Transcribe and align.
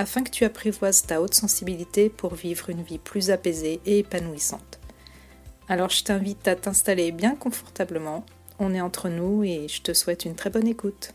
afin 0.00 0.22
que 0.22 0.30
tu 0.30 0.44
apprivoises 0.44 1.02
ta 1.02 1.20
haute 1.20 1.34
sensibilité 1.34 2.08
pour 2.08 2.34
vivre 2.34 2.70
une 2.70 2.82
vie 2.82 2.98
plus 2.98 3.30
apaisée 3.30 3.82
et 3.84 3.98
épanouissante. 3.98 4.80
Alors 5.68 5.90
je 5.90 6.02
t'invite 6.02 6.48
à 6.48 6.56
t'installer 6.56 7.12
bien 7.12 7.36
confortablement, 7.36 8.24
on 8.58 8.72
est 8.72 8.80
entre 8.80 9.10
nous 9.10 9.44
et 9.44 9.68
je 9.68 9.82
te 9.82 9.92
souhaite 9.92 10.24
une 10.24 10.34
très 10.34 10.48
bonne 10.48 10.66
écoute. 10.66 11.12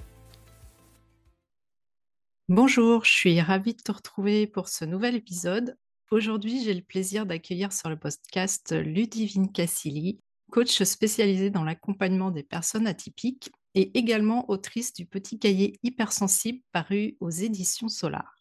Bonjour, 2.48 3.06
je 3.06 3.12
suis 3.12 3.42
ravie 3.42 3.74
de 3.74 3.82
te 3.82 3.92
retrouver 3.92 4.46
pour 4.46 4.70
ce 4.70 4.86
nouvel 4.86 5.16
épisode. 5.16 5.76
Aujourd'hui, 6.12 6.64
j'ai 6.64 6.76
le 6.76 6.84
plaisir 6.84 7.26
d'accueillir 7.26 7.74
sur 7.74 7.90
le 7.90 7.98
podcast 7.98 8.72
Ludivine 8.72 9.52
Cassili, 9.52 10.20
coach 10.52 10.84
spécialisée 10.84 11.50
dans 11.50 11.64
l'accompagnement 11.64 12.30
des 12.30 12.44
personnes 12.44 12.86
atypiques 12.86 13.50
et 13.74 13.98
également 13.98 14.48
autrice 14.48 14.94
du 14.94 15.08
petit 15.08 15.40
cahier 15.40 15.80
hypersensible 15.82 16.60
paru 16.72 17.18
aux 17.20 17.32
éditions 17.32 17.90
Solar. 17.90 18.35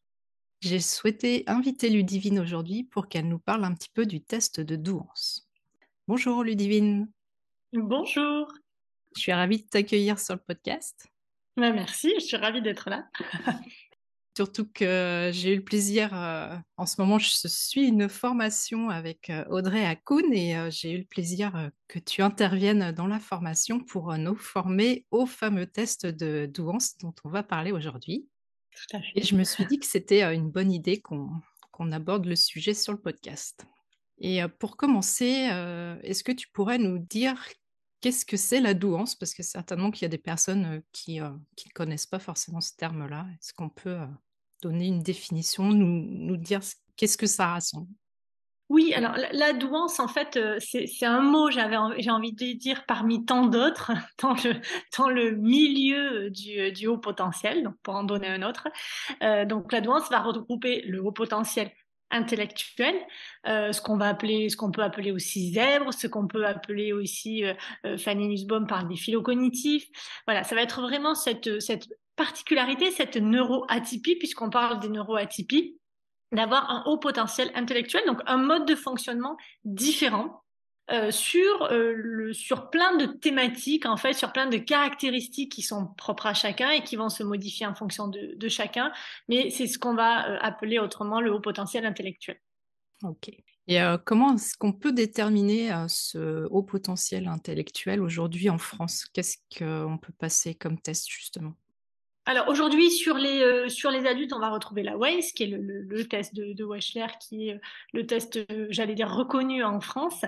J'ai 0.65 0.81
souhaité 0.81 1.45
inviter 1.47 1.91
Ludivine 1.91 2.39
aujourd'hui 2.39 2.85
pour 2.85 3.09
qu'elle 3.09 3.29
nous 3.29 3.39
parle 3.39 3.65
un 3.65 3.75
petit 3.75 3.91
peu 3.93 4.07
du 4.07 4.23
test 4.23 4.63
de 4.63 4.77
douance. 4.77 5.47
Bonjour 6.09 6.43
Ludivine. 6.43 7.07
Bonjour. 7.75 8.51
Je 9.15 9.21
suis 9.21 9.33
ravie 9.35 9.59
de 9.59 9.69
t'accueillir 9.69 10.19
sur 10.19 10.33
le 10.33 10.41
podcast. 10.41 11.07
Ben, 11.59 11.75
merci, 11.75 12.15
je 12.15 12.25
suis 12.25 12.39
ravie 12.39 12.63
d'être 12.63 12.89
là. 12.89 13.07
Surtout 14.39 14.67
que 14.73 15.29
j'ai 15.35 15.53
eu 15.53 15.57
le 15.57 15.65
plaisir, 15.65 16.15
euh, 16.15 16.57
en 16.79 16.87
ce 16.87 16.99
moment, 16.99 17.19
je 17.19 17.29
suis 17.47 17.87
une 17.87 18.09
formation 18.09 18.89
avec 18.89 19.29
euh, 19.29 19.45
Audrey 19.51 19.85
Hakoun 19.85 20.33
et 20.33 20.57
euh, 20.57 20.71
j'ai 20.71 20.93
eu 20.93 20.99
le 20.99 21.05
plaisir 21.05 21.71
que 21.89 21.99
tu 21.99 22.23
interviennes 22.23 22.91
dans 22.93 23.07
la 23.07 23.21
formation 23.21 23.81
pour 23.81 24.17
nous 24.17 24.35
former 24.35 25.05
au 25.11 25.27
fameux 25.27 25.67
test 25.67 26.07
de 26.07 26.47
douance 26.47 26.97
dont 26.97 27.15
on 27.23 27.29
va 27.29 27.43
parler 27.43 27.71
aujourd'hui. 27.71 28.27
Et 29.15 29.23
je 29.23 29.37
me 29.37 29.45
suis 29.45 29.67
dit 29.67 29.79
que 29.79 29.87
c'était 29.87 30.23
une 30.35 30.51
bonne 30.51 30.73
idée 30.73 31.01
qu'on 31.01 31.93
aborde 31.93 32.27
le 32.27 32.37
sujet 32.37 32.75
sur 32.75 32.93
le 32.93 33.01
podcast. 33.01 33.67
Et 34.19 34.41
pour 34.59 34.77
commencer, 34.77 35.49
est-ce 36.03 36.23
que 36.23 36.33
tu 36.33 36.49
pourrais 36.49 36.79
nous 36.79 36.99
dire 36.99 37.43
qu'est-ce 38.01 38.25
que 38.25 38.37
c'est 38.37 38.61
la 38.61 38.75
douance? 38.75 39.15
Parce 39.15 39.35
que 39.35 39.43
certainement 39.43 39.91
qu'il 39.91 40.03
y 40.03 40.05
a 40.07 40.09
des 40.09 40.19
personnes 40.19 40.83
qui 40.93 41.21
ne 41.21 41.73
connaissent 41.75 42.07
pas 42.07 42.19
forcément 42.19 42.61
ce 42.61 42.75
terme-là. 42.77 43.27
Est-ce 43.41 43.53
qu'on 43.53 43.71
peut 43.71 43.99
donner 44.63 44.87
une 44.87 45.03
définition, 45.03 45.65
nous, 45.71 46.07
nous 46.07 46.37
dire 46.37 46.61
qu'est-ce 46.97 47.19
que 47.19 47.27
ça 47.27 47.49
rassemble? 47.49 47.89
Oui, 48.75 48.93
alors 48.93 49.15
la, 49.31 49.53
douance, 49.53 50.01
en 50.01 50.09
fait, 50.09 50.37
euh, 50.37 50.59
c'est 50.59 51.07
un 51.07 51.21
mot, 51.21 51.49
j'ai 51.49 52.11
envie 52.11 52.33
de 52.33 52.59
dire 52.59 52.85
parmi 52.87 53.25
tant 53.25 53.47
d'autres, 53.47 53.93
dans 54.21 54.33
le, 54.33 54.55
dans 54.99 55.09
le 55.09 55.31
milieu 55.31 56.29
du, 56.31 56.73
du, 56.73 56.89
haut 56.89 56.99
potentiel, 56.99 57.63
donc 57.63 57.77
pour 57.85 57.95
en 57.95 58.03
donner 58.03 58.27
un 58.27 58.43
autre. 58.43 58.67
Euh, 59.23 59.45
donc 59.45 59.71
la 59.71 59.81
douance 59.81 60.11
va 60.11 60.21
regrouper 60.21 60.83
le 60.89 61.01
haut 61.01 61.13
potentiel 61.13 61.71
intellectuel, 62.11 62.97
euh, 63.47 63.71
ce 63.71 63.81
qu'on 63.81 63.97
va 63.97 64.09
appeler, 64.09 64.49
ce 64.49 64.57
qu'on 64.57 64.73
peut 64.73 64.83
appeler 64.83 65.13
aussi 65.13 65.53
zèbre, 65.53 65.95
ce 65.95 66.09
qu'on 66.09 66.27
peut 66.27 66.45
appeler 66.45 66.93
aussi, 66.93 67.45
Fanny 67.97 68.27
Nussbaum 68.27 68.67
parle 68.67 68.89
des 68.89 68.97
phylocognitifs. 68.97 69.87
Voilà, 70.27 70.43
ça 70.43 70.57
va 70.57 70.63
être 70.63 70.83
vraiment 70.83 71.15
cette, 71.15 71.61
cette 71.61 71.87
particularité, 72.17 72.91
cette 72.91 73.17
neuroatypie, 73.17 74.17
puisqu'on 74.17 74.51
parle 74.51 74.81
des 74.81 74.89
neuroatypies, 74.89 75.79
d'avoir 76.35 76.71
un 76.71 76.83
haut 76.87 76.99
potentiel 76.99 77.51
intellectuel, 77.55 78.03
donc 78.07 78.21
un 78.27 78.37
mode 78.37 78.67
de 78.67 78.75
fonctionnement 78.75 79.37
différent 79.65 80.45
euh, 80.91 81.11
sur, 81.11 81.63
euh, 81.71 81.95
le, 81.97 82.35
sur 82.35 82.69
plein 82.69 82.95
de 82.99 83.07
thématiques, 83.07 83.87
en 83.87 83.97
fait, 83.97 84.13
sur 84.13 84.33
plein 84.33 84.47
de 84.47 84.59
caractéristiques 84.59 85.51
qui 85.51 85.63
sont 85.63 85.87
propres 85.97 86.27
à 86.27 86.35
chacun 86.35 86.71
et 86.73 86.85
qui 86.85 86.97
vont 86.97 87.09
se 87.09 87.23
modifier 87.23 87.65
en 87.65 87.75
fonction 87.75 88.09
de, 88.09 88.49
chacun. 88.49 88.93
Mais 89.29 89.49
c'est 89.49 89.67
ce 89.67 89.79
qu'on 89.79 89.95
va 89.95 90.29
euh, 90.29 90.39
appeler 90.43 90.79
autrement 90.79 91.23
le 91.23 91.33
haut 91.33 91.41
potentiel 91.41 91.87
intellectuel. 91.87 92.39
Ok. 93.03 93.31
Et 93.67 93.79
comment 94.05 94.35
est-ce 94.35 94.59
qu'on 94.59 94.75
peut 94.75 94.93
déterminer 94.93 95.73
ce 95.89 96.47
haut 96.51 96.63
potentiel 96.63 97.29
intellectuel 97.29 98.03
aujourd'hui 98.03 98.51
en 98.51 98.59
France? 98.59 99.07
Qu'est-ce 99.15 99.39
qu'on 99.59 99.97
peut 99.97 100.13
passer 100.19 100.55
comme 100.55 100.79
test 100.79 101.09
justement? 101.09 101.55
Alors 102.27 102.49
aujourd'hui 102.49 102.91
sur 102.91 103.17
les 103.17 103.43
euh, 103.43 103.69
sur 103.69 103.91
les 103.91 104.07
adultes, 104.07 104.33
on 104.33 104.39
va 104.39 104.49
retrouver 104.49 104.83
la 104.83 104.97
WACE, 104.97 105.33
qui 105.33 105.43
est 105.43 105.47
le, 105.47 105.59
le, 105.59 106.09
test 106.09 106.35
de, 106.35 106.55
de, 106.55 106.65
Wechsler, 106.65 107.07
qui 107.21 107.49
est 107.49 107.55
euh, 107.55 107.59
le 107.93 108.07
test, 108.07 108.37
euh, 108.37 108.67
j'allais 108.71 108.95
dire 108.95 109.11
reconnu 109.11 109.63
en 109.63 109.81
France, 109.81 110.25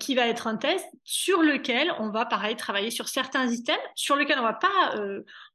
qui 0.00 0.14
va 0.14 0.28
être 0.28 0.46
un 0.46 0.56
test 0.56 0.86
sur 1.02 1.42
lequel 1.42 1.92
on 1.98 2.10
va 2.10 2.24
pareil 2.24 2.56
travailler 2.56 2.90
sur 2.90 3.08
certains 3.08 3.46
items, 3.48 3.78
sur 3.94 4.16
lequel 4.16 4.38
on 4.38 4.42
va 4.42 4.52
pas 4.52 4.94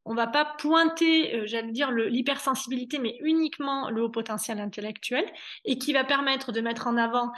on 0.06 0.16
va 0.16 0.28
pas 0.28 0.46
pointer, 0.46 1.46
j'allais 1.46 1.72
dire 1.72 1.92
l'hypersensibilité, 1.92 3.00
mais 3.00 3.18
uniquement 3.22 3.90
le 3.90 4.04
haut 4.04 4.10
potentiel 4.10 4.60
intellectuel, 4.60 5.26
et 5.66 5.78
qui 5.78 5.94
va 5.94 6.04
permettre 6.04 6.52
de 6.52 6.62
mettre 6.62 6.88
en 6.88 6.98
avant 6.98 7.32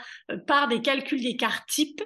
par 0.46 0.68
des 0.68 0.80
calculs 0.80 1.22
d'écart 1.22 1.66
type 1.66 2.02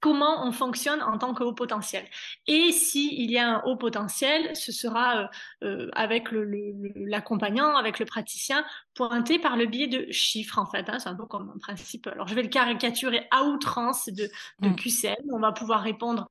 comment 0.00 0.46
on 0.46 0.52
fonctionne 0.52 1.02
en 1.02 1.18
tant 1.18 1.34
que 1.34 1.42
haut 1.42 1.52
potentiel. 1.52 2.04
Et 2.46 2.72
s'il 2.72 3.30
y 3.30 3.38
a 3.38 3.56
un 3.56 3.62
haut 3.64 3.76
potentiel, 3.76 4.54
ce 4.54 4.72
sera 4.72 5.22
euh, 5.22 5.26
euh, 5.64 5.90
avec 5.94 6.28
l'accompagnant, 6.32 7.72
le, 7.72 7.76
avec 7.76 7.98
le 7.98 8.06
praticien, 8.06 8.64
pointé 8.94 9.38
par 9.38 9.56
le 9.56 9.66
biais 9.66 9.88
de 9.88 10.10
chiffres 10.10 10.58
en 10.58 10.66
fait. 10.66 10.88
Hein. 10.88 10.98
c'est 10.98 11.08
un 11.08 11.14
peu 11.14 11.26
comme 11.26 11.52
un 11.54 11.58
principe. 11.58 12.06
Alors 12.08 12.28
je 12.28 12.34
vais 12.34 12.42
le 12.42 12.48
caricaturer 12.48 13.26
à 13.30 13.44
outrance 13.44 14.08
de, 14.08 14.28
de 14.60 14.68
mm. 14.68 14.76
QCM. 14.76 15.16
On 15.32 15.40
va 15.40 15.52
pouvoir 15.52 15.82
répondre 15.82 16.28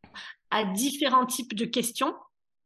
à 0.52 0.64
différents 0.64 1.26
types 1.26 1.56
de 1.56 1.66
questions 1.66 2.16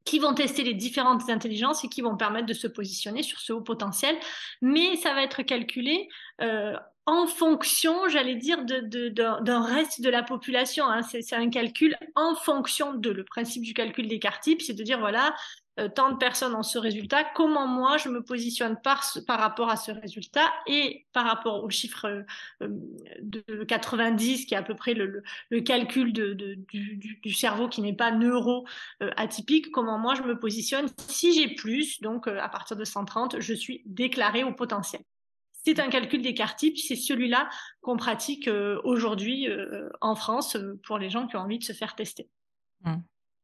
qui 0.05 0.19
vont 0.19 0.33
tester 0.33 0.63
les 0.63 0.73
différentes 0.73 1.29
intelligences 1.29 1.83
et 1.83 1.87
qui 1.87 2.01
vont 2.01 2.17
permettre 2.17 2.47
de 2.47 2.53
se 2.53 2.67
positionner 2.67 3.21
sur 3.21 3.39
ce 3.39 3.53
haut 3.53 3.61
potentiel. 3.61 4.17
Mais 4.61 4.95
ça 4.95 5.13
va 5.13 5.23
être 5.23 5.43
calculé 5.43 6.09
euh, 6.41 6.75
en 7.09 7.25
fonction, 7.25 8.07
j'allais 8.07 8.35
dire, 8.35 8.63
d'un 8.63 9.63
reste 9.63 10.01
de 10.01 10.09
la 10.09 10.21
population. 10.21 10.85
Hein. 10.85 11.01
C'est 11.01 11.33
un 11.33 11.49
calcul 11.49 11.97
en 12.15 12.35
fonction 12.35 12.93
de. 12.93 13.09
Le 13.09 13.23
principe 13.23 13.63
du 13.63 13.73
calcul 13.73 14.07
types, 14.41 14.61
c'est 14.61 14.73
de 14.73 14.83
dire, 14.83 14.99
voilà, 14.99 15.33
euh, 15.79 15.89
tant 15.89 16.11
de 16.11 16.17
personnes 16.17 16.53
ont 16.53 16.63
ce 16.63 16.77
résultat, 16.77 17.23
comment 17.35 17.65
moi 17.65 17.97
je 17.97 18.09
me 18.09 18.21
positionne 18.21 18.77
par, 18.83 19.01
rapport 19.27 19.69
à 19.69 19.75
ce 19.75 19.91
résultat 19.91 20.51
et 20.67 21.07
par 21.13 21.25
rapport 21.25 21.63
au 21.63 21.69
chiffre 21.69 22.23
euh, 22.61 22.67
de 23.21 23.63
90, 23.63 24.45
qui 24.45 24.53
est 24.53 24.57
à 24.57 24.61
peu 24.61 24.75
près 24.75 24.93
le, 24.93 25.23
calcul 25.61 26.13
du, 26.13 27.33
cerveau 27.33 27.69
qui 27.69 27.81
n'est 27.81 27.95
pas 27.95 28.11
neuro 28.11 28.67
euh, 29.01 29.09
atypique, 29.17 29.71
comment 29.71 29.97
moi 29.97 30.13
je 30.13 30.21
me 30.21 30.37
positionne. 30.37 30.87
Si 31.07 31.33
j'ai 31.33 31.55
plus, 31.55 32.01
donc 32.01 32.27
à 32.27 32.49
partir 32.49 32.77
de 32.77 32.83
130, 32.83 33.39
je 33.39 33.53
suis 33.53 33.81
déclaré 33.85 34.43
au 34.43 34.53
potentiel. 34.53 35.01
C'est 35.65 35.79
un 35.79 35.89
calcul 35.89 36.21
d'écart 36.21 36.55
type, 36.55 36.77
c'est 36.77 36.95
celui-là 36.95 37.49
qu'on 37.81 37.97
pratique 37.97 38.47
euh, 38.47 38.79
aujourd'hui 38.83 39.49
euh, 39.49 39.89
en 40.01 40.15
France 40.15 40.55
euh, 40.55 40.79
pour 40.85 40.97
les 40.97 41.09
gens 41.09 41.27
qui 41.27 41.35
ont 41.35 41.41
envie 41.41 41.59
de 41.59 41.63
se 41.63 41.73
faire 41.73 41.95
tester. 41.95 42.29
Mmh. 42.85 42.95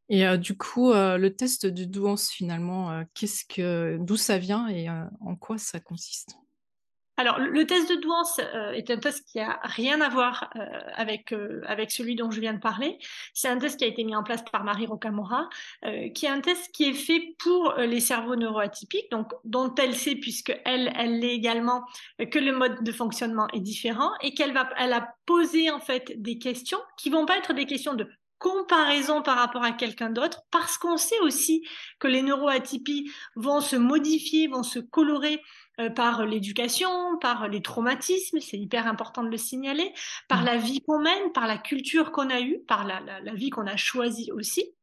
Et 0.07 0.37
du 0.37 0.55
coup, 0.55 0.93
le 0.93 1.29
test 1.29 1.65
de 1.65 1.83
douance 1.83 2.29
finalement, 2.29 3.03
qu'est-ce 3.15 3.43
que, 3.43 3.97
d'où 3.99 4.17
ça 4.17 4.37
vient 4.37 4.67
et 4.67 4.87
en 4.87 5.35
quoi 5.35 5.57
ça 5.57 5.79
consiste? 5.79 6.37
Alors, 7.17 7.39
le 7.39 7.65
test 7.65 7.89
de 7.89 7.95
douance 7.95 8.39
euh, 8.39 8.71
est 8.71 8.89
un 8.89 8.97
test 8.97 9.25
qui 9.25 9.39
a 9.39 9.59
rien 9.63 10.01
à 10.01 10.09
voir 10.09 10.49
euh, 10.57 10.65
avec 10.95 11.31
euh, 11.31 11.61
avec 11.65 11.91
celui 11.91 12.15
dont 12.15 12.29
je 12.29 12.41
viens 12.41 12.53
de 12.53 12.59
parler. 12.59 12.97
C'est 13.33 13.47
un 13.47 13.57
test 13.57 13.79
qui 13.79 13.85
a 13.85 13.87
été 13.87 14.03
mis 14.03 14.15
en 14.15 14.23
place 14.23 14.43
par 14.51 14.65
Marie 14.65 14.85
Rocamora, 14.85 15.49
qui 16.13 16.25
est 16.25 16.29
un 16.29 16.41
test 16.41 16.71
qui 16.73 16.85
est 16.89 16.93
fait 16.93 17.35
pour 17.39 17.73
les 17.77 17.99
cerveaux 17.99 18.35
neuroatypiques, 18.35 19.09
donc 19.11 19.31
dont 19.43 19.73
elle 19.75 19.95
sait 19.95 20.15
puisque 20.15 20.53
elle 20.65 20.91
elle 20.95 21.19
l'est 21.19 21.35
également 21.35 21.83
que 22.31 22.39
le 22.39 22.51
mode 22.51 22.83
de 22.83 22.91
fonctionnement 22.91 23.47
est 23.53 23.59
différent 23.59 24.11
et 24.21 24.33
qu'elle 24.33 24.53
va 24.53 24.69
elle 24.77 24.93
a 24.93 25.15
posé 25.25 25.71
en 25.71 25.79
fait 25.79 26.21
des 26.21 26.37
questions 26.37 26.79
qui 26.97 27.09
vont 27.09 27.25
pas 27.25 27.37
être 27.37 27.53
des 27.53 27.65
questions 27.65 27.93
de 27.93 28.07
comparaison 28.45 29.21
par 29.21 29.37
rapport 29.37 29.63
à 29.63 29.71
quelqu'un 29.71 30.09
d'autre, 30.09 30.41
parce 30.51 30.77
qu'on 30.77 30.97
sait 30.97 31.19
aussi 31.21 31.65
que 31.99 32.07
les 32.07 32.21
neuroatypies 32.21 33.11
vont 33.35 33.61
se 33.61 33.75
modifier, 33.75 34.47
vont 34.47 34.63
se 34.63 34.79
colorer 34.79 35.41
euh, 35.79 35.89
par 35.89 36.25
l'éducation, 36.25 37.17
par 37.19 37.47
les 37.47 37.61
traumatismes, 37.61 38.39
c'est 38.39 38.57
hyper 38.57 38.87
important 38.87 39.23
de 39.23 39.29
le 39.29 39.37
signaler, 39.37 39.93
par 40.27 40.41
mm. 40.41 40.45
la 40.45 40.57
vie 40.57 40.81
qu'on 40.81 40.99
mène, 40.99 41.31
par 41.33 41.47
la 41.47 41.57
culture 41.57 42.11
qu'on 42.11 42.29
a 42.29 42.41
eue, 42.41 42.59
par 42.67 42.85
la, 42.85 43.01
vie 43.33 43.49
qu'on 43.49 43.67
a 43.67 43.75
choisie 43.75 44.31
aussi. 44.31 44.73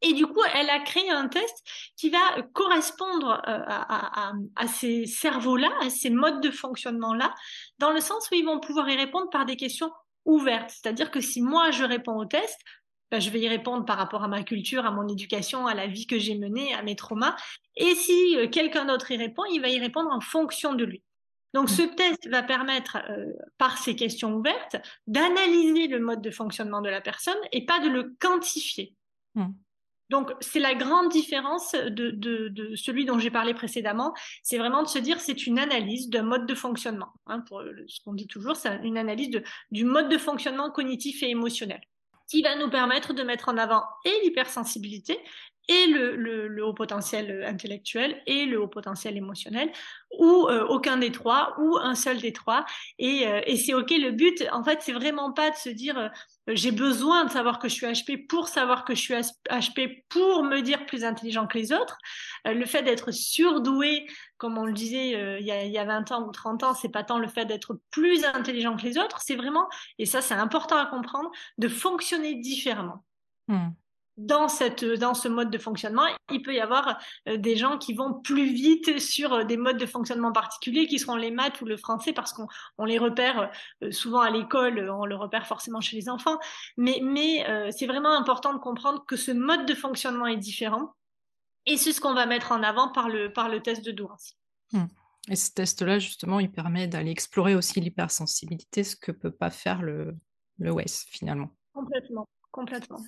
Et 0.00 0.14
du 0.14 0.26
coup, 0.26 0.40
elle 0.54 0.68
a 0.68 0.80
créé 0.80 1.10
un 1.10 1.28
test 1.28 1.62
qui 1.96 2.10
va 2.10 2.42
correspondre 2.54 3.40
à, 3.44 4.32
à, 4.56 4.66
ces 4.66 5.06
cerveaux-là, 5.06 5.70
à 5.80 5.90
ces 5.90 6.10
modes 6.10 6.40
de 6.40 6.50
fonctionnement-là, 6.50 7.32
dans 7.78 7.92
le 7.92 8.00
sens 8.00 8.28
où 8.30 8.34
ils 8.34 8.44
vont 8.44 8.58
pouvoir 8.58 8.88
y 8.88 8.96
répondre 8.96 9.30
par 9.30 9.46
des 9.46 9.54
questions 9.54 9.92
ouvertes. 10.24 10.70
C'est-à-dire 10.70 11.12
que 11.12 11.20
si 11.20 11.40
moi, 11.40 11.70
je 11.70 11.84
réponds 11.84 12.16
au 12.16 12.24
test, 12.24 12.58
ben, 13.12 13.20
je 13.20 13.28
vais 13.28 13.40
y 13.40 13.48
répondre 13.48 13.84
par 13.84 13.98
rapport 13.98 14.24
à 14.24 14.28
ma 14.28 14.42
culture, 14.42 14.86
à 14.86 14.90
mon 14.90 15.06
éducation, 15.06 15.66
à 15.66 15.74
la 15.74 15.86
vie 15.86 16.06
que 16.06 16.18
j'ai 16.18 16.38
menée, 16.38 16.72
à 16.72 16.82
mes 16.82 16.96
traumas. 16.96 17.36
Et 17.76 17.94
si 17.94 18.38
quelqu'un 18.50 18.86
d'autre 18.86 19.10
y 19.10 19.18
répond, 19.18 19.44
il 19.52 19.60
va 19.60 19.68
y 19.68 19.78
répondre 19.78 20.10
en 20.10 20.22
fonction 20.22 20.72
de 20.72 20.86
lui. 20.86 21.02
Donc, 21.52 21.64
mmh. 21.64 21.74
ce 21.74 21.82
test 21.82 22.28
va 22.30 22.42
permettre, 22.42 22.96
euh, 23.10 23.26
par 23.58 23.76
ces 23.76 23.94
questions 23.96 24.32
ouvertes, 24.32 24.76
d'analyser 25.06 25.88
le 25.88 26.00
mode 26.00 26.22
de 26.22 26.30
fonctionnement 26.30 26.80
de 26.80 26.88
la 26.88 27.02
personne 27.02 27.36
et 27.52 27.66
pas 27.66 27.80
de 27.80 27.90
le 27.90 28.16
quantifier. 28.18 28.94
Mmh. 29.34 29.48
Donc, 30.08 30.32
c'est 30.40 30.58
la 30.58 30.74
grande 30.74 31.10
différence 31.10 31.72
de, 31.72 32.72
celui 32.76 33.04
dont 33.04 33.18
j'ai 33.18 33.30
parlé 33.30 33.52
précédemment. 33.52 34.14
C'est 34.42 34.56
vraiment 34.56 34.82
de 34.82 34.88
se 34.88 34.98
dire, 34.98 35.20
c'est 35.20 35.46
une 35.46 35.58
analyse 35.58 36.08
d'un 36.08 36.22
mode 36.22 36.46
de 36.46 36.54
fonctionnement. 36.54 37.12
Hein, 37.26 37.40
pour 37.40 37.62
ce 37.88 38.00
qu'on 38.02 38.14
dit 38.14 38.26
toujours, 38.26 38.56
c'est 38.56 38.80
une 38.82 38.96
analyse 38.96 39.28
du 39.70 39.84
mode 39.84 40.08
de 40.08 40.16
fonctionnement 40.16 40.70
cognitif 40.70 41.22
et 41.22 41.28
émotionnel 41.28 41.82
qui 42.32 42.40
va 42.40 42.56
nous 42.56 42.70
permettre 42.70 43.12
de 43.12 43.22
mettre 43.22 43.50
en 43.50 43.58
avant 43.58 43.84
et 44.06 44.20
l'hypersensibilité 44.24 45.20
et 45.68 45.86
le, 45.86 46.64
haut 46.64 46.74
potentiel 46.74 47.44
intellectuel 47.44 48.20
et 48.26 48.46
le 48.46 48.60
haut 48.60 48.68
potentiel 48.68 49.16
émotionnel, 49.16 49.70
ou 50.18 50.46
euh, 50.48 50.64
aucun 50.66 50.96
des 50.96 51.12
trois, 51.12 51.54
ou 51.58 51.76
un 51.78 51.94
seul 51.94 52.18
des 52.18 52.32
trois. 52.32 52.64
Et, 52.98 53.26
euh, 53.26 53.40
et 53.46 53.56
c'est 53.56 53.74
OK. 53.74 53.90
Le 53.90 54.10
but, 54.10 54.44
en 54.52 54.64
fait, 54.64 54.80
c'est 54.82 54.92
vraiment 54.92 55.32
pas 55.32 55.50
de 55.50 55.56
se 55.56 55.68
dire 55.68 55.96
euh, 55.98 56.08
j'ai 56.48 56.72
besoin 56.72 57.24
de 57.24 57.30
savoir 57.30 57.58
que 57.58 57.68
je 57.68 57.74
suis 57.74 57.86
HP 57.86 58.26
pour 58.26 58.48
savoir 58.48 58.84
que 58.84 58.94
je 58.94 59.00
suis 59.00 59.14
HP 59.14 60.04
pour 60.08 60.42
me 60.42 60.60
dire 60.60 60.84
plus 60.86 61.04
intelligent 61.04 61.46
que 61.46 61.56
les 61.56 61.72
autres. 61.72 61.98
le 62.44 62.66
fait 62.66 62.82
d'être 62.82 63.12
surdoué, 63.12 64.06
comme 64.38 64.58
on 64.58 64.66
le 64.66 64.72
disait 64.72 65.38
il, 65.40 65.46
y 65.46 65.52
a, 65.52 65.64
il, 65.64 65.70
y 65.70 65.78
a, 65.78 65.84
20 65.84 66.10
ans 66.10 66.26
ou 66.26 66.32
30 66.32 66.64
ans, 66.64 66.74
c'est 66.74 66.88
pas 66.88 67.04
tant 67.04 67.18
le 67.18 67.28
fait 67.28 67.44
d'être 67.44 67.78
plus 67.92 68.24
intelligent 68.24 68.76
que 68.76 68.82
les 68.82 68.98
autres, 68.98 69.20
c'est 69.20 69.36
vraiment, 69.36 69.68
et 70.00 70.06
ça 70.06 70.20
c'est 70.20 70.34
important 70.34 70.76
à 70.76 70.86
comprendre, 70.86 71.30
de 71.58 71.68
fonctionner 71.68 72.34
différemment. 72.34 73.04
Hmm 73.46 73.68
dans, 74.16 74.48
cette, 74.48 74.84
dans 74.84 75.14
ce 75.14 75.28
mode 75.28 75.50
de 75.50 75.58
fonctionnement, 75.58 76.06
il 76.30 76.42
peut 76.42 76.54
y 76.54 76.60
avoir 76.60 76.98
euh, 77.28 77.36
des 77.36 77.56
gens 77.56 77.78
qui 77.78 77.94
vont 77.94 78.14
plus 78.14 78.52
vite 78.52 78.98
sur 78.98 79.32
euh, 79.32 79.44
des 79.44 79.56
modes 79.56 79.78
de 79.78 79.86
fonctionnement 79.86 80.32
particuliers, 80.32 80.86
qui 80.86 80.98
seront 80.98 81.16
les 81.16 81.30
maths 81.30 81.60
ou 81.60 81.64
le 81.64 81.76
français, 81.76 82.12
parce 82.12 82.32
qu'on 82.32 82.84
les 82.84 82.98
repère 82.98 83.50
euh, 83.82 83.90
souvent 83.90 84.20
à 84.20 84.30
l'école, 84.30 84.90
on 84.90 85.06
le 85.06 85.16
repère 85.16 85.46
forcément 85.46 85.80
chez 85.80 85.96
les 85.96 86.08
enfants. 86.08 86.38
Mais, 86.76 87.00
mais 87.02 87.44
c'est 87.72 87.86
vraiment 87.86 88.12
important 88.16 88.52
de 88.52 88.58
comprendre 88.58 89.04
que 89.06 89.16
ce 89.16 89.30
mode 89.30 89.66
de 89.66 89.74
fonctionnement 89.74 90.26
est 90.26 90.36
différent. 90.36 90.94
Et 91.66 91.76
c'est 91.76 91.92
ce 91.92 92.00
qu'on 92.00 92.14
va 92.14 92.26
mettre 92.26 92.52
en 92.52 92.62
avant 92.62 92.88
par 92.88 93.08
le, 93.08 93.32
par 93.32 93.48
le 93.48 93.60
test 93.60 93.84
de 93.84 93.92
Douras. 93.92 94.34
Hmm. 94.72 94.86
Et 95.28 95.36
ce 95.36 95.52
test-là, 95.52 95.98
justement, 95.98 96.40
il 96.40 96.50
permet 96.50 96.88
d'aller 96.88 97.10
explorer 97.10 97.54
aussi 97.54 97.80
l'hypersensibilité, 97.80 98.82
ce 98.82 98.96
que 98.96 99.12
peut 99.12 99.30
pas 99.30 99.50
faire 99.50 99.82
le, 99.82 100.16
le 100.58 100.72
WES, 100.72 101.06
finalement. 101.08 101.50
Complètement, 101.72 102.28
complètement. 102.50 102.98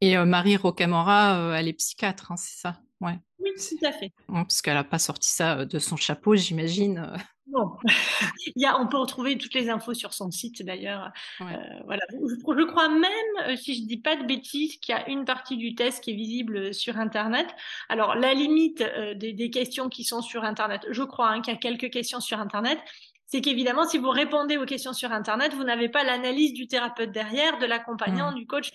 Et 0.00 0.16
euh, 0.16 0.24
Marie 0.24 0.56
Rocamora, 0.56 1.38
euh, 1.38 1.54
elle 1.54 1.68
est 1.68 1.72
psychiatre, 1.72 2.30
hein, 2.30 2.36
c'est 2.36 2.60
ça? 2.60 2.80
Ouais. 3.00 3.18
Oui, 3.40 3.50
tout 3.56 3.86
à 3.86 3.92
fait. 3.92 4.12
parce 4.28 4.62
qu'elle 4.62 4.74
n'a 4.74 4.84
pas 4.84 4.98
sorti 4.98 5.30
ça 5.30 5.58
euh, 5.58 5.64
de 5.64 5.78
son 5.78 5.96
chapeau, 5.96 6.36
j'imagine. 6.36 7.12
Non. 7.50 7.76
Il 8.56 8.62
y 8.62 8.66
a, 8.66 8.78
on 8.78 8.86
peut 8.86 8.98
retrouver 8.98 9.38
toutes 9.38 9.54
les 9.54 9.70
infos 9.70 9.94
sur 9.94 10.12
son 10.12 10.30
site 10.30 10.62
d'ailleurs. 10.62 11.10
voilà. 11.38 12.02
Je, 12.10 12.64
crois 12.64 12.88
même, 12.88 13.56
si 13.56 13.74
je 13.74 13.82
ne 13.82 13.86
dis 13.86 14.00
pas 14.00 14.16
de 14.16 14.24
bêtises, 14.24 14.76
qu'il 14.76 14.94
y 14.94 14.98
a 14.98 15.08
une 15.08 15.24
partie 15.24 15.56
du 15.56 15.74
test 15.74 16.02
qui 16.02 16.10
est 16.10 16.16
visible 16.16 16.74
sur 16.74 16.98
Internet. 16.98 17.48
Alors, 17.88 18.14
la 18.14 18.34
limite 18.34 18.84
des, 19.16 19.50
questions 19.50 19.88
qui 19.88 20.04
sont 20.04 20.20
sur 20.20 20.44
Internet, 20.44 20.86
je 20.90 21.02
crois 21.02 21.30
hein, 21.30 21.40
qu'il 21.40 21.52
y 21.52 21.56
a 21.56 21.58
quelques 21.58 21.90
questions 21.90 22.20
sur 22.20 22.38
Internet, 22.38 22.78
c'est 23.26 23.42
qu'évidemment, 23.42 23.84
si 23.84 23.98
vous 23.98 24.10
répondez 24.10 24.56
aux 24.56 24.64
questions 24.64 24.94
sur 24.94 25.12
Internet, 25.12 25.52
vous 25.52 25.64
n'avez 25.64 25.90
pas 25.90 26.02
l'analyse 26.02 26.54
du 26.54 26.66
thérapeute 26.66 27.12
derrière, 27.12 27.58
de 27.58 27.66
l'accompagnant, 27.66 28.32
mmh. 28.32 28.34
du 28.34 28.46
coach, 28.46 28.70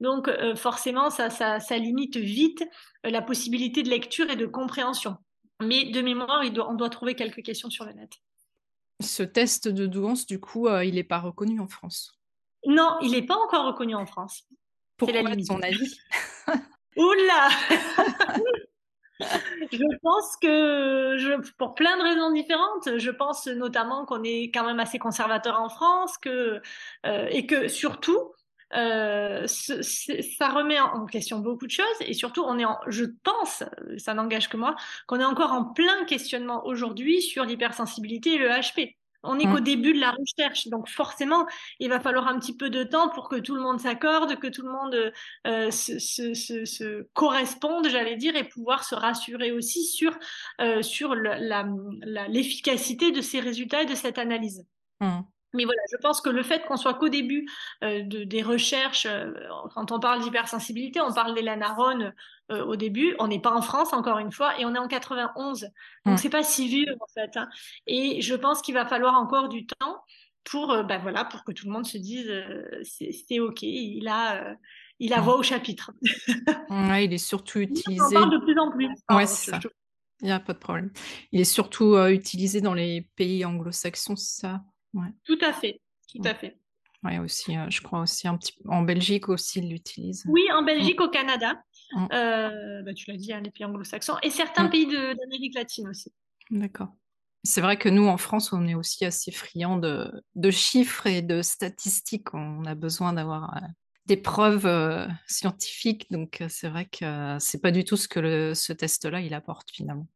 donc, 0.00 0.28
euh, 0.28 0.54
forcément, 0.54 1.10
ça, 1.10 1.30
ça, 1.30 1.78
limite 1.78 2.16
vite 2.16 2.64
euh, 3.04 3.10
la 3.10 3.22
possibilité 3.22 3.82
de 3.82 3.90
lecture 3.90 4.30
et 4.30 4.36
de 4.36 4.46
compréhension. 4.46 5.16
Mais 5.62 5.84
de 5.84 6.00
mémoire, 6.02 6.42
on 6.68 6.74
doit 6.74 6.90
trouver 6.90 7.14
quelques 7.14 7.42
questions 7.42 7.70
sur 7.70 7.84
le 7.84 7.92
net. 7.92 8.10
Ce 9.00 9.22
test 9.22 9.68
de 9.68 9.86
douance, 9.86 10.26
du 10.26 10.40
coup, 10.40 10.68
euh, 10.68 10.84
il 10.84 10.94
n'est 10.94 11.04
pas 11.04 11.18
reconnu 11.18 11.60
en 11.60 11.68
France? 11.68 12.18
Non, 12.66 12.96
il 13.02 13.12
n'est 13.12 13.26
pas 13.26 13.36
encore 13.36 13.66
reconnu 13.66 13.94
en 13.94 14.06
France. 14.06 14.46
Pourquoi, 14.96 15.22
la 15.22 15.36
ton 15.36 15.60
avis? 15.62 15.98
Oula 16.96 17.48
Je 19.18 19.98
pense 20.02 20.36
que, 20.36 21.16
je, 21.18 21.52
pour 21.56 21.74
plein 21.74 21.96
de 21.96 22.02
raisons 22.02 22.30
différentes, 22.32 22.98
je 22.98 23.10
pense 23.10 23.46
notamment 23.46 24.04
qu'on 24.04 24.22
est 24.22 24.50
quand 24.52 24.64
même 24.64 24.78
assez 24.78 24.98
conservateur 24.98 25.58
en 25.58 25.70
France 25.70 26.18
que, 26.18 26.60
et 27.04 27.46
que 27.46 27.68
surtout, 27.68 28.34
euh, 28.74 29.46
ça 29.46 30.48
remet 30.48 30.80
en 30.80 31.06
question 31.06 31.38
beaucoup 31.38 31.66
de 31.66 31.72
choses 31.72 31.84
et 32.00 32.14
surtout, 32.14 32.42
on 32.42 32.58
est 32.58 32.64
en, 32.64 32.78
je 32.88 33.04
pense, 33.22 33.62
ça 33.98 34.14
n'engage 34.14 34.48
que 34.48 34.56
moi, 34.56 34.74
qu'on 35.06 35.20
est 35.20 35.24
encore 35.24 35.52
en 35.52 35.64
plein 35.64 36.04
questionnement 36.04 36.64
aujourd'hui 36.66 37.22
sur 37.22 37.44
l'hypersensibilité 37.44 38.34
et 38.34 38.38
le 38.38 38.48
HP. 38.48 38.96
On 39.26 39.36
n'est 39.36 39.44
qu'au 39.44 39.60
mmh. 39.60 39.64
début 39.64 39.92
de 39.92 40.00
la 40.00 40.12
recherche, 40.12 40.68
donc 40.68 40.88
forcément, 40.88 41.46
il 41.80 41.88
va 41.88 42.00
falloir 42.00 42.28
un 42.28 42.38
petit 42.38 42.56
peu 42.56 42.70
de 42.70 42.84
temps 42.84 43.08
pour 43.08 43.28
que 43.28 43.36
tout 43.36 43.54
le 43.54 43.60
monde 43.60 43.80
s'accorde, 43.80 44.38
que 44.38 44.46
tout 44.46 44.62
le 44.62 44.70
monde 44.70 45.12
euh, 45.46 45.70
se, 45.70 45.98
se, 45.98 46.34
se, 46.34 47.02
corresponde, 47.12 47.88
j'allais 47.88 48.16
dire, 48.16 48.36
et 48.36 48.44
pouvoir 48.44 48.84
se 48.84 48.94
rassurer 48.94 49.50
aussi 49.50 49.84
sur, 49.84 50.16
euh, 50.60 50.82
sur 50.82 51.14
l'efficacité 51.16 53.10
de 53.10 53.20
ces 53.20 53.40
résultats 53.40 53.82
et 53.82 53.86
de 53.86 53.94
cette 53.94 54.18
analyse. 54.18 54.64
Mmh. 55.00 55.20
Mais 55.56 55.64
voilà, 55.64 55.80
je 55.90 55.96
pense 55.96 56.20
que 56.20 56.28
le 56.28 56.42
fait 56.42 56.64
qu'on 56.66 56.76
soit 56.76 56.94
qu'au 56.94 57.08
début 57.08 57.48
euh, 57.82 58.02
de, 58.02 58.24
des 58.24 58.42
recherches, 58.42 59.06
euh, 59.06 59.32
quand 59.74 59.90
on 59.90 59.98
parle 59.98 60.22
d'hypersensibilité, 60.22 61.00
on 61.00 61.12
parle 61.12 61.34
d'Elan 61.34 61.60
euh, 62.52 62.64
au 62.64 62.76
début, 62.76 63.16
on 63.18 63.26
n'est 63.26 63.40
pas 63.40 63.52
en 63.52 63.62
France 63.62 63.92
encore 63.92 64.18
une 64.18 64.30
fois, 64.30 64.58
et 64.60 64.64
on 64.64 64.74
est 64.74 64.78
en 64.78 64.86
91. 64.86 65.62
Donc 65.62 65.70
mmh. 66.04 66.16
c'est 66.18 66.30
pas 66.30 66.42
si 66.42 66.68
vieux 66.68 66.94
en 67.00 67.06
fait. 67.12 67.36
Hein. 67.36 67.48
Et 67.86 68.20
je 68.20 68.34
pense 68.34 68.62
qu'il 68.62 68.74
va 68.74 68.86
falloir 68.86 69.14
encore 69.14 69.48
du 69.48 69.66
temps 69.66 70.02
pour, 70.44 70.68
ben 70.84 70.98
voilà, 70.98 71.24
pour 71.24 71.42
que 71.42 71.50
tout 71.50 71.66
le 71.66 71.72
monde 71.72 71.86
se 71.86 71.98
dise 71.98 72.32
c'est 72.84 73.40
ok, 73.40 73.62
il 73.62 74.06
a, 74.06 74.54
il 75.00 75.12
a 75.12 75.20
voix 75.20 75.36
au 75.36 75.42
chapitre. 75.42 75.90
ouais, 76.70 77.06
il 77.06 77.12
est 77.12 77.18
surtout 77.18 77.58
utilisé. 77.58 78.16
On 78.16 78.20
parle 78.20 78.30
de 78.30 78.38
plus 78.38 78.58
en 78.58 78.70
plus. 78.70 78.88
ouais, 79.10 79.26
c'est 79.26 79.50
ça. 79.50 79.58
Il 80.22 80.26
n'y 80.26 80.32
a 80.32 80.40
pas 80.40 80.54
de 80.54 80.58
problème. 80.58 80.90
Il 81.32 81.40
est 81.40 81.44
surtout 81.44 81.98
utilisé 81.98 82.60
dans 82.60 82.74
les 82.74 83.02
pays 83.16 83.44
anglo-saxons, 83.44 84.16
ça? 84.16 84.62
Tout 85.24 85.38
à 85.42 85.52
fait, 85.52 85.80
tout 86.12 86.22
à 86.24 86.34
fait. 86.34 86.58
Oui, 87.06 87.18
aussi, 87.18 87.56
euh, 87.56 87.66
je 87.68 87.80
crois 87.82 88.00
aussi 88.00 88.26
un 88.26 88.36
petit 88.36 88.54
en 88.66 88.82
Belgique 88.82 89.28
aussi, 89.28 89.60
ils 89.60 89.70
l'utilisent. 89.70 90.24
Oui, 90.28 90.42
en 90.52 90.62
Belgique, 90.62 91.00
au 91.00 91.08
Canada. 91.08 91.62
Euh, 92.12 92.82
bah, 92.82 92.94
tu 92.94 93.10
l'as 93.10 93.16
dit, 93.16 93.32
hein, 93.32 93.40
les 93.40 93.50
pays 93.50 93.64
anglo-saxons 93.64 94.16
et 94.22 94.30
certains 94.30 94.68
pays 94.68 94.86
d'Amérique 94.86 95.54
latine 95.54 95.88
aussi. 95.88 96.12
D'accord. 96.50 96.88
C'est 97.44 97.60
vrai 97.60 97.76
que 97.76 97.88
nous, 97.88 98.06
en 98.06 98.16
France, 98.16 98.52
on 98.52 98.66
est 98.66 98.74
aussi 98.74 99.04
assez 99.04 99.30
friands 99.30 99.76
de, 99.76 100.10
de 100.34 100.50
chiffres 100.50 101.06
et 101.06 101.22
de 101.22 101.42
statistiques. 101.42 102.34
On 102.34 102.64
a 102.64 102.74
besoin 102.74 103.12
d'avoir 103.12 103.56
euh, 103.56 103.60
des 104.06 104.16
preuves 104.16 105.08
scientifiques. 105.28 106.10
Donc, 106.10 106.42
c'est 106.48 106.68
vrai 106.68 106.86
que 106.86 107.36
c'est 107.38 107.60
pas 107.60 107.70
du 107.70 107.84
tout 107.84 107.96
ce 107.96 108.08
que 108.08 108.52
ce 108.54 108.72
test-là, 108.72 109.20
il 109.20 109.32
apporte 109.32 109.70
finalement. 109.70 110.08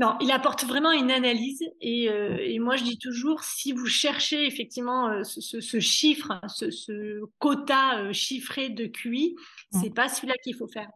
Non, 0.00 0.16
il 0.22 0.32
apporte 0.32 0.64
vraiment 0.64 0.92
une 0.92 1.10
analyse 1.10 1.62
euh, 1.62 2.38
et, 2.40 2.58
moi 2.58 2.76
je 2.76 2.84
dis 2.84 2.98
toujours, 2.98 3.44
si 3.44 3.72
vous 3.72 3.84
cherchez 3.84 4.46
effectivement 4.46 5.08
euh, 5.08 5.24
ce, 5.24 5.78
chiffre, 5.78 6.40
ce, 6.48 7.20
quota 7.38 7.98
euh, 7.98 8.12
chiffré 8.14 8.70
de 8.70 8.86
QI, 8.86 9.36
mm. 9.72 9.78
c'est 9.78 9.94
pas 9.94 10.08
celui-là 10.08 10.32
qu'il 10.42 10.56
faut 10.56 10.68
faire. 10.68 10.88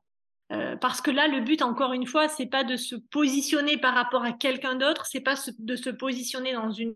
parce 0.80 1.02
que 1.02 1.11
là, 1.11 1.28
le 1.28 1.40
but, 1.40 1.61
encore 1.61 1.92
une 1.92 2.06
fois, 2.06 2.28
c'est 2.28 2.46
pas 2.46 2.64
de 2.64 2.76
se 2.76 2.96
positionner 2.96 3.76
par 3.76 3.92
rapport 3.92 4.25
à 4.25 4.32
quelqu'un 4.32 4.75
d'autre, 4.75 5.04
c'est 5.04 5.20
pas 5.20 5.34
de 5.58 5.76
se 5.76 5.90
positionner 5.90 6.54
dans 6.54 6.70
une 6.70 6.94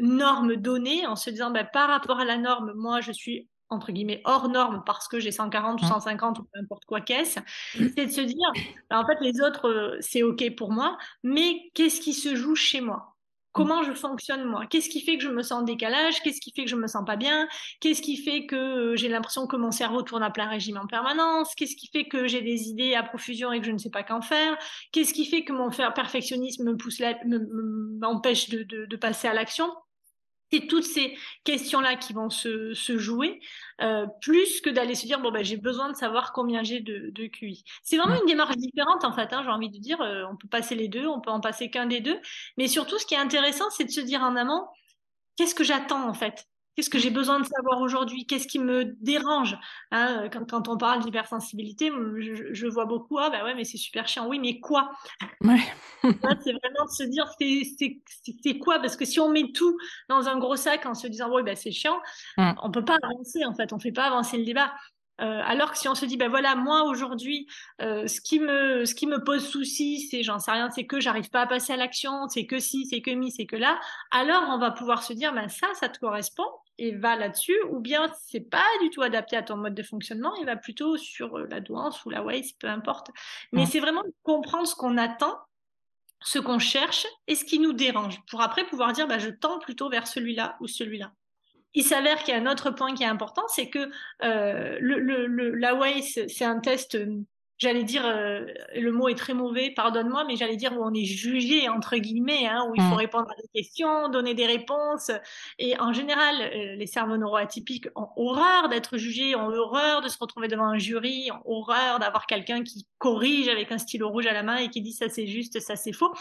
norme 0.00 0.56
donnée 0.56 1.06
en 1.06 1.14
se 1.14 1.30
disant, 1.30 1.52
bah, 1.52 1.62
par 1.62 1.88
rapport 1.88 2.18
à 2.18 2.24
la 2.24 2.38
norme, 2.38 2.72
moi, 2.74 3.00
je 3.00 3.12
suis 3.12 3.46
entre 3.68 3.92
guillemets 3.92 4.22
hors 4.24 4.48
norme 4.48 4.82
parce 4.86 5.08
que 5.08 5.18
j'ai 5.18 5.32
140 5.32 5.82
ou 5.82 5.84
150 5.84 6.38
mmh. 6.38 6.42
ou 6.42 6.46
n'importe 6.54 6.84
quoi 6.84 7.00
qu'est-ce, 7.00 7.40
c'est 7.74 8.06
de 8.06 8.12
se 8.12 8.20
dire 8.20 8.52
bah, 8.90 9.00
en 9.00 9.06
fait 9.06 9.18
les 9.20 9.40
autres 9.40 9.68
euh, 9.68 9.96
c'est 10.00 10.22
ok 10.22 10.54
pour 10.56 10.72
moi, 10.72 10.96
mais 11.22 11.70
qu'est-ce 11.74 12.00
qui 12.00 12.12
se 12.12 12.34
joue 12.34 12.54
chez 12.54 12.80
moi? 12.80 13.16
Comment 13.56 13.82
je 13.82 13.94
fonctionne 13.94 14.44
moi? 14.44 14.66
Qu'est-ce 14.66 14.90
qui 14.90 15.00
fait 15.00 15.16
que 15.16 15.22
je 15.22 15.30
me 15.30 15.42
sens 15.42 15.60
en 15.60 15.62
décalage? 15.62 16.20
Qu'est-ce 16.22 16.42
qui 16.42 16.52
fait 16.54 16.64
que 16.64 16.70
je 16.70 16.76
me 16.76 16.86
sens 16.86 17.06
pas 17.06 17.16
bien? 17.16 17.48
Qu'est-ce 17.80 18.02
qui 18.02 18.18
fait 18.18 18.44
que 18.44 18.54
euh, 18.54 18.96
j'ai 18.96 19.08
l'impression 19.08 19.46
que 19.46 19.56
mon 19.56 19.70
cerveau 19.70 20.02
tourne 20.02 20.22
à 20.22 20.30
plein 20.30 20.46
régime 20.46 20.76
en 20.76 20.86
permanence? 20.86 21.54
Qu'est-ce 21.54 21.74
qui 21.74 21.88
fait 21.88 22.04
que 22.04 22.26
j'ai 22.26 22.42
des 22.42 22.68
idées 22.68 22.94
à 22.94 23.02
profusion 23.02 23.52
et 23.52 23.60
que 23.60 23.64
je 23.64 23.70
ne 23.70 23.78
sais 23.78 23.88
pas 23.88 24.02
qu'en 24.02 24.20
faire? 24.20 24.58
Qu'est-ce 24.92 25.14
qui 25.14 25.24
fait 25.24 25.42
que 25.42 25.54
mon 25.54 25.70
perfectionnisme 25.70 26.64
me 26.64 26.76
pousse 26.76 27.00
m'empêche 27.98 28.50
de, 28.50 28.62
de 28.62 28.96
passer 28.96 29.26
à 29.26 29.32
l'action? 29.32 29.72
C'est 30.52 30.66
toutes 30.66 30.84
ces 30.84 31.16
questions-là 31.44 31.96
qui 31.96 32.12
vont 32.12 32.30
se, 32.30 32.72
jouer, 32.74 33.40
euh, 33.80 34.06
plus 34.20 34.60
que 34.60 34.70
d'aller 34.70 34.94
se 34.94 35.06
dire 35.06 35.20
bon 35.20 35.30
ben 35.30 35.44
j'ai 35.44 35.56
besoin 35.56 35.90
de 35.90 35.96
savoir 35.96 36.32
combien 36.32 36.62
j'ai 36.62 36.80
de, 36.80 37.10
de 37.10 37.26
QI. 37.26 37.64
C'est 37.82 37.96
vraiment 37.96 38.20
une 38.20 38.26
démarche 38.26 38.56
différente 38.56 39.04
en 39.04 39.12
fait. 39.12 39.32
Hein, 39.32 39.42
j'ai 39.44 39.50
envie 39.50 39.70
de 39.70 39.78
dire, 39.78 40.00
euh, 40.00 40.24
on 40.30 40.36
peut 40.36 40.48
passer 40.48 40.74
les 40.74 40.88
deux, 40.88 41.06
on 41.06 41.20
peut 41.20 41.30
en 41.30 41.40
passer 41.40 41.70
qu'un 41.70 41.86
des 41.86 42.00
deux, 42.00 42.18
mais 42.56 42.68
surtout 42.68 42.98
ce 42.98 43.06
qui 43.06 43.14
est 43.14 43.18
intéressant, 43.18 43.68
c'est 43.70 43.84
de 43.84 43.90
se 43.90 44.00
dire 44.00 44.22
en 44.22 44.36
amont 44.36 44.66
qu'est-ce 45.36 45.54
que 45.54 45.64
j'attends 45.64 46.08
en 46.08 46.14
fait? 46.14 46.46
Qu'est-ce 46.76 46.90
que 46.90 46.98
j'ai 46.98 47.10
besoin 47.10 47.40
de 47.40 47.46
savoir 47.46 47.80
aujourd'hui? 47.80 48.26
Qu'est-ce 48.26 48.46
qui 48.46 48.58
me 48.58 48.84
dérange? 49.00 49.56
Hein, 49.92 50.28
quand, 50.30 50.68
on 50.68 50.76
parle 50.76 51.02
d'hypersensibilité, 51.02 51.90
je, 52.18 52.66
vois 52.66 52.84
beaucoup 52.84 53.18
ah 53.18 53.30
bah 53.30 53.44
ouais 53.44 53.54
mais 53.54 53.64
c'est 53.64 53.78
super 53.78 54.06
chiant. 54.06 54.28
Oui 54.28 54.38
mais 54.38 54.60
quoi? 54.60 54.90
Ouais. 55.40 55.60
C'est 56.02 56.52
vraiment 56.52 56.84
de 56.84 56.90
se 56.90 57.04
dire 57.04 57.26
c'est 57.38 58.58
quoi? 58.58 58.78
Parce 58.78 58.96
que 58.96 59.06
si 59.06 59.18
on 59.20 59.30
met 59.30 59.52
tout 59.52 59.76
dans 60.08 60.28
un 60.28 60.38
gros 60.38 60.56
sac 60.56 60.84
en 60.84 60.94
se 60.94 61.06
disant 61.06 61.34
oui 61.34 61.42
bah 61.42 61.56
c'est 61.56 61.72
chiant, 61.72 61.98
mm. 62.36 62.52
on 62.62 62.70
peut 62.70 62.84
pas 62.84 62.98
avancer 63.02 63.44
en 63.44 63.54
fait. 63.54 63.72
On 63.72 63.78
fait 63.78 63.92
pas 63.92 64.04
avancer 64.04 64.36
le 64.36 64.44
débat. 64.44 64.72
Euh, 65.20 65.40
alors 65.44 65.72
que 65.72 65.78
si 65.78 65.88
on 65.88 65.94
se 65.94 66.04
dit, 66.04 66.16
ben 66.16 66.28
voilà, 66.28 66.54
moi 66.54 66.82
aujourd'hui, 66.82 67.46
euh, 67.80 68.06
ce, 68.06 68.20
qui 68.20 68.38
me, 68.38 68.84
ce 68.84 68.94
qui 68.94 69.06
me 69.06 69.22
pose 69.22 69.46
souci, 69.46 70.00
c'est, 70.10 70.22
j'en 70.22 70.38
sais 70.38 70.50
rien, 70.50 70.70
c'est 70.70 70.86
que 70.86 71.00
j'arrive 71.00 71.30
pas 71.30 71.42
à 71.42 71.46
passer 71.46 71.72
à 71.72 71.76
l'action, 71.76 72.28
c'est 72.28 72.46
que 72.46 72.58
si, 72.58 72.86
c'est 72.86 73.00
que 73.00 73.10
mi, 73.10 73.30
c'est 73.30 73.46
que 73.46 73.56
là, 73.56 73.80
alors 74.10 74.44
on 74.50 74.58
va 74.58 74.70
pouvoir 74.70 75.02
se 75.02 75.12
dire, 75.12 75.32
ben 75.32 75.48
ça, 75.48 75.68
ça 75.74 75.88
te 75.88 75.98
correspond 75.98 76.46
et 76.78 76.94
va 76.94 77.16
là-dessus, 77.16 77.56
ou 77.70 77.80
bien 77.80 78.12
c'est 78.26 78.40
pas 78.40 78.66
du 78.82 78.90
tout 78.90 79.02
adapté 79.02 79.36
à 79.36 79.42
ton 79.42 79.56
mode 79.56 79.74
de 79.74 79.82
fonctionnement, 79.82 80.34
et 80.36 80.44
va 80.44 80.56
plutôt 80.56 80.98
sur 80.98 81.38
euh, 81.38 81.46
la 81.50 81.60
douance 81.60 82.04
ou 82.04 82.10
la 82.10 82.22
waste, 82.22 82.60
peu 82.60 82.68
importe. 82.68 83.10
Mais 83.52 83.64
c'est 83.64 83.80
vraiment 83.80 84.02
comprendre 84.22 84.66
ce 84.66 84.74
qu'on 84.74 84.98
attend, 84.98 85.38
ce 86.22 86.38
qu'on 86.38 86.58
cherche 86.58 87.06
et 87.26 87.34
ce 87.34 87.44
qui 87.44 87.58
nous 87.58 87.72
dérange, 87.72 88.20
pour 88.28 88.42
après 88.42 88.66
pouvoir 88.66 88.92
dire, 88.92 89.06
ben, 89.06 89.18
je 89.18 89.30
tends 89.30 89.58
plutôt 89.58 89.88
vers 89.88 90.06
celui-là 90.06 90.56
ou 90.60 90.66
celui-là. 90.66 91.12
Il 91.76 91.84
s'avère 91.84 92.24
qu'il 92.24 92.34
y 92.34 92.36
a 92.36 92.40
un 92.40 92.50
autre 92.50 92.70
point 92.70 92.94
qui 92.94 93.02
est 93.02 93.06
important, 93.06 93.44
c'est 93.48 93.68
que 93.68 93.90
euh, 94.24 94.78
le, 94.80 95.54
la 95.54 95.74
WACE, 95.74 96.20
c'est 96.26 96.44
un 96.46 96.58
test, 96.58 96.94
euh, 96.94 97.20
j'allais 97.58 97.84
dire, 97.84 98.06
euh, 98.06 98.46
le 98.74 98.90
mot 98.92 99.08
est 99.08 99.14
très 99.14 99.34
mauvais, 99.34 99.70
pardonne-moi, 99.76 100.24
mais 100.26 100.36
j'allais 100.36 100.56
dire 100.56 100.72
où 100.72 100.82
on 100.82 100.94
est 100.94 101.04
jugé, 101.04 101.68
entre 101.68 101.98
guillemets, 101.98 102.46
hein, 102.46 102.66
où 102.66 102.74
il 102.76 102.82
faut 102.82 102.94
mm. 102.94 102.98
répondre 102.98 103.26
à 103.30 103.34
des 103.42 103.62
questions, 103.62 104.08
donner 104.08 104.32
des 104.32 104.46
réponses. 104.46 105.10
Et 105.58 105.78
en 105.78 105.92
général, 105.92 106.50
les 106.54 106.86
cerveaux 106.86 107.18
neuroatypiques 107.18 107.88
ont 107.94 108.08
horreur 108.16 108.70
d'être 108.70 108.96
jugés, 108.96 109.36
ont 109.36 109.50
horreur 109.50 110.00
de 110.00 110.08
se 110.08 110.16
retrouver 110.18 110.48
devant 110.48 110.68
un 110.68 110.78
jury, 110.78 111.30
ont 111.30 111.42
horreur 111.44 111.98
d'avoir 111.98 112.26
quelqu'un 112.26 112.62
qui 112.62 112.86
corrige 112.96 113.48
avec 113.48 113.70
un 113.70 113.76
stylo 113.76 114.08
rouge 114.08 114.26
à 114.26 114.32
la 114.32 114.42
main 114.42 114.56
et 114.56 114.70
qui 114.70 114.80
dit 114.80 114.94
ça 114.94 115.10
c'est 115.10 115.26
juste, 115.26 115.60
ça 115.60 115.76
c'est 115.76 115.92
faux 115.92 116.14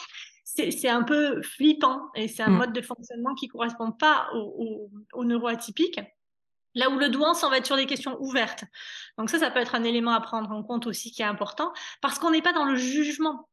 c'est 0.56 0.90
un 0.90 1.04
peu 1.04 1.42
flippant 1.42 2.10
et 2.16 2.28
c'est 2.28 2.44
un 2.44 2.50
mm. 2.50 2.58
mode 2.58 2.74
de 2.74 2.82
fonctionnement 2.82 3.36
qui 3.36 3.48
correspond 3.48 3.92
pas 3.92 4.30
au, 4.34 4.90
au, 5.14 5.24
neuroatypique. 5.26 6.00
Là 6.74 6.90
où 6.90 6.98
le 6.98 7.10
douance, 7.10 7.44
on 7.44 7.50
va 7.50 7.58
être 7.58 7.66
sur 7.66 7.78
des 7.78 7.86
questions 7.86 8.18
ouvertes. 8.20 8.66
Donc 9.18 9.30
ça, 9.30 9.40
ça 9.40 9.50
peut 9.50 9.60
être 9.60 9.76
un 9.76 9.84
élément 9.84 10.12
à 10.12 10.22
prendre 10.22 10.52
en 10.52 10.64
compte 10.64 10.88
aussi 10.88 11.12
qui 11.12 11.22
est 11.22 11.26
important 11.26 11.74
parce 12.02 12.20
qu'on 12.20 12.32
n'est 12.32 12.42
pas 12.42 12.54
dans 12.54 12.66
le 12.66 12.76
jugement. 12.76 13.50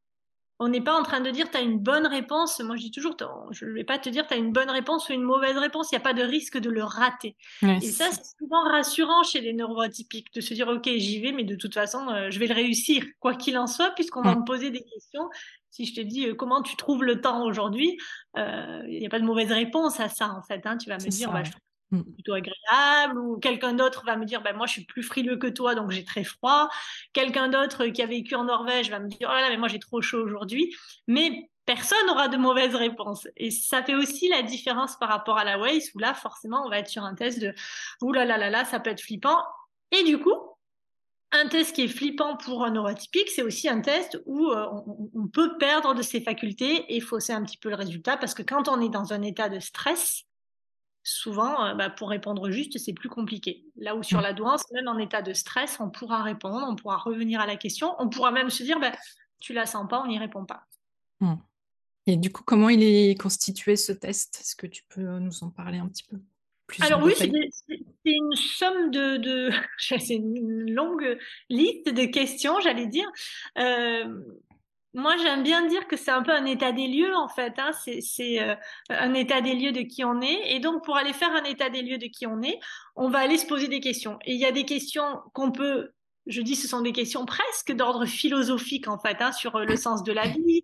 On 0.65 0.69
n'est 0.69 0.81
pas 0.81 0.97
en 0.97 1.03
train 1.03 1.21
de 1.21 1.29
dire 1.29 1.51
tu 1.51 1.57
as 1.57 1.61
une 1.61 1.81
bonne 1.81 2.07
réponse. 2.07 2.61
Moi, 2.61 2.77
je 2.77 2.83
dis 2.83 2.93
toujours, 2.93 3.17
je 3.51 3.65
ne 3.65 3.73
vais 3.73 3.83
pas 3.83 3.99
te 3.99 4.09
dire 4.09 4.29
tu 4.29 4.35
as 4.35 4.37
une 4.37 4.53
bonne 4.53 4.71
réponse 4.71 5.09
ou 5.09 5.13
une 5.13 5.23
mauvaise 5.23 5.59
réponse. 5.59 5.91
Il 5.91 5.97
n'y 5.97 6.01
a 6.01 6.05
pas 6.05 6.15
de 6.15 6.23
risque 6.23 6.57
de 6.57 6.71
le 6.71 6.85
rater. 6.85 7.35
et 7.63 7.81
ça, 7.81 8.05
c'est 8.13 8.39
souvent 8.39 8.63
rassurant 8.71 9.25
chez 9.25 9.41
les 9.41 9.55
neuroatypiques 9.55 10.33
de 10.33 10.41
se 10.41 10.55
dire 10.55 10.69
ok, 10.69 10.89
j'y 10.97 11.21
vais, 11.21 11.33
mais 11.33 11.43
de 11.43 11.57
toute 11.57 11.75
façon, 11.75 12.09
euh, 12.09 12.31
je 12.31 12.39
vais 12.39 12.47
le 12.47 12.55
réussir, 12.55 13.05
quoi 13.19 13.35
qu'il 13.35 13.59
en 13.59 13.67
soit, 13.67 13.91
puisqu'on 13.91 14.23
va 14.23 14.37
mm. 14.37 14.39
me 14.39 14.45
poser 14.45 14.71
des 14.71 14.85
questions 14.85 15.29
si 15.73 15.87
je 15.87 15.95
te 15.95 16.01
dis 16.01 16.29
euh, 16.29 16.35
comment 16.35 16.63
tu 16.63 16.77
trouves 16.77 17.03
le 17.03 17.21
temps 17.21 17.45
aujourd'hui, 17.45 17.99
euh, 18.37 18.83
il 18.87 19.01
n'y 19.01 19.07
a 19.07 19.09
pas 19.09 19.19
de 19.19 19.25
mauvaise 19.25 19.51
réponse 19.51 19.99
à 19.99 20.09
ça 20.09 20.31
en 20.31 20.43
fait. 20.43 20.65
Hein. 20.65 20.77
Tu 20.77 20.89
vas 20.89 20.99
me 20.99 21.09
dire, 21.09 21.33
bah, 21.33 21.43
je 21.43 21.51
trouve. 21.51 21.63
Plutôt 22.01 22.35
agréable, 22.35 23.19
ou 23.19 23.39
quelqu'un 23.39 23.75
d'autre 23.75 24.05
va 24.07 24.17
me 24.17 24.25
dire, 24.25 24.43
bah, 24.43 24.53
moi 24.53 24.67
je 24.67 24.73
suis 24.73 24.85
plus 24.85 25.03
frileux 25.03 25.37
que 25.37 25.47
toi, 25.47 25.75
donc 25.75 25.91
j'ai 25.91 26.05
très 26.05 26.25
froid. 26.25 26.69
Quelqu'un 27.13 27.49
d'autre 27.49 27.87
qui 27.87 28.03
a 28.03 28.07
vécu 28.07 28.35
en 28.35 28.45
Norvège 28.45 28.91
va 28.91 28.99
me 28.99 29.09
dire, 29.09 29.29
oh 29.31 29.35
là 29.35 29.43
là, 29.43 29.51
mais 29.51 29.59
moi 29.59 29.69
j'ai 29.69 29.79
trop 29.79 30.01
chaud 30.01 30.23
aujourd'hui. 30.23 30.75
Mais 31.07 31.51
personne 31.67 32.07
n'aura 32.07 32.29
de 32.29 32.37
mauvaise 32.37 32.75
réponse. 32.75 33.29
Et 33.37 33.51
ça 33.51 33.83
fait 33.83 33.95
aussi 33.95 34.29
la 34.29 34.43
différence 34.43 34.97
par 34.99 35.09
rapport 35.09 35.39
à 35.39 35.45
la 35.45 35.59
Waze, 35.59 35.91
où 35.95 35.99
là, 35.99 36.15
forcément, 36.15 36.65
on 36.67 36.71
va 36.71 36.79
être 36.79 36.89
sur 36.89 37.05
un 37.05 37.15
test 37.15 37.41
de, 37.41 37.55
ouh 38.03 38.13
là 38.13 38.25
là 38.25 38.39
là 38.39 38.51
là, 38.51 38.65
ça 38.65 38.81
peut 38.81 38.91
être 38.91 39.03
flippant. 39.03 39.39
Et 39.91 40.03
du 40.05 40.19
coup, 40.19 40.35
un 41.33 41.49
test 41.49 41.75
qui 41.75 41.83
est 41.83 41.89
flippant 41.89 42.37
pour 42.37 42.65
un 42.65 42.71
neurotypique, 42.71 43.31
c'est 43.31 43.43
aussi 43.43 43.69
un 43.69 43.81
test 43.81 44.21
où 44.27 44.51
euh, 44.51 44.67
on, 45.15 45.27
peut 45.29 45.57
perdre 45.57 45.95
de 45.95 46.03
ses 46.03 46.21
facultés 46.21 46.95
et 46.95 47.01
fausser 47.01 47.33
un 47.33 47.43
petit 47.43 47.57
peu 47.57 47.71
le 47.71 47.75
résultat 47.75 48.19
parce 48.19 48.35
que 48.35 48.43
quand 48.43 48.69
on 48.69 48.81
est 48.83 48.91
dans 48.91 49.15
un 49.15 49.23
état 49.23 49.49
de 49.49 49.59
stress, 49.59 50.25
souvent, 51.03 51.67
euh, 51.67 51.75
bah, 51.75 51.91
pour 51.91 52.11
répondre 52.11 52.51
juste, 52.51 52.79
c'est 52.79 52.93
plus 52.93 53.09
compliqué. 53.09 53.65
Là 53.77 53.97
où 53.97 54.03
sur 54.03 54.19
mm. 54.19 54.23
la 54.23 54.33
douance, 54.33 54.71
même 54.73 54.89
en 54.89 54.99
état 54.99 55.23
de 55.23 55.33
stress, 55.33 55.79
on 55.81 55.91
pourra 55.91 56.23
répondre, 56.23 56.67
on 56.69 56.77
pourra 56.77 56.97
revenir 56.97 57.41
à 57.41 57.47
la 57.47 57.57
question, 57.57 57.95
on 57.99 58.09
pourra 58.09 58.31
même 58.31 58.51
se 58.51 58.63
dire, 58.63 58.81
bah, 58.81 58.93
tu 59.41 59.53
la 59.53 59.67
sens 59.67 59.89
pas, 59.89 60.03
on 60.03 60.07
n'y 60.07 60.19
répond 60.19 60.45
pas. 60.45 60.67
Mm. 61.21 61.35
Et 62.07 62.17
du 62.17 62.33
coup, 62.33 62.43
comment 62.45 62.69
il 62.69 62.83
est 62.83 63.21
constitué 63.21 63.77
ce 63.77 63.93
test? 63.93 64.41
Est-ce 64.41 64.57
que 64.57 64.67
tu 64.67 64.83
peux 64.89 65.19
nous 65.19 65.45
en 65.45 65.51
parler 65.51 65.79
un 65.79 65.89
petit 65.89 66.05
peu 66.05 66.19
alors 66.81 67.03
oui, 67.03 67.13
c'est 67.17 67.31
une 68.07 68.35
somme 68.35 68.91
de, 68.91 69.17
de 69.19 69.51
c'est 69.79 70.15
une 70.15 70.73
longue 70.73 71.19
liste 71.51 71.89
de 71.89 72.05
questions, 72.05 72.61
j'allais 72.61 72.87
dire. 72.87 73.11
Euh, 73.59 74.21
moi, 74.95 75.17
j'aime 75.17 75.43
bien 75.43 75.67
dire 75.67 75.87
que 75.87 75.97
c'est 75.97 76.11
un 76.11 76.23
peu 76.23 76.33
un 76.33 76.45
état 76.45 76.73
des 76.73 76.87
lieux, 76.87 77.15
en 77.15 77.29
fait. 77.29 77.55
Hein. 77.59 77.71
C'est 78.01 78.43
euh, 78.43 78.55
un 78.91 79.15
état 79.15 79.41
des 79.41 79.55
lieux 79.55 79.73
de 79.73 79.81
qui 79.81 80.05
on 80.05 80.21
est. 80.21 80.55
Et 80.55 80.61
donc, 80.61 80.85
pour 80.85 80.97
aller 80.97 81.13
faire 81.13 81.33
un 81.33 81.45
état 81.45 81.71
des 81.71 81.83
lieux 81.83 81.99
de 81.99 82.07
qui 82.07 82.27
on 82.27 82.43
est, 82.43 82.59
on 82.97 83.09
va 83.09 83.21
aller 83.21 83.39
se 83.39 83.47
poser 83.47 83.69
des 83.69 83.81
questions. 83.81 84.19
Et 84.25 84.35
il 84.35 84.41
y 84.41 84.47
a 84.47 84.53
des 84.53 84.65
questions 84.65 85.21
qu'on 85.33 85.53
peut 85.53 85.93
je 86.27 86.41
dis 86.41 86.55
ce 86.55 86.69
sont 86.69 86.83
des 86.83 86.93
questions 86.93 87.27
presque 87.27 87.73
d'ordre 87.73 88.07
philosophique 88.07 88.87
en 88.87 88.97
fait, 88.97 89.17
hein, 89.21 89.33
sur 89.33 89.59
le 89.59 89.75
sens 89.75 90.05
de 90.05 90.13
la 90.13 90.29
vie, 90.29 90.63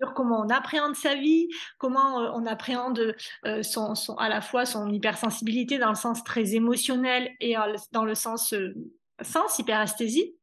sur 0.00 0.14
comment 0.14 0.40
on 0.40 0.48
appréhende 0.48 0.96
sa 0.96 1.14
vie, 1.14 1.48
comment 1.78 2.20
euh, 2.20 2.30
on 2.34 2.46
appréhende 2.46 3.14
euh, 3.46 3.62
son, 3.62 3.94
à 4.16 4.28
la 4.28 4.40
fois 4.40 4.64
son 4.64 4.90
hypersensibilité 4.90 5.78
dans 5.78 5.90
le 5.90 5.94
sens 5.94 6.24
très 6.24 6.54
émotionnel 6.54 7.30
et 7.40 7.56
dans 7.92 8.04
le 8.04 8.14
sens 8.14 8.52
euh, 8.54 8.74
sens 9.22 9.58
hyperesthésie. 9.58 10.34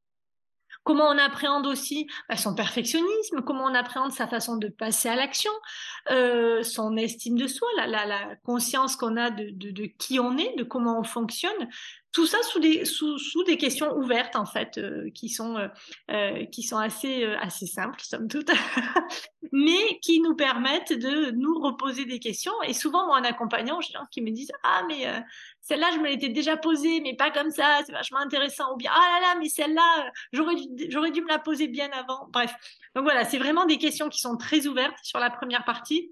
Comment 0.88 1.10
on 1.10 1.18
appréhende 1.18 1.68
aussi 1.68 2.08
bah, 2.30 2.38
son 2.38 2.56
perfectionnisme, 2.56 3.42
comment 3.42 3.66
on 3.66 3.76
appréhende 3.76 4.14
sa 4.14 4.26
façon 4.26 4.56
de 4.56 4.70
passer 4.70 5.10
à 5.10 5.18
l'action, 5.18 5.52
son 6.10 6.96
estime 6.96 7.38
de 7.38 7.46
soi, 7.46 7.68
la, 7.76 8.36
conscience 8.46 8.96
qu'on 8.96 9.18
a 9.18 9.30
de, 9.30 9.86
qui 9.98 10.18
on 10.22 10.38
est, 10.38 10.56
de 10.56 10.64
comment 10.64 10.98
on 10.98 11.04
fonctionne, 11.04 11.68
tout 12.18 12.26
ça 12.26 12.42
sous 12.42 12.58
des, 12.58 12.84
sous, 12.84 13.44
des 13.46 13.58
questions 13.58 13.96
ouvertes, 13.96 14.36
en 14.36 14.46
fait, 14.48 14.80
euh, 14.80 15.12
qui, 15.12 15.30
sont, 15.30 15.56
euh, 15.56 15.68
euh, 16.10 16.46
qui 16.46 16.64
sont 16.64 16.78
assez, 16.78 17.24
assez 17.26 17.68
simples, 17.68 18.02
somme 18.02 18.28
toute, 18.28 18.50
mais 19.52 20.00
qui 20.02 20.20
nous 20.22 20.36
permettent 20.36 20.94
de 20.94 21.30
nous 21.30 21.60
reposer 21.60 22.06
des 22.06 22.18
questions. 22.18 22.60
Et 22.66 22.74
souvent, 22.74 23.06
moi, 23.06 23.20
en 23.20 23.24
accompagnant, 23.24 23.82
j'ai 23.82 23.90
des 23.90 24.00
gens 24.00 24.08
qui 24.10 24.22
me 24.22 24.32
disent 24.32 24.52
Ah, 24.64 24.82
mais 24.88 25.06
celle-là, 25.62 25.92
je 25.94 26.00
me 26.00 26.08
l'étais 26.08 26.30
déjà 26.30 26.58
posée, 26.58 27.02
mais 27.02 27.16
pas 27.16 27.30
comme 27.30 27.52
ça, 27.52 27.82
c'est 27.86 27.92
vachement 27.92 28.18
intéressant. 28.18 28.74
Ou 28.74 28.78
bien 28.78 28.90
Ah 28.96 29.20
là 29.20 29.28
là, 29.28 29.40
mais 29.40 29.50
celle-là, 29.50 30.12
j'aurais 30.34 30.56
dû, 30.56 30.88
j'aurais 30.90 31.12
dû 31.12 31.22
me 31.22 31.28
la 31.28 31.38
poser 31.38 31.68
bien 31.68 31.92
avant. 31.92 32.30
Bref. 32.32 32.52
Donc 32.96 33.04
voilà, 33.04 33.26
c'est 33.26 33.38
vraiment 33.38 33.68
des 33.68 33.78
questions 33.78 34.10
qui 34.10 34.22
sont 34.22 34.38
très 34.38 34.66
ouvertes 34.66 34.98
sur 35.04 35.20
la 35.20 35.30
première 35.30 35.66
partie 35.66 36.10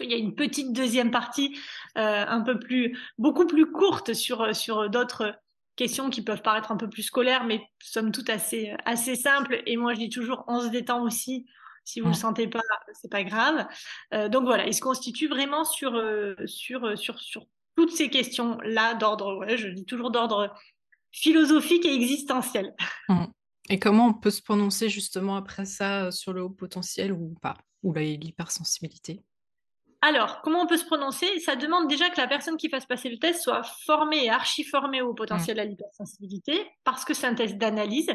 il 0.00 0.10
y 0.10 0.14
a 0.14 0.18
une 0.18 0.34
petite 0.34 0.72
deuxième 0.72 1.10
partie, 1.10 1.58
euh, 1.98 2.24
un 2.26 2.40
peu 2.40 2.58
plus, 2.58 2.98
beaucoup 3.18 3.46
plus 3.46 3.70
courte 3.70 4.14
sur, 4.14 4.54
sur 4.54 4.88
d'autres 4.90 5.34
questions 5.76 6.10
qui 6.10 6.22
peuvent 6.22 6.42
paraître 6.42 6.70
un 6.70 6.76
peu 6.76 6.88
plus 6.88 7.02
scolaires, 7.02 7.44
mais 7.44 7.62
somme 7.80 8.12
toute 8.12 8.30
assez, 8.30 8.74
assez 8.84 9.16
simples. 9.16 9.62
Et 9.66 9.76
moi, 9.76 9.94
je 9.94 10.00
dis 10.00 10.10
toujours, 10.10 10.44
on 10.48 10.60
se 10.60 10.68
détend 10.68 11.02
aussi. 11.02 11.46
Si 11.84 12.00
vous 12.00 12.06
ne 12.06 12.12
le 12.12 12.18
sentez 12.18 12.46
pas, 12.46 12.60
c'est 12.92 13.10
pas 13.10 13.24
grave. 13.24 13.66
Euh, 14.14 14.28
donc 14.28 14.44
voilà, 14.44 14.66
il 14.66 14.74
se 14.74 14.80
constitue 14.80 15.26
vraiment 15.26 15.64
sur, 15.64 15.94
euh, 15.96 16.36
sur, 16.46 16.96
sur, 16.96 17.18
sur 17.18 17.46
toutes 17.76 17.90
ces 17.90 18.08
questions-là 18.08 18.94
d'ordre, 18.94 19.38
ouais, 19.38 19.56
je 19.56 19.68
dis 19.68 19.84
toujours 19.84 20.10
d'ordre 20.10 20.54
philosophique 21.10 21.84
et 21.84 21.92
existentiel. 21.94 22.74
Mmh. 23.08 23.24
Et 23.70 23.78
comment 23.78 24.08
on 24.08 24.14
peut 24.14 24.30
se 24.30 24.42
prononcer 24.42 24.88
justement 24.88 25.36
après 25.36 25.64
ça 25.64 26.10
sur 26.10 26.32
le 26.32 26.42
haut 26.42 26.50
potentiel 26.50 27.12
ou 27.12 27.34
pas, 27.40 27.56
ou 27.82 27.92
l'hypersensibilité? 27.94 29.22
Alors, 30.04 30.42
comment 30.42 30.62
on 30.62 30.66
peut 30.66 30.76
se 30.76 30.84
prononcer? 30.84 31.38
Ça 31.38 31.54
demande 31.54 31.86
déjà 31.86 32.10
que 32.10 32.20
la 32.20 32.26
personne 32.26 32.56
qui 32.56 32.68
fasse 32.68 32.86
passer 32.86 33.08
le 33.08 33.18
test 33.18 33.40
soit 33.40 33.62
formée 33.62 34.24
et 34.24 34.30
archi-formée 34.30 35.00
au 35.00 35.14
potentiel 35.14 35.60
à 35.60 35.64
l'hypersensibilité, 35.64 36.66
parce 36.82 37.04
que 37.04 37.14
c'est 37.14 37.28
un 37.28 37.36
test 37.36 37.56
d'analyse. 37.56 38.10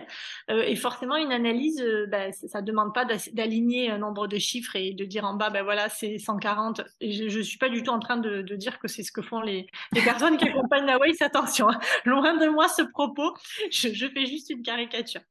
Euh, 0.52 0.64
et 0.64 0.76
forcément, 0.76 1.16
une 1.16 1.32
analyse, 1.32 1.82
euh, 1.82 2.06
ben, 2.08 2.34
ça 2.34 2.60
ne 2.60 2.66
demande 2.66 2.94
pas 2.94 3.06
d'aligner 3.06 3.90
un 3.90 4.00
nombre 4.00 4.28
de 4.28 4.38
chiffres 4.38 4.76
et 4.76 4.92
de 4.92 5.06
dire 5.06 5.24
en 5.24 5.36
bas, 5.36 5.50
ben 5.50 5.64
voilà, 5.64 5.88
c'est 5.88 6.18
140. 6.18 6.82
Et 7.00 7.14
je 7.14 7.38
ne 7.38 7.44
suis 7.44 7.58
pas 7.58 7.70
du 7.70 7.84
tout 7.84 7.92
en 7.92 8.00
train 8.00 8.18
de, 8.18 8.42
dire 8.58 8.80
que 8.80 8.90
c'est 8.90 9.04
ce 9.04 9.14
que 9.14 9.22
font 9.22 9.40
les, 9.40 9.66
personnes 10.04 10.36
qui 10.36 10.50
accompagnent 10.50 10.88
la 10.88 10.98
Waze. 10.98 11.22
Attention, 11.22 11.70
hein. 11.70 11.80
loin 12.04 12.36
de 12.36 12.48
moi 12.48 12.68
ce 12.68 12.82
propos, 12.82 13.34
je, 13.72 14.08
fais 14.14 14.26
juste 14.26 14.50
une 14.50 14.62
caricature. 14.62 15.22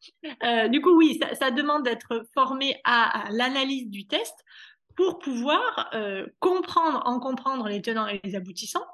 Euh, 0.42 0.68
du 0.68 0.80
coup, 0.80 0.96
oui, 0.96 1.20
ça, 1.38 1.50
demande 1.50 1.82
d'être 1.82 2.26
formé 2.32 2.80
à 2.84 3.24
l'analyse 3.30 3.90
du 3.90 4.06
test 4.06 4.34
pour 4.96 5.18
pouvoir 5.18 5.90
euh, 5.94 6.26
comprendre, 6.40 7.02
en 7.04 7.20
comprendre 7.20 7.68
les 7.68 7.82
tenants 7.82 8.08
et 8.08 8.20
les 8.24 8.34
aboutissants, 8.34 8.86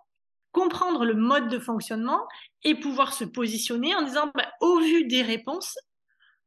comprendre 0.51 1.05
le 1.05 1.15
mode 1.15 1.49
de 1.49 1.59
fonctionnement 1.59 2.21
et 2.65 2.75
pouvoir 2.75 3.15
se 3.15 3.25
positionner 3.25 3.95
en 3.95 4.03
disant, 4.03 4.31
bah, 4.35 4.49
au 4.61 4.81
vu 4.81 5.07
des 5.07 5.23
réponses, 5.23 5.79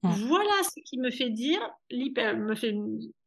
mmh. 0.03 0.09
voilà 0.09 0.63
ce 0.63 0.79
qui 0.85 0.99
me 0.99 1.09
fait 1.09 1.29
dire, 1.29 1.59
me 1.91 2.53
fait 2.53 2.75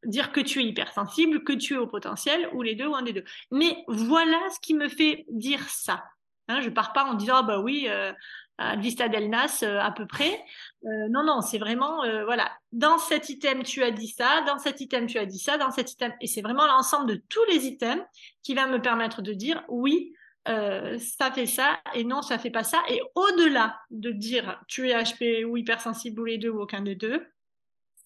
dire 0.05 0.31
que 0.31 0.41
tu 0.41 0.61
es 0.61 0.65
hypersensible, 0.65 1.43
que 1.43 1.55
tu 1.55 1.75
es 1.75 1.79
au 1.79 1.87
potentiel, 1.87 2.49
ou 2.53 2.63
les 2.63 2.75
deux, 2.75 2.87
ou 2.87 2.95
un 2.95 3.03
des 3.03 3.15
deux. 3.15 3.25
Mais 3.51 3.85
voilà 3.89 4.39
ce 4.55 4.61
qui 4.61 4.75
me 4.75 4.89
fait 4.89 5.25
dire 5.31 5.69
ça. 5.69 6.05
Hein, 6.49 6.61
je 6.61 6.71
pars 6.71 6.93
pas 6.93 7.05
en 7.05 7.15
disant, 7.15 7.37
ah 7.37 7.43
bah 7.43 7.61
oui, 7.61 7.87
euh, 7.89 8.13
à 8.59 8.77
Vista 8.77 9.09
del 9.09 9.31
Nas 9.31 9.63
euh, 9.63 9.79
à 9.81 9.93
peu 9.93 10.07
près. 10.07 10.45
Euh, 10.85 11.09
non, 11.11 11.25
non, 11.25 11.41
c'est 11.41 11.59
vraiment, 11.59 12.05
euh, 12.05 12.25
voilà, 12.25 12.51
dans 12.73 12.99
cet 12.99 13.29
item, 13.29 13.63
tu 13.63 13.83
as 13.83 13.93
dit 13.93 14.09
ça, 14.09 14.43
dans 14.47 14.59
cet 14.59 14.81
item, 14.81 15.07
tu 15.07 15.19
as 15.19 15.27
dit 15.27 15.39
ça, 15.39 15.57
dans 15.57 15.71
cet 15.71 15.93
item, 15.93 16.13
et 16.21 16.27
c'est 16.27 16.43
vraiment 16.43 16.67
l'ensemble 16.67 17.07
de 17.07 17.23
tous 17.29 17.45
les 17.51 17.67
items 17.67 18.05
qui 18.43 18.55
va 18.55 18.67
me 18.67 18.83
permettre 18.83 19.23
de 19.23 19.33
dire 19.33 19.65
oui, 19.69 20.13
ça 20.47 21.31
fait 21.31 21.45
ça, 21.45 21.79
et 21.93 22.05
non, 22.05 22.23
ça 22.23 22.39
fait 22.39 22.51
pas 22.51 22.65
ça. 22.65 22.79
Et 22.89 23.03
au-delà 23.15 23.79
de 23.91 24.11
dire 24.11 24.59
tu 24.67 24.89
es 24.89 24.95
HP 24.95 25.45
ou 25.45 25.59
hypersensible 25.59 26.19
ou 26.23 26.25
les 26.25 26.39
deux 26.39 26.49
ou 26.49 26.63
aucun 26.63 26.81
des 26.81 26.95
deux, 26.95 27.27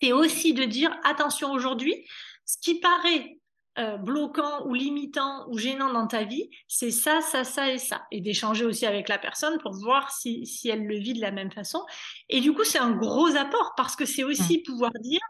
c'est 0.01 0.11
aussi 0.11 0.53
de 0.53 0.65
dire 0.65 0.93
attention 1.05 1.53
aujourd'hui, 1.53 2.05
ce 2.45 2.59
qui 2.59 2.81
paraît 2.81 3.39
euh, 3.79 3.97
bloquant 3.97 4.67
ou 4.67 4.75
limitant 4.75 5.47
ou 5.49 5.57
gênant 5.57 5.91
dans 5.93 6.07
ta 6.07 6.25
vie, 6.25 6.51
c'est 6.69 6.91
ça, 6.91 7.23
ça, 7.23 7.43
ça 7.43 7.71
et 7.71 7.79
ça. 7.79 8.03
Et 8.11 8.21
d'échanger 8.21 8.67
aussi 8.67 8.85
avec 8.85 9.09
la 9.09 9.19
personne 9.19 9.59
pour 9.61 9.73
voir 9.73 10.11
si, 10.13 10.45
si, 10.45 10.69
elle 10.69 10.87
le 10.87 10.99
vit 10.99 11.15
de 11.15 11.21
la 11.23 11.31
même 11.31 11.51
façon. 11.51 11.83
Et 12.29 12.41
du 12.41 12.53
coup, 12.53 12.65
c'est 12.65 12.79
un 12.79 12.91
gros 12.91 13.35
apport 13.35 13.73
parce 13.77 13.97
que 13.97 14.05
c'est 14.05 14.25
aussi 14.25 14.59
mmh. 14.59 14.63
pouvoir 14.65 14.93
dire, 15.01 15.21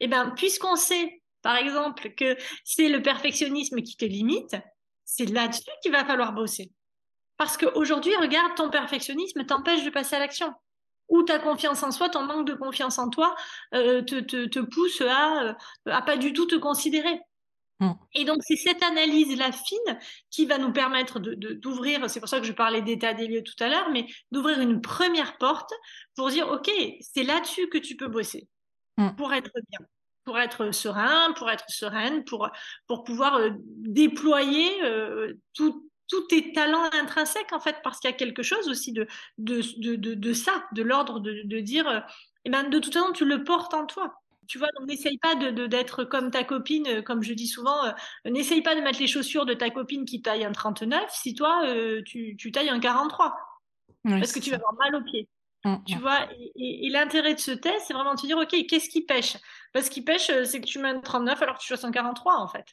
eh 0.00 0.08
ben, 0.08 0.32
puisqu'on 0.34 0.76
sait, 0.76 1.22
par 1.42 1.56
exemple, 1.56 2.10
que 2.14 2.36
c'est 2.64 2.88
le 2.88 3.02
perfectionnisme 3.02 3.82
qui 3.82 3.96
te 3.96 4.06
limite, 4.06 4.56
c'est 5.04 5.26
là-dessus 5.26 5.70
qu'il 5.82 5.92
va 5.92 6.04
falloir 6.04 6.32
bosser. 6.32 6.72
Parce 7.36 7.56
qu'aujourd'hui, 7.56 8.14
regarde, 8.16 8.54
ton 8.54 8.70
perfectionnisme 8.70 9.44
t'empêche 9.44 9.84
de 9.84 9.90
passer 9.90 10.16
à 10.16 10.20
l'action 10.20 10.54
ou 11.10 11.22
ta 11.22 11.38
confiance 11.38 11.82
en 11.82 11.90
soi, 11.90 12.08
ton 12.08 12.22
manque 12.22 12.46
de 12.46 12.54
confiance 12.54 12.98
en 12.98 13.10
toi 13.10 13.34
euh, 13.74 14.00
te, 14.00 14.20
te, 14.20 14.46
te, 14.46 14.60
pousse 14.60 15.02
à, 15.02 15.42
euh, 15.42 15.54
à 15.86 16.02
pas 16.02 16.16
du 16.16 16.32
tout 16.32 16.46
te 16.46 16.54
considérer. 16.54 17.20
Mm. 17.80 17.92
Et 18.14 18.24
donc, 18.24 18.38
c'est 18.42 18.56
cette 18.56 18.82
analyse-là 18.82 19.52
fine 19.52 19.98
qui 20.30 20.46
va 20.46 20.58
nous 20.58 20.72
permettre 20.72 21.18
d'ouvrir, 21.18 22.08
c'est 22.08 22.20
pour 22.20 22.28
ça 22.28 22.38
que 22.38 22.46
je 22.46 22.52
parlais 22.52 22.82
d'état 22.82 23.14
des 23.14 23.26
lieux 23.26 23.42
tout 23.42 23.62
à 23.62 23.68
l'heure, 23.68 23.90
mais 23.90 24.06
d'ouvrir 24.30 24.60
une 24.60 24.80
première 24.80 25.38
porte 25.38 25.72
pour 26.14 26.28
dire, 26.28 26.48
OK, 26.48 26.70
c'est 27.00 27.22
là-dessus 27.22 27.68
que 27.68 27.78
tu 27.78 27.96
peux 27.96 28.08
bosser 28.08 28.48
mm. 28.98 29.16
pour 29.16 29.32
être 29.32 29.50
bien, 29.70 29.86
pour 30.24 30.38
être 30.38 30.72
serein, 30.72 31.32
pour 31.32 31.50
être 31.50 31.68
sereine, 31.68 32.24
pour, 32.24 32.48
pour 32.86 33.02
pouvoir 33.02 33.36
euh, 33.36 33.50
déployer 33.58 34.84
euh, 34.84 35.32
tous 35.54 35.82
tes 36.28 36.52
talents 36.52 36.90
intrinsèques, 36.92 37.52
en 37.52 37.60
fait, 37.60 37.76
parce 37.82 38.00
qu'il 38.00 38.10
y 38.10 38.12
a 38.12 38.16
quelque 38.16 38.42
chose 38.42 38.68
aussi 38.68 38.92
de, 38.92 39.06
de, 39.38 39.62
de, 39.78 40.14
de 40.14 40.32
ça, 40.32 40.64
de 40.72 40.82
l'ordre 40.82 41.20
de, 41.20 41.60
dire, 41.60 41.88
euh, 41.88 42.00
eh 42.44 42.50
ben, 42.50 42.64
de 42.64 42.78
toute 42.78 42.92
façon, 42.92 43.12
tu 43.12 43.24
le 43.24 43.44
portes 43.44 43.72
en 43.74 43.86
toi 43.86 44.19
tu 44.50 44.58
vois, 44.58 44.66
donc 44.76 44.88
n'essaye 44.88 45.16
pas 45.16 45.36
de, 45.36 45.68
d'être 45.68 46.02
comme 46.02 46.32
ta 46.32 46.42
copine, 46.42 46.84
euh, 46.88 47.02
comme 47.02 47.22
je 47.22 47.34
dis 47.34 47.46
souvent, 47.46 47.84
euh, 47.84 47.92
n'essaye 48.24 48.62
pas 48.62 48.74
de 48.74 48.80
mettre 48.80 48.98
les 48.98 49.06
chaussures 49.06 49.46
de 49.46 49.54
ta 49.54 49.70
copine 49.70 50.04
qui 50.04 50.22
taille 50.22 50.44
un 50.44 50.50
39 50.50 51.08
si 51.08 51.36
toi, 51.36 51.62
euh, 51.66 52.02
tu, 52.04 52.34
tu, 52.36 52.50
tailles 52.50 52.68
un 52.68 52.80
43. 52.80 53.32
parce 54.02 54.32
que 54.32 54.40
tu 54.40 54.50
vas 54.50 54.56
avoir 54.56 54.74
mal 54.74 54.96
aux 54.96 55.04
pieds. 55.04 55.28
Mmh, 55.64 55.76
tu 55.86 55.94
mmh. 55.94 56.00
vois, 56.00 56.26
et, 56.56 56.88
l'intérêt 56.90 57.34
de 57.34 57.38
ce 57.38 57.52
test, 57.52 57.84
c'est 57.86 57.94
vraiment 57.94 58.16
de 58.16 58.20
te 58.20 58.26
dire, 58.26 58.38
OK, 58.38 58.48
qu'est-ce 58.68 58.88
qui 58.88 59.02
pêche? 59.02 59.36
Parce 59.72 59.88
qu'il 59.88 60.04
pêche, 60.04 60.32
c'est 60.42 60.60
que 60.60 60.66
tu 60.66 60.80
mets 60.80 60.88
un 60.88 61.00
39 61.00 61.40
alors 61.42 61.56
que 61.56 61.62
tu 61.62 61.68
fasses 61.68 61.84
un 61.84 61.92
43, 61.92 62.38
en 62.38 62.48
fait. 62.48 62.66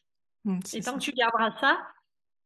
Mmh, 0.45 0.59
et 0.73 0.81
tant 0.81 0.93
que 0.95 1.03
tu 1.03 1.11
garderas 1.11 1.55
ça, 1.59 1.77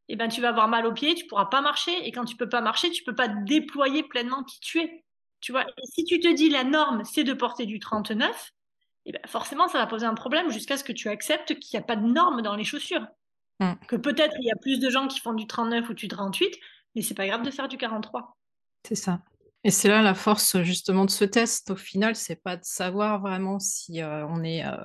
eh 0.09 0.17
ben, 0.17 0.27
tu 0.27 0.41
vas 0.41 0.49
avoir 0.49 0.67
mal 0.67 0.85
aux 0.85 0.93
pieds, 0.93 1.15
tu 1.15 1.25
pourras 1.25 1.45
pas 1.45 1.61
marcher. 1.61 2.05
Et 2.05 2.11
quand 2.11 2.25
tu 2.25 2.35
peux 2.35 2.49
pas 2.49 2.59
marcher, 2.59 2.91
tu 2.91 3.05
peux 3.05 3.15
pas 3.15 3.29
déployer 3.29 4.03
pleinement 4.03 4.43
qui 4.43 4.59
tu 4.59 4.81
es. 4.81 5.05
Tu 5.39 5.53
vois, 5.53 5.63
et 5.63 5.85
si 5.85 6.03
tu 6.03 6.19
te 6.19 6.27
dis 6.27 6.49
la 6.49 6.65
norme, 6.65 7.05
c'est 7.05 7.23
de 7.23 7.31
porter 7.31 7.65
du 7.65 7.79
39, 7.79 8.51
eh 9.05 9.11
ben, 9.11 9.21
forcément, 9.25 9.67
ça 9.67 9.79
va 9.79 9.87
poser 9.87 10.05
un 10.05 10.13
problème 10.13 10.49
jusqu'à 10.51 10.77
ce 10.77 10.83
que 10.83 10.93
tu 10.93 11.09
acceptes 11.09 11.57
qu'il 11.59 11.77
n'y 11.77 11.83
a 11.83 11.85
pas 11.85 11.95
de 11.95 12.05
normes 12.05 12.41
dans 12.41 12.55
les 12.55 12.63
chaussures. 12.63 13.05
Mm. 13.59 13.73
Que 13.87 13.95
peut-être 13.95 14.35
il 14.39 14.45
y 14.45 14.51
a 14.51 14.55
plus 14.55 14.79
de 14.79 14.89
gens 14.89 15.07
qui 15.07 15.19
font 15.19 15.33
du 15.33 15.47
39 15.47 15.89
ou 15.89 15.93
du 15.93 16.07
38, 16.07 16.57
mais 16.95 17.01
c'est 17.01 17.13
pas 17.13 17.27
grave 17.27 17.43
de 17.43 17.51
faire 17.51 17.67
du 17.67 17.77
43. 17.77 18.37
C'est 18.83 18.95
ça. 18.95 19.21
Et 19.63 19.69
c'est 19.69 19.89
là 19.89 20.01
la 20.01 20.15
force 20.15 20.61
justement 20.61 21.05
de 21.05 21.11
ce 21.11 21.23
test. 21.23 21.69
Au 21.69 21.75
final, 21.75 22.15
c'est 22.15 22.41
pas 22.41 22.57
de 22.57 22.63
savoir 22.63 23.21
vraiment 23.21 23.59
si 23.59 24.01
euh, 24.01 24.25
on 24.27 24.43
est 24.43 24.65
euh, 24.65 24.75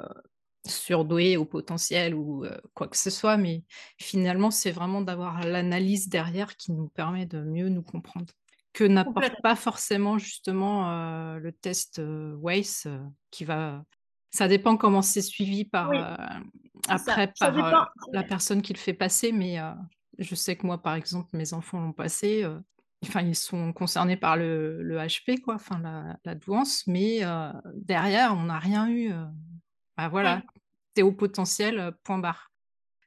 surdoué 0.67 1.39
au 1.39 1.47
potentiel 1.47 2.15
ou 2.15 2.45
euh, 2.45 2.57
quoi 2.75 2.87
que 2.87 2.97
ce 2.97 3.09
soit, 3.09 3.39
mais 3.39 3.65
finalement, 3.99 4.51
c'est 4.51 4.73
vraiment 4.73 5.01
d'avoir 5.01 5.41
l'analyse 5.45 6.09
derrière 6.09 6.57
qui 6.57 6.73
nous 6.73 6.89
permet 6.89 7.25
de 7.25 7.41
mieux 7.41 7.71
nous 7.71 7.83
comprendre. 7.83 8.33
Que 8.75 8.85
n'apporte 8.85 9.41
pas 9.43 9.57
forcément 9.57 10.19
justement 10.19 11.39
le 11.39 11.51
test 11.51 11.99
WACE 12.43 12.87
qui 13.31 13.47
va 13.47 13.83
ça 14.37 14.49
dépend 14.49 14.77
comment 14.77 15.01
c'est 15.01 15.23
suivi 15.23 15.65
par 15.65 15.91
euh, 15.91 16.15
après 16.89 17.33
par 17.41 17.57
euh, 17.57 17.85
la 18.13 18.23
personne 18.23 18.61
qui 18.61 18.75
le 18.75 18.79
fait 18.79 18.93
passer, 18.93 19.33
mais 19.33 19.59
euh, 19.59 19.71
je 20.19 20.35
sais 20.35 20.57
que 20.57 20.67
moi, 20.67 20.83
par 20.83 20.95
exemple, 20.95 21.31
mes 21.33 21.55
enfants 21.55 21.81
l'ont 21.81 21.93
passé. 21.93 22.47
Enfin, 23.05 23.23
ils 23.23 23.35
sont 23.35 23.73
concernés 23.73 24.17
par 24.17 24.37
le, 24.37 24.83
le 24.83 24.99
HP, 24.99 25.41
quoi, 25.41 25.55
enfin 25.55 25.79
la, 25.79 26.17
la 26.25 26.35
douance, 26.35 26.87
mais 26.87 27.21
derrière, 27.75 28.35
on 28.35 28.45
n'a 28.45 28.59
rien 28.59 28.89
eu. 28.89 29.11
Bah 29.97 30.09
voilà, 30.09 30.43
t'es 30.95 31.03
au 31.03 31.13
potentiel, 31.13 31.93
point 32.05 32.19
barre. 32.19 32.51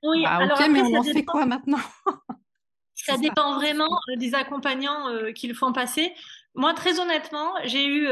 Oui, 0.02 0.24
bah, 0.24 0.40
ok, 0.46 0.68
mais 0.72 0.82
on 0.82 1.00
en 1.00 1.04
fait 1.04 1.26
quoi 1.26 1.46
maintenant? 1.46 1.80
Ça 2.96 3.18
dépend 3.18 3.56
vraiment 3.56 3.90
des 4.18 4.36
accompagnants 4.36 5.32
qui 5.34 5.48
le 5.48 5.54
font 5.54 5.74
passer. 5.74 6.14
Moi, 6.56 6.74
très 6.74 7.00
honnêtement, 7.00 7.54
j'ai 7.66 7.88
eu 7.88 8.08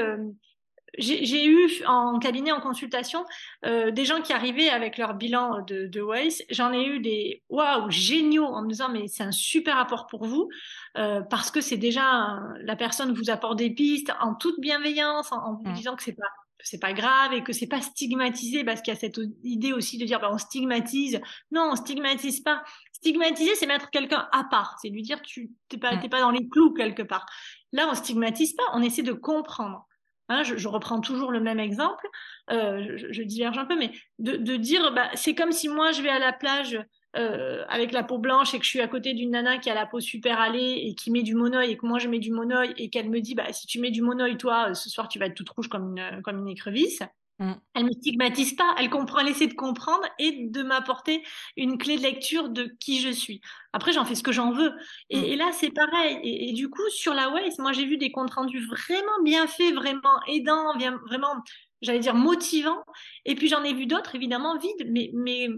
j'ai 0.98 1.46
eu 1.46 1.70
en 1.86 2.18
cabinet, 2.20 2.52
en 2.52 2.60
consultation, 2.60 3.26
euh, 3.66 3.92
des 3.92 4.06
gens 4.06 4.22
qui 4.22 4.34
arrivaient 4.34 4.70
avec 4.70 4.98
leur 4.98 5.14
bilan 5.14 5.62
de, 5.62 5.88
de 5.88 6.02
Waze. 6.02 6.44
J'en 6.50 6.74
ai 6.74 6.86
eu 6.86 7.00
des 7.00 7.44
waouh 7.50 7.90
géniaux 7.90 8.46
en 8.46 8.64
me 8.64 8.70
disant 8.70 8.90
mais 8.90 9.08
c'est 9.08 9.24
un 9.24 9.32
super 9.32 9.78
apport 9.78 10.08
pour 10.08 10.26
vous 10.26 10.50
euh, 10.98 11.22
parce 11.22 11.52
que 11.52 11.62
c'est 11.62 11.78
déjà 11.78 12.40
la 12.62 12.76
personne 12.76 13.14
vous 13.14 13.30
apporte 13.30 13.58
des 13.58 13.70
pistes 13.70 14.12
en 14.20 14.34
toute 14.34 14.60
bienveillance, 14.60 15.32
en, 15.32 15.56
vous 15.56 15.70
mmh. 15.70 15.74
disant 15.74 15.96
que 15.96 16.04
c'est 16.04 16.16
pas 16.16 16.28
c'est 16.64 16.80
pas 16.80 16.94
grave 16.94 17.34
et 17.34 17.44
que 17.44 17.54
c'est 17.54 17.68
pas 17.68 17.82
stigmatisé 17.82 18.64
parce 18.64 18.82
qu'il 18.82 18.94
y 18.94 18.98
a 18.98 19.00
cette 19.00 19.20
idée 19.44 19.74
aussi 19.74 19.98
de 19.98 20.06
dire 20.06 20.20
bah, 20.20 20.30
on 20.32 20.38
stigmatise. 20.38 21.22
Non, 21.52 21.70
on 21.72 21.76
stigmatise 21.76 22.42
pas. 22.42 22.64
Stigmatiser, 22.92 23.54
c'est 23.56 23.68
mettre 23.68 23.92
quelqu'un 23.92 24.28
à 24.32 24.44
part, 24.44 24.76
c'est 24.82 24.90
lui 24.90 25.04
dire 25.04 25.22
tu 25.22 25.52
t'es 25.70 25.78
pas 25.78 25.96
mmh. 25.96 26.10
pas 26.10 26.20
dans 26.20 26.32
les 26.32 26.48
clous 26.50 26.74
quelque 26.74 27.04
part. 27.04 27.26
Là, 27.72 27.88
on 27.90 27.94
stigmatise 27.94 28.54
pas, 28.54 28.64
on 28.74 28.82
essaie 28.82 29.04
de 29.04 29.14
comprendre. 29.14 29.87
Hein, 30.30 30.44
je, 30.44 30.68
reprends 30.68 31.00
toujours 31.00 31.32
le 31.32 31.40
même 31.40 31.60
exemple, 31.60 32.06
euh, 32.52 32.98
je, 32.98 33.22
diverge 33.22 33.58
un 33.58 33.66
peu, 33.66 33.78
mais 33.78 33.92
de, 34.20 34.56
dire, 34.58 34.92
bah, 34.94 35.10
c'est 35.14 35.36
comme 35.36 35.54
si 35.54 35.70
moi 35.70 35.94
je 35.94 36.02
vais 36.02 36.10
à 36.10 36.20
la 36.20 36.34
plage 36.34 36.78
euh, 37.16 37.64
avec 37.70 37.94
la 37.94 38.04
peau 38.04 38.18
blanche 38.18 38.54
et 38.54 38.60
que 38.60 38.66
je 38.66 38.70
suis 38.70 38.82
à 38.82 38.90
côté 38.90 39.14
d'une 39.14 39.32
nana 39.32 39.58
qui 39.58 39.70
a 39.70 39.74
la 39.74 39.86
peau 39.86 40.02
super 40.02 40.42
allée 40.42 40.82
et 40.84 40.96
qui 40.96 41.12
met 41.12 41.24
du 41.24 41.34
monoeil 41.34 41.72
et 41.72 41.78
que 41.78 41.86
moi 41.86 41.98
je 41.98 42.10
mets 42.10 42.20
du 42.20 42.32
monoeil 42.32 42.74
et 42.78 42.90
qu'elle 42.90 43.10
me 43.10 43.22
dit, 43.22 43.36
bah, 43.36 43.54
si 43.54 43.68
tu 43.68 43.80
mets 43.80 43.92
du 43.92 44.02
monoeil, 44.02 44.38
toi, 44.38 44.74
ce 44.74 44.90
soir 44.90 45.08
tu 45.08 45.18
vas 45.18 45.28
être 45.28 45.36
toute 45.36 45.50
rouge 45.50 45.70
comme 45.70 45.96
une 45.98 46.48
écrevisse. 46.50 47.02
Mm. 47.40 47.54
Elle 47.76 47.86
me 47.86 47.92
stigmatise 47.92 48.56
pas, 48.56 48.76
elle 48.80 48.90
comprend, 48.90 49.20
elle 49.20 49.28
essaie 49.28 49.48
de 49.48 49.54
comprendre 49.54 50.04
et 50.18 50.48
de 50.48 50.64
m'apporter 50.64 51.24
une 51.56 51.78
clé 51.78 51.98
de 51.98 52.02
lecture 52.02 52.50
de 52.50 52.76
qui 52.80 53.00
je 53.00 53.10
suis. 53.10 53.42
Après, 53.74 53.94
j'en 53.94 54.06
fais 54.06 54.16
ce 54.16 54.24
que 54.24 54.32
j'en 54.32 54.52
veux. 54.52 54.74
Et, 55.10 55.36
mm. 55.36 55.40
là, 55.40 55.52
c'est 55.54 55.72
pareil. 55.72 56.20
Et, 56.24 56.54
du 56.54 56.70
coup, 56.70 56.88
sur 56.90 57.14
la 57.14 57.30
Waze, 57.30 57.60
moi, 57.60 57.74
j'ai 57.74 57.86
vu 57.86 57.98
des 57.98 58.12
comptes 58.12 58.34
rendus 58.34 58.66
vraiment 58.66 59.24
bien 59.24 59.46
faits, 59.48 59.74
vraiment 59.76 60.20
aidants, 60.28 60.74
vraiment, 61.06 61.36
j'allais 61.82 62.00
dire, 62.00 62.16
motivants. 62.16 62.84
Et 63.26 63.36
puis, 63.36 63.48
j'en 63.48 63.64
ai 63.64 63.74
vu 63.74 63.86
d'autres, 63.86 64.16
évidemment, 64.16 64.58
vides, 64.58 64.88
mais, 64.90 65.12
mais 65.14 65.50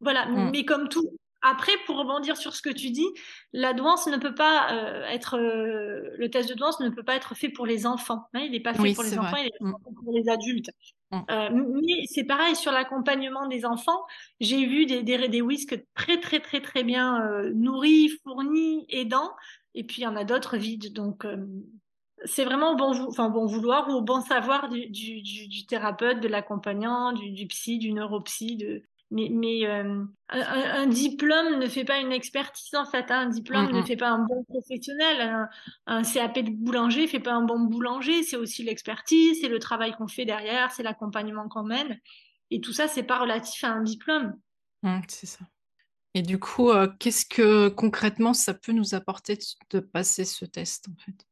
voilà, 0.00 0.26
mm. 0.26 0.50
mais 0.50 0.64
comme 0.64 0.88
tout, 0.88 1.10
après, 1.40 1.72
pour 1.86 1.96
rebondir 1.96 2.36
sur 2.36 2.54
ce 2.54 2.60
que 2.60 2.70
tu 2.70 2.90
dis, 2.90 3.06
la 3.52 3.72
douance 3.72 4.06
ne 4.08 4.16
peut 4.16 4.34
pas 4.34 4.72
euh, 4.72 5.04
être, 5.06 5.38
euh, 5.38 6.10
le 6.18 6.28
test 6.28 6.48
de 6.48 6.54
douance 6.54 6.80
ne 6.80 6.90
peut 6.90 7.04
pas 7.04 7.14
être 7.14 7.34
fait 7.34 7.48
pour 7.48 7.66
les 7.66 7.86
enfants. 7.86 8.28
Hein. 8.34 8.40
il 8.40 8.50
n'est 8.50 8.60
pas 8.60 8.74
fait 8.74 8.92
pour 8.94 9.04
les 9.04 9.18
enfants, 9.18 9.36
il 9.36 9.46
est 9.46 9.52
fait 9.52 9.94
pour 10.04 10.12
les 10.12 10.28
adultes. 10.28 10.70
Mm. 11.10 11.20
Euh, 11.30 11.50
mais 11.52 12.04
c'est 12.06 12.24
pareil 12.24 12.56
sur 12.56 12.72
l'accompagnement 12.72 13.46
des 13.46 13.64
enfants. 13.64 14.04
J'ai 14.40 14.66
vu 14.66 14.86
des, 14.86 15.02
des, 15.02 15.28
des 15.28 15.42
whisks 15.42 15.84
très, 15.94 16.20
très, 16.20 16.40
très, 16.40 16.60
très 16.60 16.84
bien 16.84 17.20
nourris, 17.54 18.10
fournis, 18.24 18.86
aidants. 18.88 19.32
Et 19.74 19.84
puis, 19.84 20.02
il 20.02 20.04
y 20.04 20.08
en 20.08 20.16
a 20.16 20.24
d'autres 20.24 20.56
vides. 20.56 20.92
Donc, 20.92 21.26
c'est 22.24 22.44
vraiment 22.44 22.72
au 22.72 22.76
bon, 22.76 23.08
enfin, 23.08 23.28
bon 23.28 23.46
vouloir 23.46 23.88
ou 23.88 23.92
au 23.92 24.02
bon 24.02 24.20
savoir 24.20 24.68
du, 24.68 24.88
du, 24.88 25.22
du, 25.22 25.66
thérapeute, 25.66 26.20
de 26.20 26.28
l'accompagnant, 26.28 27.12
du, 27.12 27.30
du 27.30 27.46
psy, 27.46 27.78
du 27.78 27.92
neuropsy, 27.92 28.56
de, 28.56 28.82
mais, 29.10 29.28
mais 29.30 29.66
euh, 29.66 30.04
un, 30.30 30.86
diplôme 30.86 31.58
ne 31.58 31.68
fait 31.68 31.84
pas 31.84 31.98
une 31.98 32.12
expertise 32.12 32.74
en 32.74 32.84
fait. 32.84 33.10
Hein. 33.10 33.26
Un 33.26 33.28
diplôme 33.28 33.70
ne 33.70 33.82
fait 33.82 33.96
pas 33.96 34.08
un 34.08 34.18
bon 34.18 34.44
professionnel. 34.44 35.48
Un, 35.86 36.02
CAP 36.02 36.40
de 36.40 36.50
boulanger 36.50 37.02
ne 37.02 37.06
fait 37.06 37.20
pas 37.20 37.32
un 37.32 37.42
bon 37.42 37.60
boulanger. 37.60 38.22
C'est 38.24 38.36
aussi 38.36 38.64
l'expertise, 38.64 39.38
c'est 39.40 39.48
le 39.48 39.58
travail 39.58 39.92
qu'on 39.92 40.08
fait 40.08 40.24
derrière, 40.24 40.72
c'est 40.72 40.82
l'accompagnement 40.82 41.48
qu'on 41.48 41.62
mène. 41.62 41.98
Et 42.50 42.60
tout 42.60 42.72
ça, 42.72 42.88
c'est 42.88 43.04
pas 43.04 43.18
relatif 43.18 43.62
à 43.64 43.68
un 43.68 43.82
diplôme. 43.82 44.34
Mmh, 44.82 45.00
c'est 45.08 45.26
ça. 45.26 45.44
Et 46.14 46.22
du 46.22 46.38
coup, 46.38 46.70
euh, 46.70 46.88
qu'est-ce 46.98 47.26
que 47.26 47.68
concrètement 47.68 48.32
ça 48.32 48.54
peut 48.54 48.72
nous 48.72 48.94
apporter 48.94 49.38
de 49.70 49.80
passer 49.80 50.24
ce 50.24 50.44
test 50.44 50.88
en 50.88 50.96
fait? 51.04 51.26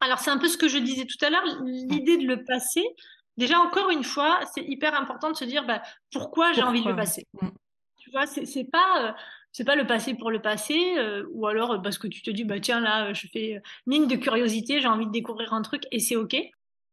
Alors 0.00 0.18
c'est 0.18 0.30
un 0.30 0.38
peu 0.38 0.48
ce 0.48 0.56
que 0.56 0.66
je 0.66 0.78
disais 0.78 1.04
tout 1.04 1.24
à 1.24 1.30
l'heure, 1.30 1.44
l'idée 1.64 2.16
de 2.16 2.26
le 2.26 2.42
passer. 2.42 2.84
Déjà 3.36 3.58
encore 3.58 3.90
une 3.90 4.04
fois, 4.04 4.40
c'est 4.54 4.62
hyper 4.62 4.94
important 4.94 5.30
de 5.30 5.36
se 5.36 5.44
dire 5.44 5.64
bah, 5.64 5.82
pourquoi 6.12 6.52
j'ai 6.52 6.62
envie 6.62 6.82
de 6.82 6.88
le 6.88 6.96
passer? 6.96 7.26
Mmh. 7.40 7.48
Tu 7.98 8.10
vois, 8.10 8.26
c'est 8.26 8.64
pas 8.64 9.08
euh, 9.08 9.12
c'est 9.52 9.64
pas 9.64 9.76
le 9.76 9.86
passé 9.86 10.14
pour 10.14 10.30
le 10.30 10.40
passé, 10.40 10.94
euh, 10.98 11.24
ou 11.30 11.46
alors 11.46 11.80
parce 11.82 11.98
que 11.98 12.08
tu 12.08 12.22
te 12.22 12.30
dis 12.30 12.44
bah 12.44 12.60
tiens 12.60 12.80
là 12.80 13.12
je 13.12 13.26
fais 13.32 13.62
mine 13.86 14.06
de 14.06 14.16
curiosité, 14.16 14.80
j'ai 14.80 14.88
envie 14.88 15.06
de 15.06 15.12
découvrir 15.12 15.52
un 15.54 15.62
truc 15.62 15.84
et 15.92 16.00
c'est 16.00 16.16
ok. 16.16 16.36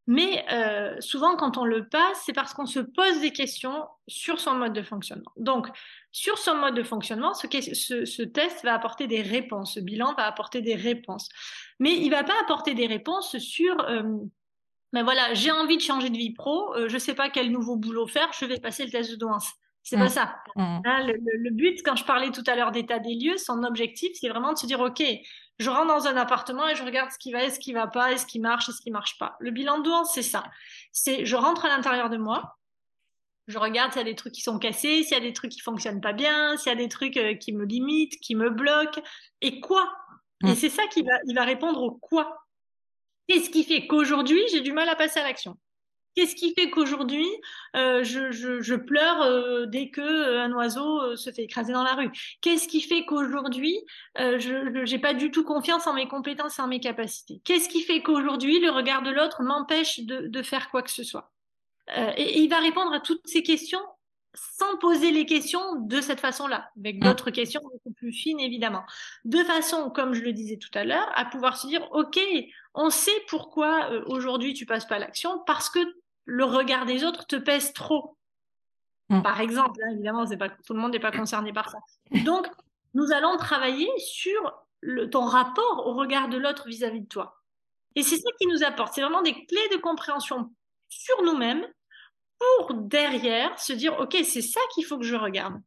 Mais 0.10 0.44
euh, 0.52 1.00
souvent, 1.02 1.36
quand 1.36 1.58
on 1.58 1.66
le 1.66 1.88
passe, 1.88 2.24
c'est 2.26 2.34
parce 2.34 2.56
qu'on 2.56 2.66
se 2.66 2.80
pose 2.80 3.22
des 3.22 3.32
questions 3.32 3.86
sur 4.08 4.40
son 4.40 4.56
mode 4.56 4.74
de 4.74 4.82
fonctionnement. 4.82 5.32
Donc, 5.38 5.68
sur 6.12 6.40
son 6.40 6.56
mode 6.56 6.74
de 6.74 6.82
fonctionnement, 6.82 7.36
ce, 7.36 7.46
ce, 7.48 8.24
test 8.24 8.64
va 8.64 8.74
apporter 8.74 9.06
des 9.06 9.22
réponses, 9.22 9.76
ce 9.76 9.80
bilan 9.80 10.16
va 10.16 10.26
apporter 10.26 10.62
des 10.62 10.74
réponses. 10.74 11.30
Mais 11.80 11.94
il 11.94 12.06
ne 12.06 12.16
va 12.16 12.24
pas 12.24 12.34
apporter 12.42 12.74
des 12.74 12.88
réponses 12.88 13.38
sur, 13.38 13.76
ben 14.94 15.04
voilà, 15.04 15.34
j'ai 15.34 15.52
envie 15.52 15.78
de 15.78 15.82
changer 15.82 16.10
de 16.10 16.18
vie 16.18 16.34
pro, 16.34 16.74
euh, 16.76 16.90
je 16.90 16.96
ne 16.96 17.00
sais 17.00 17.14
pas 17.14 17.30
quel 17.30 17.52
nouveau 17.52 17.76
boulot 17.76 18.08
faire, 18.08 18.30
je 18.34 18.46
vais 18.46 18.60
passer 18.60 18.86
le 18.86 18.92
test 18.92 19.12
de 19.12 19.16
douance. 19.16 19.52
C'est 19.84 19.98
pas 19.98 20.06
mmh. 20.06 20.10
ça. 20.10 20.36
Mmh. 20.56 20.80
Hein, 20.86 21.08
le, 21.08 21.50
but, 21.52 21.82
quand 21.84 21.96
je 21.96 22.04
parlais 22.04 22.32
tout 22.32 22.44
à 22.48 22.56
l'heure 22.56 22.72
d'état 22.72 23.00
des 23.00 23.16
lieux, 23.16 23.38
son 23.38 23.64
objectif, 23.64 24.12
c'est 24.14 24.30
vraiment 24.30 24.54
de 24.54 24.58
se 24.58 24.66
dire, 24.66 24.80
OK, 24.80 25.02
je 25.58 25.70
rentre 25.70 25.88
dans 25.88 26.08
un 26.08 26.16
appartement 26.18 26.68
et 26.68 26.76
je 26.76 26.84
regarde 26.84 27.12
ce 27.12 27.18
qui 27.18 27.32
va 27.32 27.44
et 27.44 27.50
ce 27.50 27.60
qui 27.60 27.74
va 27.74 27.88
pas, 27.88 28.12
et 28.12 28.18
ce 28.18 28.26
qui 28.26 28.40
marche 28.40 28.70
et 28.70 28.72
ce 28.72 28.82
qui 28.82 28.92
marche 28.92 29.18
pas. 29.18 29.36
Le 29.40 29.52
bilan 29.52 29.80
de 29.80 29.84
douance, 29.84 30.14
c'est 30.14 30.22
ça. 30.22 30.44
C'est, 30.92 31.26
je 31.26 31.36
rentre 31.36 31.66
à 31.66 31.70
l'intérieur 31.70 32.10
de 32.10 32.18
moi, 32.18 32.60
je 33.48 33.58
regarde 33.58 33.92
s'il 33.92 34.02
y 34.02 34.06
a 34.06 34.10
des 34.10 34.16
trucs 34.16 34.34
qui 34.34 34.42
sont 34.42 34.60
cassés, 34.60 35.04
s'il 35.04 35.18
y 35.18 35.20
a 35.20 35.24
des 35.24 35.34
trucs 35.34 35.52
qui 35.52 35.62
fonctionnent 35.62 36.02
pas 36.02 36.14
bien, 36.14 36.56
s'il 36.58 36.72
y 36.72 36.76
a 36.76 36.78
des 36.78 36.88
trucs 36.88 37.18
euh, 37.18 37.34
qui 37.34 37.52
me 37.52 37.66
limitent, 37.66 38.20
qui 38.20 38.36
me 38.36 38.50
bloquent, 38.50 39.02
et 39.42 39.60
quoi? 39.60 39.92
Et 40.44 40.52
mmh. 40.52 40.56
c'est 40.56 40.70
ça 40.70 40.84
qui 40.88 41.02
va, 41.02 41.14
il 41.28 41.36
va 41.36 41.44
répondre 41.44 41.82
au 41.82 41.92
quoi? 41.92 42.46
Qu'est-ce 43.30 43.52
qui 43.52 43.64
fait 43.64 43.86
qu'aujourd'hui, 43.86 44.42
j'ai 44.52 44.62
du 44.62 44.74
mal 44.74 44.90
à 44.90 44.96
passer 44.96 45.20
à 45.20 45.24
l'action? 45.24 45.56
Qu'est-ce 46.16 46.34
qui 46.34 46.52
fait 46.56 46.72
qu'aujourd'hui, 46.72 47.28
euh, 47.76 48.04
je, 48.04 48.76
pleure 48.76 49.22
euh, 49.22 49.68
dès 49.68 49.92
que 49.92 50.02
euh, 50.02 50.42
un 50.42 50.52
oiseau 50.54 51.16
se 51.16 51.32
fait 51.32 51.44
écraser 51.44 51.72
dans 51.72 51.84
la 51.84 51.94
rue? 51.94 52.10
Qu'est-ce 52.42 52.68
qui 52.68 52.82
fait 52.82 53.06
qu'aujourd'hui, 53.06 53.78
je 54.16 54.92
n'ai 54.92 55.00
pas 55.00 55.14
du 55.14 55.30
tout 55.30 55.44
confiance 55.44 55.86
en 55.86 55.94
mes 55.94 56.08
compétences 56.08 56.58
et 56.58 56.64
en 56.64 56.68
mes 56.68 56.80
capacités? 56.80 57.40
Qu'est-ce 57.46 57.70
qui 57.70 57.84
fait 57.84 58.02
qu'aujourd'hui, 58.02 58.60
le 58.60 58.72
regard 58.72 59.04
de 59.04 59.12
l'autre 59.12 59.44
m'empêche 59.44 60.00
de, 60.00 60.42
faire 60.42 60.72
quoi 60.72 60.82
que 60.82 60.92
ce 60.92 61.04
soit? 61.04 61.32
Et, 62.18 62.40
il 62.40 62.50
va 62.50 62.60
répondre 62.60 62.92
à 62.94 63.00
toutes 63.00 63.28
ces 63.28 63.44
questions 63.44 63.82
sans 64.34 64.78
poser 64.78 65.12
les 65.12 65.26
questions 65.26 65.76
de 65.76 66.02
cette 66.02 66.20
façon-là, 66.20 66.72
avec 66.80 66.98
mmh. 66.98 67.00
d'autres 67.00 67.32
questions 67.32 67.62
beaucoup 67.62 67.94
plus 67.94 68.12
fines, 68.12 68.40
évidemment. 68.40 68.84
De 69.26 69.44
façon, 69.44 69.90
comme 69.90 70.14
je 70.14 70.22
le 70.22 70.34
disais 70.34 70.58
tout 70.58 70.70
à 70.74 70.84
l'heure, 70.84 71.10
à 71.16 71.26
pouvoir 71.26 71.58
se 71.58 71.68
dire, 71.68 71.88
OK, 71.92 72.20
on 72.74 72.90
sait 72.90 73.24
pourquoi 73.28 73.90
aujourd'hui 74.08 74.54
tu 74.54 74.66
passes 74.66 74.86
pas 74.86 74.96
à 74.96 75.00
l'action, 75.00 75.40
parce 75.46 75.70
que 75.70 75.80
le 76.26 76.46
regard 76.46 76.86
des 76.86 77.04
autres 77.04 77.26
te 77.26 77.36
pèse 77.36 77.74
trop. 77.74 78.16
Mm. 79.10 79.22
Par 79.22 79.42
exemple, 79.42 79.80
hein, 79.84 79.92
évidemment, 79.92 80.26
c'est 80.26 80.38
pas 80.38 80.50
tout 80.50 80.74
le 80.74 80.80
monde 80.80 80.92
n'est 80.92 81.00
pas 81.00 81.12
concerné 81.12 81.52
par 81.52 81.70
ça. 81.70 81.80
Donc, 82.24 82.48
nous 82.94 83.12
allons 83.12 83.38
travailler 83.38 83.90
sur 83.98 84.54
le, 84.82 85.10
ton 85.10 85.26
rapport 85.26 85.88
au 85.88 85.94
regard 85.94 86.30
de 86.30 86.38
l'autre 86.38 86.68
vis-à-vis 86.68 87.02
de 87.02 87.08
toi. 87.08 87.42
Et 87.96 88.04
c'est 88.04 88.18
ça 88.18 88.30
qui 88.40 88.48
nous 88.48 88.64
apporte. 88.64 88.94
C'est 88.94 89.02
vraiment 89.02 89.22
des 89.22 89.34
clés 89.46 89.70
de 89.72 89.78
compréhension 89.78 90.52
sur 90.90 91.22
nous-mêmes 91.24 91.66
pour 92.38 92.74
derrière 92.76 93.60
se 93.60 93.74
dire, 93.74 94.00
OK, 94.00 94.16
c'est 94.24 94.42
ça 94.42 94.62
qu'il 94.74 94.86
faut 94.86 94.98
que 94.98 95.06
je 95.06 95.16
regarde. 95.16 95.60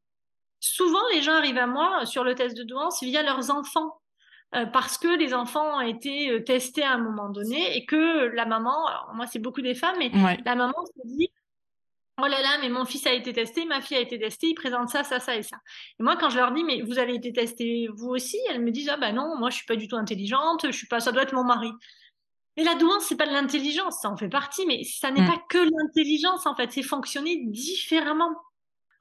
Souvent, 0.61 1.03
les 1.13 1.23
gens 1.23 1.33
arrivent 1.33 1.59
à 1.59 1.67
moi 1.67 2.07
sur 2.07 2.25
le 2.25 2.35
test 2.35 2.57
de 2.57 2.63
douance 2.63 3.03
via 3.03 3.23
leurs 3.23 3.51
enfants. 3.51 4.01
Euh, 4.55 4.67
parce 4.67 4.99
que 4.99 5.09
les 5.19 5.33
enfants 5.33 5.79
ont 5.79 5.81
été 5.81 6.31
euh, 6.31 6.45
testés 6.45 6.83
à 6.83 6.93
un 6.93 6.99
moment 6.99 7.31
donné 7.31 7.75
et 7.75 7.87
que 7.87 8.27
la 8.35 8.45
maman, 8.45 8.77
moi 9.15 9.27
c'est 9.27 9.39
beaucoup 9.39 9.63
des 9.63 9.75
femmes, 9.75 9.97
mais 9.99 10.11
la 10.45 10.55
maman 10.55 10.75
se 10.85 11.07
dit 11.07 11.31
Oh 12.21 12.27
là 12.27 12.43
là, 12.43 12.59
mais 12.61 12.69
mon 12.69 12.85
fils 12.85 13.07
a 13.07 13.13
été 13.15 13.33
testé, 13.33 13.65
ma 13.65 13.81
fille 13.81 13.97
a 13.97 14.01
été 14.01 14.19
testée, 14.19 14.49
il 14.49 14.55
présente 14.55 14.91
ça, 14.91 15.03
ça, 15.03 15.19
ça 15.19 15.35
et 15.35 15.43
ça. 15.43 15.57
Et 15.99 16.03
moi, 16.03 16.17
quand 16.17 16.29
je 16.29 16.37
leur 16.37 16.53
dis, 16.53 16.63
mais 16.63 16.83
vous 16.83 16.99
avez 16.99 17.15
été 17.15 17.33
testé 17.33 17.89
vous 17.95 18.11
aussi, 18.11 18.37
elles 18.51 18.61
me 18.61 18.71
disent, 18.71 18.91
ah 18.91 18.99
ben 18.99 19.15
non, 19.15 19.39
moi 19.39 19.49
je 19.49 19.57
suis 19.57 19.65
pas 19.65 19.77
du 19.77 19.89
tout 19.89 19.97
intelligente, 19.97 20.67
je 20.67 20.77
suis 20.77 20.87
pas, 20.87 21.01
ça 21.01 21.11
doit 21.11 21.23
être 21.23 21.33
mon 21.33 21.45
mari. 21.45 21.73
Et 22.59 22.65
la 22.65 22.75
douance, 22.75 23.05
c'est 23.05 23.17
pas 23.17 23.27
de 23.27 23.33
l'intelligence, 23.33 24.01
ça 24.03 24.11
en 24.11 24.17
fait 24.19 24.29
partie, 24.29 24.67
mais 24.67 24.85
ça 24.85 25.11
n'est 25.11 25.23
mm. 25.23 25.27
pas 25.27 25.43
que 25.49 25.59
l'intelligence 25.59 26.45
en 26.45 26.55
fait, 26.55 26.71
c'est 26.71 26.83
fonctionner 26.83 27.39
différemment. 27.47 28.37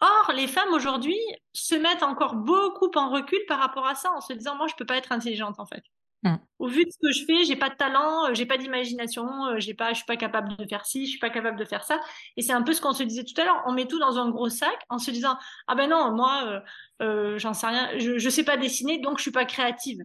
Or, 0.02 0.32
les 0.34 0.48
femmes 0.48 0.74
aujourd'hui 0.74 1.18
se 1.54 1.76
mettent 1.76 2.04
encore 2.04 2.36
beaucoup 2.36 2.92
en 2.96 3.10
recul 3.10 3.40
par 3.48 3.60
rapport 3.60 3.88
à 3.88 3.96
ça, 3.96 4.12
en 4.12 4.22
se 4.22 4.34
disant 4.34 4.56
moi 4.56 4.68
je 4.68 4.76
peux 4.76 4.86
pas 4.86 4.98
être 4.98 5.12
intelligente 5.12 5.60
en 5.60 5.66
fait. 5.66 5.84
Mm. 6.24 6.36
Au 6.60 6.68
vu 6.68 6.86
de 6.86 6.92
ce 6.92 6.98
que 7.02 7.12
je 7.12 7.26
fais, 7.26 7.44
j'ai 7.46 7.56
pas 7.56 7.70
de 7.70 7.76
talent, 7.76 8.28
euh, 8.28 8.34
j'ai 8.34 8.46
pas 8.46 8.58
d'imagination, 8.58 9.46
euh, 9.48 9.56
j'ai 9.60 9.74
pas, 9.74 9.90
je 9.90 9.98
suis 9.98 10.06
pas 10.06 10.18
capable 10.18 10.56
de 10.56 10.68
faire 10.68 10.86
ci, 10.86 11.06
je 11.06 11.12
suis 11.12 11.20
pas 11.20 11.30
capable 11.30 11.58
de 11.58 11.66
faire 11.66 11.84
ça. 11.84 12.00
Et 12.38 12.42
c'est 12.42 12.54
un 12.54 12.62
peu 12.62 12.74
ce 12.74 12.82
qu'on 12.82 12.94
se 12.94 13.04
disait 13.04 13.24
tout 13.24 13.40
à 13.42 13.46
l'heure. 13.46 13.64
On 13.66 13.74
met 13.74 13.88
tout 13.88 14.00
dans 14.00 14.18
un 14.20 14.30
gros 14.30 14.50
sac 14.50 14.78
en 14.90 15.00
se 15.00 15.10
disant 15.12 15.38
ah 15.68 15.76
ben 15.76 15.90
non 15.90 16.12
moi 16.16 16.64
euh, 17.02 17.38
j'en 17.40 17.54
sais 17.54 17.68
rien, 17.68 17.98
je, 17.98 18.18
je 18.18 18.30
sais 18.30 18.44
pas 18.44 18.58
dessiner 18.58 19.00
donc 19.00 19.18
je 19.18 19.24
suis 19.24 19.32
pas 19.32 19.46
créative. 19.46 20.04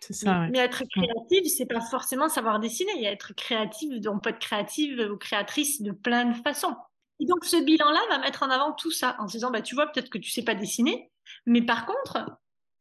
Ça. 0.00 0.46
Mais, 0.50 0.60
être 0.60 0.84
mm. 0.84 0.88
créative, 0.88 1.44
c'est 1.46 1.66
pas 1.66 1.80
forcément 1.80 2.28
savoir 2.28 2.60
dessiner. 2.60 2.92
Il 2.96 3.02
y 3.02 3.06
a 3.06 3.12
être 3.12 3.34
créative, 3.34 4.00
on 4.08 4.18
peut 4.18 4.30
être 4.30 4.38
créative 4.38 5.08
ou 5.12 5.16
créatrice 5.16 5.82
de 5.82 5.92
plein 5.92 6.26
de 6.26 6.36
façons. 6.36 6.76
Et 7.20 7.26
donc, 7.26 7.44
ce 7.44 7.56
bilan-là 7.56 8.00
va 8.10 8.18
mettre 8.18 8.42
en 8.42 8.50
avant 8.50 8.72
tout 8.72 8.90
ça, 8.90 9.16
en 9.18 9.28
se 9.28 9.32
disant, 9.32 9.50
bah, 9.50 9.62
tu 9.62 9.74
vois, 9.74 9.86
peut-être 9.86 10.10
que 10.10 10.18
tu 10.18 10.30
sais 10.30 10.44
pas 10.44 10.54
dessiner, 10.54 11.10
mais 11.46 11.62
par 11.62 11.86
contre, 11.86 12.24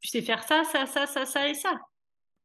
tu 0.02 0.10
sais 0.10 0.22
faire 0.22 0.44
ça, 0.44 0.64
ça, 0.64 0.86
ça, 0.86 1.08
ça, 1.08 1.26
ça 1.26 1.48
et 1.48 1.56
ça. 1.56 1.80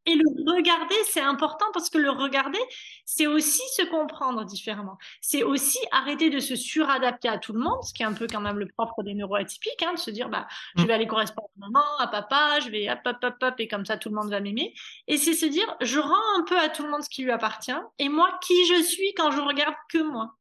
Et 0.05 0.17
le 0.17 0.25
regarder, 0.53 0.97
c'est 1.05 1.21
important 1.21 1.67
parce 1.73 1.89
que 1.89 1.99
le 1.99 2.11
regarder, 2.11 2.59
c'est 3.05 3.29
aussi 3.29 3.63
se 3.77 3.83
comprendre 3.83 4.45
différemment. 4.45 4.99
C'est 5.21 5.45
aussi 5.45 5.79
arrêter 5.93 6.29
de 6.29 6.41
se 6.41 6.57
suradapter 6.57 7.29
à 7.29 7.39
tout 7.39 7.53
le 7.53 7.61
monde, 7.61 7.81
ce 7.85 7.95
qui 7.95 8.03
est 8.03 8.07
un 8.07 8.13
peu 8.13 8.27
quand 8.27 8.41
même 8.41 8.59
le 8.59 8.67
propre 8.67 9.05
des 9.05 9.15
neuroatypiques, 9.15 9.81
hein, 9.85 9.93
de 9.95 9.99
se 9.99 10.11
dire, 10.11 10.29
bah, 10.29 10.49
je 10.77 10.83
mm. 10.83 10.87
vais 10.87 10.93
aller 10.93 11.07
correspondre 11.07 11.49
à 11.57 11.67
maman, 11.67 11.85
à 12.01 12.09
papa, 12.09 12.59
je 12.61 12.71
vais 12.71 12.91
hop, 12.91 12.99
hop, 13.07 13.17
hop, 13.23 13.37
hop, 13.43 13.55
et 13.59 13.69
comme 13.69 13.87
ça, 13.87 13.97
tout 13.97 14.09
le 14.09 14.17
monde 14.17 14.31
va 14.31 14.41
m'aimer. 14.41 14.75
Et 15.07 15.19
c'est 15.19 15.35
se 15.35 15.47
dire, 15.47 15.77
je 15.81 16.01
rends 16.01 16.41
un 16.41 16.43
peu 16.49 16.59
à 16.59 16.69
tout 16.69 16.83
le 16.83 16.91
monde 16.91 17.05
ce 17.05 17.11
qui 17.11 17.23
lui 17.23 17.31
appartient, 17.31 17.71
et 18.01 18.09
moi, 18.09 18.41
qui 18.43 18.67
je 18.67 18.83
suis 18.83 19.15
quand 19.15 19.31
je 19.31 19.41
regarde 19.41 19.75
que 19.89 20.03
moi. 20.03 20.37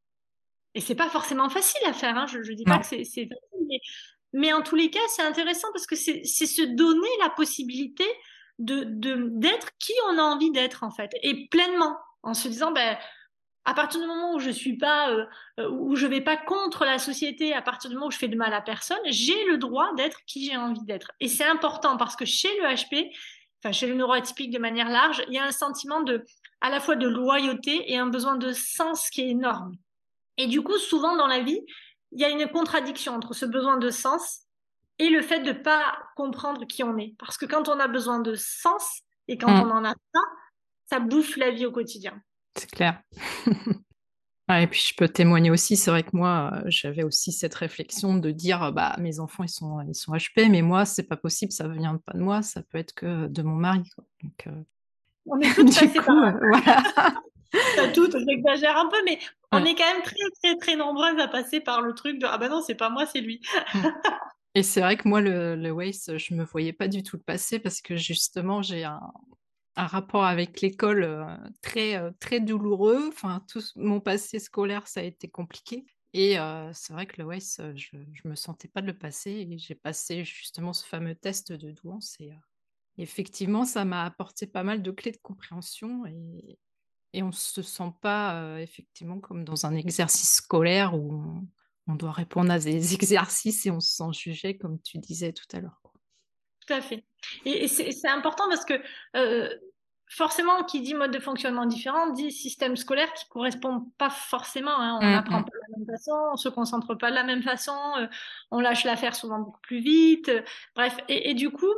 Et 0.73 0.81
c'est 0.81 0.95
pas 0.95 1.10
forcément 1.10 1.49
facile 1.49 1.81
à 1.86 1.93
faire, 1.93 2.17
hein. 2.17 2.25
je 2.27 2.38
ne 2.38 2.55
dis 2.55 2.63
pas 2.63 2.77
que 2.77 2.86
c'est 2.86 2.99
facile, 2.99 3.29
mais, 4.34 4.53
en 4.53 4.62
tous 4.62 4.75
les 4.75 4.89
cas, 4.89 4.99
c'est 5.10 5.23
intéressant 5.23 5.67
parce 5.73 5.86
que 5.86 5.95
c'est 5.95 6.23
se 6.23 6.62
donner 6.62 7.10
la 7.21 7.29
possibilité 7.29 8.05
de 8.60 8.86
d'être 8.86 9.71
qui 9.79 9.93
on 10.10 10.17
a 10.17 10.21
envie 10.21 10.51
d'être, 10.51 10.84
en 10.84 10.91
fait, 10.91 11.12
et 11.21 11.47
pleinement, 11.49 11.97
en 12.23 12.34
se 12.34 12.47
disant, 12.47 12.71
ben, 12.71 12.97
à 13.65 13.73
partir 13.73 13.99
du 13.99 14.07
moment 14.07 14.34
où 14.34 14.39
je 14.39 14.49
suis 14.49 14.77
pas, 14.77 15.12
euh, 15.12 15.25
euh, 15.60 15.69
où 15.69 15.95
je 15.95 16.07
vais 16.07 16.21
pas 16.21 16.38
contre 16.38 16.86
la 16.86 16.97
société, 16.97 17.53
à 17.53 17.62
partir 17.62 17.89
du 17.89 17.95
moment 17.95 18.07
où 18.07 18.12
je 18.12 18.17
fais 18.17 18.27
de 18.27 18.36
mal 18.36 18.53
à 18.53 18.62
personne, 18.62 18.99
j'ai 19.05 19.45
le 19.45 19.57
droit 19.57 19.93
d'être 19.95 20.19
qui 20.25 20.45
j'ai 20.45 20.57
envie 20.57 20.84
d'être. 20.84 21.12
Et 21.19 21.27
c'est 21.27 21.45
important 21.45 21.97
parce 21.97 22.15
que 22.15 22.25
chez 22.25 22.49
le 22.60 22.67
HP, 22.67 23.12
enfin 23.63 23.71
chez 23.71 23.88
le 23.88 23.95
neuroatypique 23.95 24.51
de 24.51 24.60
manière 24.60 24.89
large, 24.89 25.23
il 25.27 25.34
y 25.34 25.38
a 25.38 25.43
un 25.43 25.51
sentiment 25.51 26.01
de, 26.01 26.25
à 26.62 26.69
la 26.69 26.79
fois 26.79 26.95
de 26.95 27.07
loyauté 27.07 27.91
et 27.91 27.97
un 27.97 28.07
besoin 28.07 28.36
de 28.36 28.51
sens 28.51 29.10
qui 29.10 29.21
est 29.21 29.29
énorme. 29.29 29.75
Et 30.38 30.48
du 30.48 30.62
coup, 30.62 30.78
souvent 30.78 31.15
dans 31.15 31.28
la 31.28 31.41
vie, 31.41 31.60
il 32.12 32.20
y 32.20 32.26
a 32.26 32.30
une 32.30 32.48
contradiction 32.48 33.15
entre 33.15 33.34
ce 33.34 33.46
besoin 33.46 33.78
de 33.78 33.89
sens 33.89 34.41
et 35.00 35.10
le 35.10 35.22
fait 35.22 35.39
de 35.39 35.52
ne 35.52 35.58
pas 35.58 35.98
comprendre 36.15 36.65
qui 36.65 36.84
on 36.84 36.98
est. 36.98 37.15
Parce 37.17 37.38
que 37.38 37.46
quand 37.46 37.70
on 37.70 37.80
a 37.80 37.88
besoin 37.88 38.20
de 38.20 38.36
sens 38.36 39.02
et 39.28 39.38
quand 39.38 39.52
mm. 39.52 39.62
on 39.62 39.72
en 39.72 39.86
a 39.86 39.94
pas, 40.13 40.24
ça 40.89 41.00
bouffe 41.00 41.38
la 41.38 41.52
vie 41.52 41.65
au 41.65 41.72
quotidien. 41.72 42.22
C'est 42.58 42.70
clair. 42.70 43.02
et 44.50 44.67
puis 44.67 44.84
je 44.89 44.94
peux 44.96 45.08
témoigner 45.08 45.50
aussi, 45.50 45.78
c'est 45.78 45.89
vrai 45.89 46.04
que 46.04 46.10
moi, 46.13 46.52
euh, 46.54 46.63
j'avais 46.67 47.04
aussi 47.04 47.32
cette 47.32 47.56
réflexion 47.56 48.17
de 48.17 48.32
dire, 48.32 48.74
bah 48.74 48.96
mes 49.00 49.20
enfants 49.20 49.44
ils 49.44 49.50
sont, 49.50 49.80
ils 49.88 49.96
sont 49.96 50.12
HP, 50.12 50.50
mais 50.50 50.62
moi 50.62 50.84
c'est 50.84 51.08
pas 51.08 51.15
possible, 51.15 51.52
ça 51.54 51.67
vient 51.70 51.98
pas 51.98 52.13
de 52.13 52.22
moi, 52.22 52.41
ça 52.41 52.62
peut 52.62 52.78
être 52.78 52.94
que 52.94 53.28
de 53.28 53.41
mon 53.41 53.56
mari. 53.56 53.89
Donc, 54.22 54.48
euh, 54.48 54.63
On 55.28 55.39
est 55.39 55.54
toutes 55.56 55.74
passées 55.80 56.02
par 56.02 56.15
là. 56.15 57.13
toutes, 57.94 58.16
j'exagère 58.18 58.78
un 58.78 58.88
peu, 58.88 58.98
mais 59.06 59.20
on 59.52 59.64
est 59.64 59.76
quand 59.76 59.92
même 59.94 60.04
très, 60.04 60.16
très, 60.42 60.58
très 60.58 60.76
nombreuses 60.76 61.20
à 61.20 61.28
passer 61.28 61.60
par 61.60 61.82
le 61.82 61.94
truc 61.94 62.20
de 62.20 62.26
Ah 62.30 62.38
ben 62.38 62.50
non, 62.50 62.62
c'est 62.62 62.76
pas 62.76 62.90
moi, 62.90 63.06
c'est 63.06 63.22
lui. 63.22 63.42
Et 64.54 64.64
c'est 64.64 64.82
vrai 64.82 64.98
que 64.98 65.08
moi, 65.08 65.22
le, 65.22 65.56
le 65.56 65.72
Waze, 65.72 66.18
je 66.18 66.34
me 66.34 66.44
voyais 66.44 66.74
pas 66.74 66.90
du 66.90 67.04
tout 67.04 67.16
le 67.16 67.22
passer 67.22 67.60
parce 67.60 67.82
que 67.82 67.96
justement, 67.96 68.62
j'ai 68.62 68.84
un, 68.84 69.00
un 69.76 69.88
rapport 69.88 70.26
avec 70.26 70.62
l'école 70.62 71.04
euh, 71.04 71.26
très, 71.62 71.96
euh, 71.96 72.12
très 72.20 72.40
douloureux. 72.40 73.08
Enfin, 73.08 73.44
tout 73.48 73.62
mon 73.76 74.00
passé 74.00 74.40
scolaire, 74.40 74.88
ça 74.88 75.00
a 75.00 75.04
été 75.04 75.30
compliqué. 75.30 75.86
Et 76.14 76.38
euh, 76.40 76.70
c'est 76.74 76.92
vrai 76.92 77.06
que 77.06 77.22
le 77.22 77.28
Waze, 77.28 77.62
je 77.76 77.96
ne 77.96 78.30
me 78.30 78.36
sentais 78.36 78.68
pas 78.68 78.82
de 78.82 78.88
le 78.88 78.98
passer. 78.98 79.32
Et 79.32 79.58
j'ai 79.58 79.76
passé 79.76 80.26
justement 80.26 80.74
ce 80.74 80.86
fameux 80.86 81.16
test 81.16 81.54
de 81.54 81.72
douance. 81.72 82.18
Et 82.20 82.32
effectivement, 82.98 83.64
ça 83.64 83.86
m'a 83.86 84.04
apporté 84.04 84.48
pas 84.48 84.64
mal 84.64 84.82
de 84.82 84.92
clés 84.92 85.12
de 85.12 85.20
compréhension. 85.22 86.06
Et, 86.06 86.60
et 87.13 87.24
on 87.24 87.28
ne 87.28 87.32
se 87.32 87.62
sent 87.62 87.93
pas 88.02 88.60
effectivement 88.60 89.19
comme 89.19 89.43
dans 89.43 89.65
un 89.65 89.76
exercice 89.76 90.36
scolaire 90.36 90.95
où 90.95 91.43
on 91.88 91.95
doit 91.95 92.12
répondre 92.12 92.52
à 92.52 92.60
des 92.60 92.93
exercices 92.93 93.65
et 93.65 93.71
on 93.71 93.80
se 93.80 93.95
sent 93.95 94.13
jugé, 94.13 94.58
comme 94.58 94.80
tu 94.82 94.97
disais 94.97 95.34
tout 95.34 95.45
à 95.54 95.60
l'heure. 95.60 95.82
Tout 96.65 96.74
à 96.74 96.82
fait. 96.82 97.04
Et, 97.45 97.67
c'est 97.67 98.08
important 98.08 98.47
parce 98.50 98.65
que 98.65 98.80
euh, 99.15 99.50
forcément, 100.08 100.63
qui 100.63 100.82
dit 100.82 100.93
mode 100.93 101.12
de 101.12 101.19
fonctionnement 101.19 101.65
différent 101.65 102.12
dit 102.12 102.32
système 102.32 102.76
scolaire 102.76 103.12
qui 103.13 103.26
ne 103.26 103.30
correspond 103.30 103.91
pas 103.97 104.10
forcément. 104.10 104.78
Hein. 104.78 105.00
On 105.02 105.10
n'apprend 105.10 105.39
mm, 105.39 105.41
mm. 105.41 105.45
pas 105.45 105.52
de 105.52 105.71
la 105.71 105.78
même 105.78 105.88
façon, 105.88 106.12
on 106.30 106.34
ne 106.34 106.38
se 106.38 106.50
concentre 106.50 106.95
pas 106.95 107.10
de 107.10 107.15
la 107.15 107.24
même 107.24 107.43
façon, 107.43 107.78
euh, 107.97 108.08
on 108.52 108.60
lâche 108.60 108.84
l'affaire 108.84 109.15
souvent 109.15 109.39
beaucoup 109.39 109.62
plus 109.62 109.80
vite. 109.80 110.30
Euh, 110.30 110.41
bref, 110.76 110.97
et, 111.08 111.34
du 111.34 111.50
coup, 111.50 111.74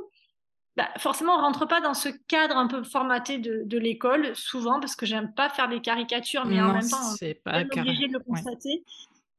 bah, 0.75 0.89
forcément, 0.97 1.35
on 1.35 1.41
rentre 1.41 1.67
pas 1.67 1.81
dans 1.81 1.93
ce 1.93 2.09
cadre 2.27 2.57
un 2.57 2.67
peu 2.67 2.83
formaté 2.83 3.37
de, 3.37 3.77
l'école, 3.77 4.35
souvent, 4.35 4.79
parce 4.79 4.95
que 4.95 5.05
j'aime 5.05 5.33
pas 5.33 5.49
faire 5.49 5.69
des 5.69 5.81
caricatures, 5.81 6.45
mais 6.45 6.61
en 6.61 6.73
même 6.73 6.89
temps, 6.89 6.97
on 7.21 7.25
est 7.25 7.79
obligé 7.79 8.07
de 8.07 8.13
le 8.13 8.19
constater. 8.19 8.83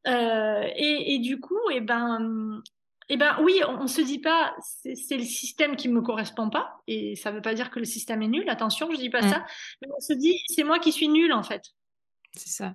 Euh, 0.06 0.68
et, 0.76 1.18
du 1.18 1.40
coup, 1.40 1.58
eh 1.72 1.80
ben, 1.80 2.62
eh 3.08 3.16
ben 3.16 3.36
oui, 3.42 3.60
on, 3.66 3.82
ne 3.82 3.88
se 3.88 4.00
dit 4.00 4.18
pas 4.18 4.54
c'est 4.82 5.16
le 5.16 5.24
système 5.24 5.76
qui 5.76 5.88
me 5.88 6.00
correspond 6.00 6.48
pas 6.48 6.80
et 6.86 7.16
ça 7.16 7.30
veut 7.30 7.42
pas 7.42 7.54
dire 7.54 7.70
que 7.70 7.78
le 7.78 7.84
système 7.84 8.22
est 8.22 8.28
nul. 8.28 8.48
Attention, 8.48 8.90
je 8.90 8.96
dis 8.96 9.10
pas 9.10 9.22
mm. 9.22 9.28
ça, 9.28 9.46
mais 9.82 9.88
on 9.94 10.00
se 10.00 10.12
dit 10.12 10.38
c'est 10.48 10.64
moi 10.64 10.78
qui 10.78 10.92
suis 10.92 11.08
nul 11.08 11.32
en 11.32 11.42
fait. 11.42 11.62
C'est 12.32 12.50
ça. 12.50 12.74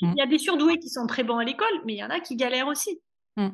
Il 0.00 0.14
y 0.16 0.22
a 0.22 0.26
des 0.26 0.38
surdoués 0.38 0.78
qui 0.78 0.88
sont 0.88 1.06
très 1.06 1.22
bons 1.22 1.38
à 1.38 1.44
l'école, 1.44 1.82
mais 1.84 1.94
il 1.94 1.98
y 1.98 2.04
en 2.04 2.10
a 2.10 2.20
qui 2.20 2.36
galèrent 2.36 2.68
aussi. 2.68 3.00
Mm. 3.36 3.48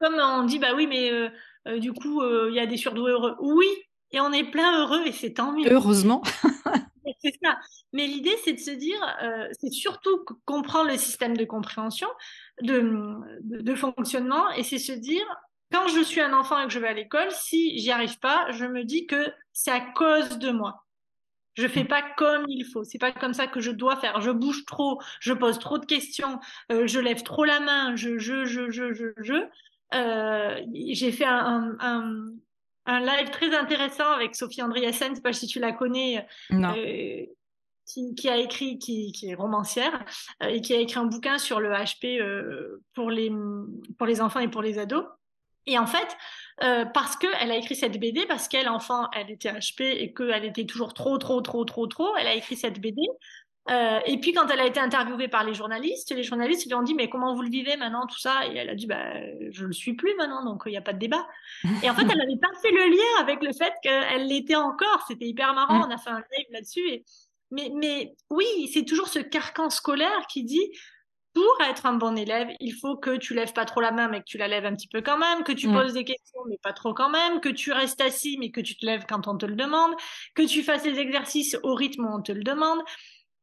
Comme 0.00 0.14
on 0.14 0.44
dit 0.44 0.58
bah 0.58 0.74
oui, 0.74 0.86
mais 0.86 1.10
euh, 1.10 1.30
euh, 1.66 1.78
du 1.78 1.92
coup 1.92 2.22
euh, 2.22 2.48
il 2.50 2.56
y 2.56 2.60
a 2.60 2.66
des 2.66 2.76
surdoués 2.76 3.12
heureux. 3.12 3.36
Oui, 3.40 3.66
et 4.12 4.20
on 4.20 4.32
est 4.32 4.44
plein 4.44 4.80
heureux 4.80 5.02
et 5.06 5.12
c'est 5.12 5.34
tant 5.34 5.52
mieux. 5.52 5.70
Heureusement. 5.70 6.22
c'est 7.22 7.34
ça. 7.42 7.58
Mais 7.92 8.06
l'idée, 8.06 8.36
c'est 8.44 8.52
de 8.52 8.60
se 8.60 8.70
dire, 8.70 9.00
c'est 9.58 9.72
surtout 9.72 10.24
comprendre 10.44 10.90
le 10.90 10.98
système 10.98 11.36
de 11.36 11.44
compréhension, 11.44 12.08
de, 12.62 13.74
fonctionnement 13.74 14.50
et 14.52 14.62
c'est 14.62 14.78
se 14.78 14.92
dire 14.92 15.26
quand 15.72 15.88
je 15.88 16.02
suis 16.02 16.20
un 16.20 16.32
enfant 16.32 16.60
et 16.60 16.66
que 16.66 16.72
je 16.72 16.78
vais 16.78 16.88
à 16.88 16.94
l'école, 16.94 17.30
si 17.30 17.78
j'y 17.78 17.90
arrive 17.90 18.18
pas, 18.18 18.50
je 18.52 18.64
me 18.64 18.84
dis 18.84 19.06
que 19.06 19.32
c'est 19.52 19.70
à 19.70 19.80
cause 19.80 20.38
de 20.38 20.50
moi. 20.50 20.84
Je 21.58 21.66
fais 21.66 21.84
pas 21.84 22.02
comme 22.16 22.44
il 22.48 22.64
faut. 22.64 22.84
C'est 22.84 22.98
pas 22.98 23.10
comme 23.10 23.34
ça 23.34 23.48
que 23.48 23.60
je 23.60 23.72
dois 23.72 23.96
faire. 23.96 24.20
Je 24.20 24.30
bouge 24.30 24.64
trop, 24.64 25.00
je 25.18 25.32
pose 25.32 25.58
trop 25.58 25.78
de 25.78 25.86
questions, 25.86 26.38
euh, 26.70 26.86
je 26.86 27.00
lève 27.00 27.24
trop 27.24 27.44
la 27.44 27.58
main, 27.58 27.96
je, 27.96 28.16
je, 28.16 28.44
je, 28.44 28.70
je, 28.70 28.92
je, 28.92 29.06
je. 29.18 29.34
Euh, 29.94 30.60
j'ai 30.92 31.12
fait 31.12 31.24
un, 31.24 31.76
un, 31.80 32.26
un, 32.86 33.00
live 33.00 33.30
très 33.30 33.54
intéressant 33.56 34.10
avec 34.12 34.34
Sophie 34.34 34.62
Andriasen, 34.62 35.10
je 35.10 35.14
sais 35.16 35.22
pas 35.22 35.32
si 35.32 35.46
tu 35.46 35.60
la 35.60 35.72
connais. 35.72 36.26
Non. 36.50 36.74
Euh, 36.76 37.24
qui, 37.86 38.28
a 38.28 38.36
écrit, 38.36 38.78
qui, 38.78 39.14
est 39.22 39.34
romancière, 39.34 40.04
euh, 40.42 40.48
et 40.48 40.60
qui 40.60 40.74
a 40.74 40.80
écrit 40.80 40.98
un 40.98 41.06
bouquin 41.06 41.38
sur 41.38 41.58
le 41.58 41.70
HP 41.70 42.22
pour, 42.94 43.10
les, 43.10 43.32
pour 43.96 44.06
les 44.06 44.20
enfants 44.20 44.40
et 44.40 44.48
pour 44.48 44.60
les 44.60 44.78
ados. 44.78 45.06
Et 45.68 45.78
en 45.78 45.86
fait, 45.86 46.16
euh, 46.62 46.86
parce 46.86 47.16
qu'elle 47.16 47.50
a 47.50 47.56
écrit 47.56 47.76
cette 47.76 48.00
BD, 48.00 48.24
parce 48.26 48.48
qu'elle, 48.48 48.70
enfant, 48.70 49.06
elle 49.12 49.30
était 49.30 49.52
HP 49.52 49.82
et 49.82 50.14
qu'elle 50.14 50.46
était 50.46 50.64
toujours 50.64 50.94
trop, 50.94 51.18
trop, 51.18 51.42
trop, 51.42 51.64
trop, 51.66 51.86
trop, 51.86 52.16
elle 52.16 52.26
a 52.26 52.34
écrit 52.34 52.56
cette 52.56 52.80
BD. 52.80 53.02
Et 53.66 54.18
puis 54.18 54.32
quand 54.32 54.46
elle 54.48 54.60
a 54.60 54.66
été 54.66 54.80
interviewée 54.80 55.28
par 55.28 55.44
les 55.44 55.52
journalistes, 55.52 56.10
les 56.14 56.22
journalistes 56.22 56.66
lui 56.66 56.74
ont 56.74 56.82
dit 56.82 56.94
mais 56.94 57.10
comment 57.10 57.34
vous 57.34 57.42
le 57.42 57.50
vivez 57.50 57.76
maintenant 57.76 58.06
tout 58.06 58.18
ça? 58.18 58.46
Et 58.46 58.56
elle 58.56 58.70
a 58.70 58.74
dit 58.74 58.86
bah 58.86 59.12
je 59.50 59.66
le 59.66 59.72
suis 59.72 59.94
plus 59.94 60.14
maintenant 60.16 60.44
donc 60.44 60.62
il 60.66 60.70
n'y 60.70 60.78
a 60.78 60.82
pas 60.82 60.94
de 60.94 60.98
débat. 60.98 61.26
Et 61.82 61.90
en 61.90 61.94
fait 61.94 62.06
elle 62.10 62.16
n'avait 62.16 62.40
pas 62.40 62.58
fait 62.62 62.70
le 62.70 62.90
lien 62.90 63.20
avec 63.20 63.42
le 63.42 63.52
fait 63.52 63.72
qu'elle 63.82 64.26
l'était 64.26 64.56
encore. 64.56 65.04
C'était 65.06 65.26
hyper 65.26 65.52
marrant. 65.54 65.86
On 65.86 65.90
a 65.90 65.98
fait 65.98 66.10
un 66.10 66.22
live 66.36 66.46
là-dessus 66.50 66.88
et, 66.88 67.04
mais, 67.50 67.70
mais 67.74 68.14
oui, 68.30 68.70
c'est 68.72 68.84
toujours 68.84 69.08
ce 69.08 69.18
carcan 69.18 69.70
scolaire 69.70 70.26
qui 70.28 70.44
dit 70.44 70.70
pour 71.34 71.66
être 71.68 71.86
un 71.86 71.92
bon 71.92 72.16
élève, 72.16 72.48
il 72.58 72.72
faut 72.72 72.96
que 72.96 73.16
tu 73.16 73.34
lèves 73.34 73.52
pas 73.52 73.64
trop 73.64 73.80
la 73.80 73.92
main, 73.92 74.08
mais 74.08 74.20
que 74.20 74.24
tu 74.24 74.38
la 74.38 74.48
lèves 74.48 74.64
un 74.64 74.74
petit 74.74 74.88
peu 74.88 75.02
quand 75.02 75.18
même, 75.18 75.44
que 75.44 75.52
tu 75.52 75.68
mm. 75.68 75.72
poses 75.72 75.92
des 75.92 76.04
questions, 76.04 76.40
mais 76.48 76.58
pas 76.62 76.72
trop 76.72 76.94
quand 76.94 77.10
même, 77.10 77.40
que 77.40 77.48
tu 77.48 77.70
restes 77.70 78.00
assis, 78.00 78.38
mais 78.40 78.50
que 78.50 78.60
tu 78.60 78.76
te 78.76 78.84
lèves 78.84 79.04
quand 79.08 79.28
on 79.28 79.36
te 79.36 79.46
le 79.46 79.54
demande, 79.54 79.92
que 80.34 80.42
tu 80.42 80.62
fasses 80.62 80.84
les 80.84 80.98
exercices 80.98 81.56
au 81.62 81.74
rythme 81.74 82.06
où 82.06 82.12
on 82.12 82.22
te 82.22 82.32
le 82.32 82.42
demande. 82.42 82.80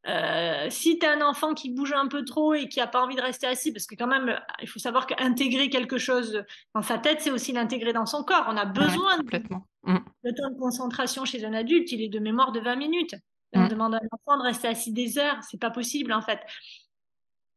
Euh, 0.08 0.68
si 0.70 1.00
tu 1.00 1.06
as 1.06 1.12
un 1.14 1.22
enfant 1.22 1.54
qui 1.54 1.72
bouge 1.72 1.94
un 1.94 2.08
peu 2.08 2.24
trop 2.24 2.54
et 2.54 2.68
qui 2.70 2.80
a 2.80 2.88
pas 2.88 3.04
envie 3.04 3.16
de 3.16 3.22
rester 3.22 3.48
assis, 3.48 3.72
parce 3.72 3.88
que 3.88 3.96
quand 3.96 4.08
même, 4.08 4.40
il 4.62 4.68
faut 4.68 4.80
savoir 4.80 5.08
qu'intégrer 5.08 5.70
quelque 5.70 5.98
chose 5.98 6.44
dans 6.76 6.84
sa 6.84 7.00
tête, 7.00 7.22
c'est 7.22 7.32
aussi 7.32 7.54
l'intégrer 7.54 7.92
dans 7.92 8.06
son 8.06 8.24
corps. 8.24 8.46
On 8.48 8.58
a 8.58 8.66
besoin 8.66 9.18
de, 9.18 9.24
mm. 9.24 9.98
de 10.24 10.32
temps 10.32 10.50
de 10.52 10.60
concentration 10.60 11.26
chez 11.26 11.44
un 11.44 11.54
adulte, 11.54 11.92
il 11.92 12.02
est 12.02 12.10
de 12.10 12.20
mémoire 12.20 12.52
de 12.52 12.60
20 12.60 12.76
minutes. 12.76 13.16
On 13.54 13.62
mm. 13.62 13.70
demande 13.70 13.96
à 13.96 13.98
un 13.98 14.08
enfant 14.12 14.38
de 14.38 14.44
rester 14.44 14.68
assis 14.68 14.94
des 14.94 15.18
heures, 15.18 15.40
c'est 15.42 15.60
pas 15.60 15.72
possible 15.72 16.14
en 16.14 16.22
fait. 16.22 16.40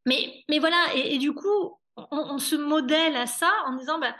Mais, 0.06 0.42
mais 0.48 0.58
voilà, 0.58 0.86
et, 0.94 1.18
du 1.18 1.34
coup, 1.34 1.78
on, 1.96 2.38
se 2.38 2.56
modèle 2.56 3.14
à 3.16 3.26
ça 3.26 3.50
en 3.66 3.74
disant, 3.74 3.98
ben, 3.98 4.14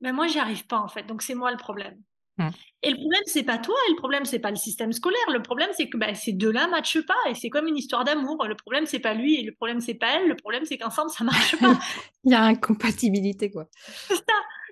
ben 0.00 0.14
moi, 0.14 0.28
j'y 0.28 0.38
arrive 0.38 0.66
pas 0.66 0.78
en 0.78 0.86
fait, 0.86 1.02
donc 1.04 1.22
c'est 1.22 1.34
moi 1.34 1.50
le 1.50 1.56
problème. 1.56 2.00
Mm. 2.38 2.48
Et 2.82 2.90
le 2.90 2.96
problème, 2.96 3.22
c'est 3.26 3.42
pas 3.42 3.58
toi, 3.58 3.74
et 3.88 3.90
le 3.90 3.96
problème, 3.96 4.24
c'est 4.24 4.38
pas 4.38 4.50
le 4.50 4.56
système 4.56 4.92
scolaire. 4.92 5.30
Le 5.32 5.42
problème, 5.42 5.70
c'est 5.72 5.88
que 5.88 5.96
ben, 5.96 6.14
ces 6.14 6.32
deux-là 6.32 6.66
ne 6.66 6.70
matchent 6.70 7.04
pas, 7.04 7.18
et 7.28 7.34
c'est 7.34 7.50
comme 7.50 7.66
une 7.66 7.76
histoire 7.76 8.04
d'amour. 8.04 8.44
Le 8.46 8.54
problème, 8.54 8.86
c'est 8.86 9.00
pas 9.00 9.14
lui, 9.14 9.40
et 9.40 9.42
le 9.42 9.52
problème, 9.52 9.80
c'est 9.80 9.94
pas 9.94 10.16
elle. 10.16 10.28
Le 10.28 10.36
problème, 10.36 10.64
c'est 10.64 10.78
qu'ensemble, 10.78 11.10
ça 11.10 11.24
marche 11.24 11.58
pas. 11.58 11.76
Il 12.24 12.32
y 12.32 12.34
a 12.34 12.42
incompatibilité, 12.42 13.50
quoi. 13.50 13.66
C'est 14.06 14.14
ça. 14.14 14.22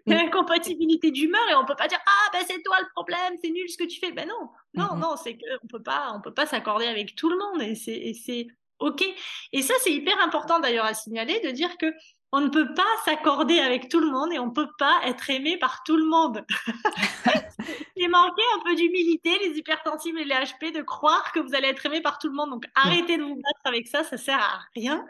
Il 0.06 0.12
y 0.12 0.16
a 0.16 0.20
incompatibilité 0.20 1.10
d'humeur 1.10 1.42
et 1.50 1.56
on 1.56 1.64
peut 1.64 1.74
pas 1.74 1.88
dire 1.88 1.98
ah 2.06 2.30
ben 2.32 2.40
c'est 2.48 2.62
toi 2.62 2.76
le 2.80 2.86
problème, 2.94 3.34
c'est 3.42 3.50
nul 3.50 3.68
ce 3.68 3.76
que 3.76 3.82
tu 3.82 3.98
fais. 3.98 4.12
Ben 4.12 4.28
non, 4.28 4.50
non, 4.74 4.84
mm-hmm. 4.84 5.00
non, 5.00 5.16
c'est 5.16 5.36
qu'on 5.36 5.66
peut 5.66 5.82
pas, 5.82 6.12
on 6.14 6.20
peut 6.20 6.32
pas 6.32 6.46
s'accorder 6.46 6.86
avec 6.86 7.16
tout 7.16 7.28
le 7.28 7.36
monde 7.36 7.60
et 7.60 7.74
c'est 7.74 8.46
ok. 8.78 9.04
Et 9.52 9.62
ça 9.62 9.74
c'est 9.82 9.92
hyper 9.92 10.16
important 10.20 10.60
d'ailleurs 10.60 10.84
à 10.84 10.94
signaler 10.94 11.40
de 11.40 11.50
dire 11.50 11.76
que 11.76 11.92
on 12.32 12.40
ne 12.40 12.48
peut 12.48 12.74
pas 12.74 12.82
s'accorder 13.04 13.60
avec 13.60 13.88
tout 13.88 14.00
le 14.00 14.10
monde 14.10 14.32
et 14.32 14.38
on 14.38 14.46
ne 14.46 14.50
peut 14.50 14.68
pas 14.78 15.00
être 15.04 15.30
aimé 15.30 15.56
par 15.58 15.82
tout 15.84 15.96
le 15.96 16.04
monde. 16.04 16.44
C'est 17.96 18.08
manquer 18.08 18.42
un 18.56 18.64
peu 18.64 18.74
d'humilité, 18.74 19.30
les 19.44 19.56
hypersensibles 19.56 20.18
et 20.20 20.24
les 20.24 20.34
HP, 20.34 20.76
de 20.76 20.82
croire 20.82 21.32
que 21.32 21.40
vous 21.40 21.54
allez 21.54 21.68
être 21.68 21.86
aimé 21.86 22.00
par 22.02 22.18
tout 22.18 22.28
le 22.28 22.34
monde. 22.34 22.50
Donc 22.50 22.66
arrêtez 22.74 23.16
de 23.16 23.22
vous 23.22 23.36
battre 23.36 23.60
avec 23.64 23.86
ça, 23.86 24.04
ça 24.04 24.16
sert 24.16 24.38
à 24.38 24.60
rien. 24.74 25.06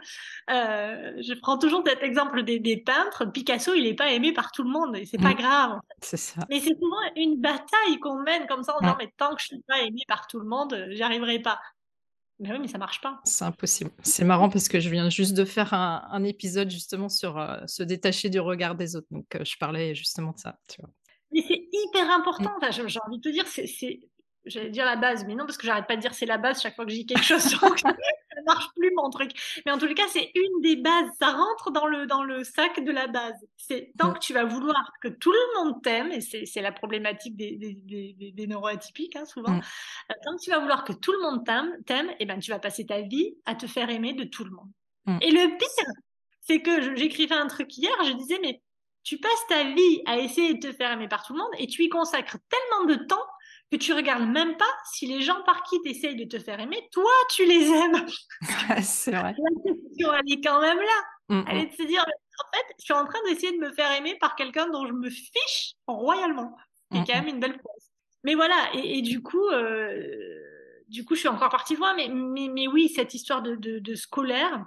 Euh, 0.51 1.15
je 1.21 1.35
prends 1.35 1.59
toujours 1.59 1.83
cet 1.87 2.03
exemple 2.03 2.43
des, 2.43 2.77
peintres. 2.77 3.25
Picasso, 3.25 3.75
il 3.75 3.85
n'est 3.85 3.95
pas 3.95 4.13
aimé 4.13 4.33
par 4.33 4.53
tout 4.53 4.63
le 4.63 4.71
monde 4.71 4.97
et 4.97 5.05
c'est 5.07 5.19
pas 5.21 5.31
mm. 5.31 5.37
grave. 5.37 5.81
C'est 6.01 6.17
ça. 6.17 6.43
Mais 6.51 6.61
c'est 6.61 6.79
souvent 6.79 6.97
une 7.17 7.41
bataille 7.41 7.99
qu'on 8.01 8.21
mène 8.23 8.47
comme 8.47 8.63
ça 8.63 8.77
en 8.77 8.81
disant 8.81 8.97
mais 8.99 9.13
tant 9.17 9.35
que 9.35 9.41
je 9.41 9.47
suis 9.47 9.63
pas 9.67 9.81
aimé 9.81 10.03
par 10.07 10.27
tout 10.27 10.39
le 10.39 10.47
monde, 10.47 10.87
j'y 10.91 11.03
arriverai 11.03 11.41
pas. 11.41 11.59
Mais 12.39 12.53
oui, 12.53 12.59
mais 12.61 12.69
ça 12.69 12.79
marche 12.79 13.01
pas. 13.01 13.21
C'est 13.25 13.45
impossible. 13.45 13.91
C'est 14.03 14.25
marrant 14.25 14.51
parce 14.51 14.69
que 14.69 14.79
je 14.79 14.91
viens 14.91 15.09
juste 15.09 15.35
de 15.35 15.45
faire 15.45 15.73
un, 15.73 16.23
épisode 16.25 16.71
justement 16.71 17.09
sur 17.09 17.39
euh, 17.39 17.59
se 17.67 17.83
détacher 17.83 18.29
du 18.29 18.41
regard 18.41 18.75
des 18.75 18.95
autres. 18.95 19.07
Donc, 19.11 19.35
euh, 19.35 19.45
je 19.45 19.57
parlais 19.59 19.95
justement 19.95 20.33
de 20.33 20.39
ça. 20.39 20.59
Tu 20.69 20.81
vois. 20.81 20.91
Mais 21.33 21.43
c'est 21.47 21.69
hyper 21.73 22.11
important. 22.11 22.53
Mmh. 22.61 22.89
j'ai 22.89 23.01
envie 23.07 23.19
de 23.19 23.23
te 23.23 23.29
dire, 23.31 23.47
c'est 23.47 24.01
j'allais 24.47 24.71
dire 24.71 24.85
la 24.85 24.97
base, 24.97 25.25
mais 25.27 25.35
non, 25.35 25.45
parce 25.45 25.57
que 25.59 25.67
j'arrête 25.67 25.87
pas 25.87 25.97
de 25.97 26.01
dire 26.01 26.15
c'est 26.15 26.27
la 26.27 26.39
base 26.39 26.63
chaque 26.63 26.77
fois 26.77 26.85
que 26.85 26.91
je 26.91 26.97
dis 26.97 27.07
quelque 27.07 27.25
chose, 27.25 27.51
donc 27.61 27.81
marche 28.47 28.69
plus 28.75 28.93
mon 28.97 29.11
truc. 29.11 29.33
Mais 29.65 29.73
en 29.73 29.79
tous 29.79 29.87
les 29.87 29.95
cas, 29.95 30.07
c'est 30.09 30.31
une 30.35 30.61
des 30.63 30.77
bases, 30.77 31.09
ça 31.19 31.33
rentre 31.33 31.71
dans 31.71 31.87
le, 31.87 32.07
dans 32.07 32.23
le 32.23 32.45
sac 32.45 32.83
de 32.83 32.91
la 32.93 33.07
base. 33.07 33.35
C'est 33.57 33.93
tant 33.99 34.13
que 34.13 34.19
tu 34.19 34.33
vas 34.33 34.45
vouloir 34.45 34.93
que 35.03 35.09
tout 35.09 35.33
le 35.33 35.63
monde 35.63 35.83
t'aime, 35.83 36.11
et 36.13 36.21
c'est 36.21 36.63
la 36.63 36.73
problématique 36.73 37.37
des, 37.37 37.57
des, 37.57 38.33
des, 38.33 38.47
neuroatypiques, 38.47 39.17
hein, 39.17 39.25
souvent, 39.25 39.53
mm. 39.53 39.63
euh, 40.11 40.15
tant 40.25 40.37
que 40.37 40.43
tu 40.43 40.51
vas 40.51 40.59
vouloir 40.59 40.85
que 40.85 40.93
tout 40.93 41.13
le 41.13 41.21
monde 41.21 41.45
t'aime, 41.45 42.11
et 42.11 42.17
eh 42.21 42.27
ben, 42.27 42.39
tu 42.39 42.51
vas 42.51 42.59
passer 42.59 42.87
ta 42.87 43.01
vie 43.01 43.35
à 43.45 43.55
te 43.55 43.67
faire 43.67 43.91
aimer 43.91 44.13
de 44.13 44.25
tout 44.25 44.45
le 44.45 44.51
monde. 44.51 44.71
Mm. 45.07 45.19
Et 45.23 45.31
le 45.31 45.57
pire, 45.57 45.93
c'est 46.41 46.63
que 46.63 46.95
j'écrivais 46.97 47.35
un 47.35 47.47
truc 47.47 47.77
hier, 47.77 47.93
je 48.05 48.13
disais, 48.13 48.39
mais 48.41 48.63
tu 49.03 49.19
passes 49.19 49.47
ta 49.49 49.65
vie 49.65 50.03
à 50.07 50.19
essayer 50.19 50.55
de 50.55 50.69
te 50.69 50.73
faire 50.73 50.91
aimer 50.91 51.09
par 51.09 51.25
tout 51.25 51.33
le 51.33 51.39
monde 51.39 51.53
et 51.59 51.67
tu 51.69 51.85
y 51.85 51.89
consacres 51.89 52.39
tellement 52.49 52.93
de 52.93 53.05
temps 53.05 53.25
que 53.71 53.77
tu 53.77 53.93
regardes 53.93 54.29
même 54.29 54.57
pas 54.57 54.73
si 54.93 55.07
les 55.07 55.23
gens 55.23 55.43
par 55.45 55.63
qui 55.65 55.81
tu 55.83 55.91
essayes 55.91 56.17
de 56.17 56.25
te 56.25 56.39
faire 56.39 56.61
aimer, 56.61 56.89
toi, 56.93 57.11
tu 57.31 57.45
les 57.45 57.69
aimes. 57.69 58.07
c'est 58.83 59.13
vrai. 59.13 59.35
La 59.37 59.73
question, 59.73 60.13
elle 60.13 60.33
est 60.33 60.41
quand 60.41 60.61
même 60.61 60.79
là. 60.79 61.03
Mm, 61.29 61.45
elle 61.49 61.57
est 61.59 61.67
mm. 61.67 61.71
de 61.71 61.75
se 61.75 61.83
dire, 61.83 62.03
en 62.03 62.57
fait, 62.57 62.67
je 62.79 62.85
suis 62.85 62.95
en 62.95 63.05
train 63.05 63.19
d'essayer 63.27 63.53
de 63.53 63.59
me 63.59 63.73
faire 63.73 63.91
aimer 63.93 64.17
par 64.21 64.37
quelqu'un 64.37 64.69
dont 64.69 64.87
je 64.87 64.93
me 64.93 65.11
fiche 65.11 65.75
royalement. 65.87 66.57
C'est 66.93 67.01
mm, 67.01 67.05
quand 67.07 67.15
même 67.15 67.29
une 67.29 67.41
belle 67.41 67.55
chose. 67.55 67.91
Mais 68.25 68.35
voilà, 68.35 68.71
et, 68.75 69.03
du 69.03 69.23
coup, 69.23 69.49
euh, 69.49 70.03
du 70.89 71.05
coup, 71.05 71.15
je 71.15 71.21
suis 71.21 71.29
encore 71.29 71.51
partie 71.51 71.77
loin, 71.77 71.95
mais, 71.95 72.09
mais, 72.09 72.49
mais 72.49 72.67
oui, 72.67 72.89
cette 72.89 73.15
histoire 73.15 73.43
de, 73.43 73.57
de, 73.57 73.79
de 73.79 73.95
scolaire, 73.95 74.65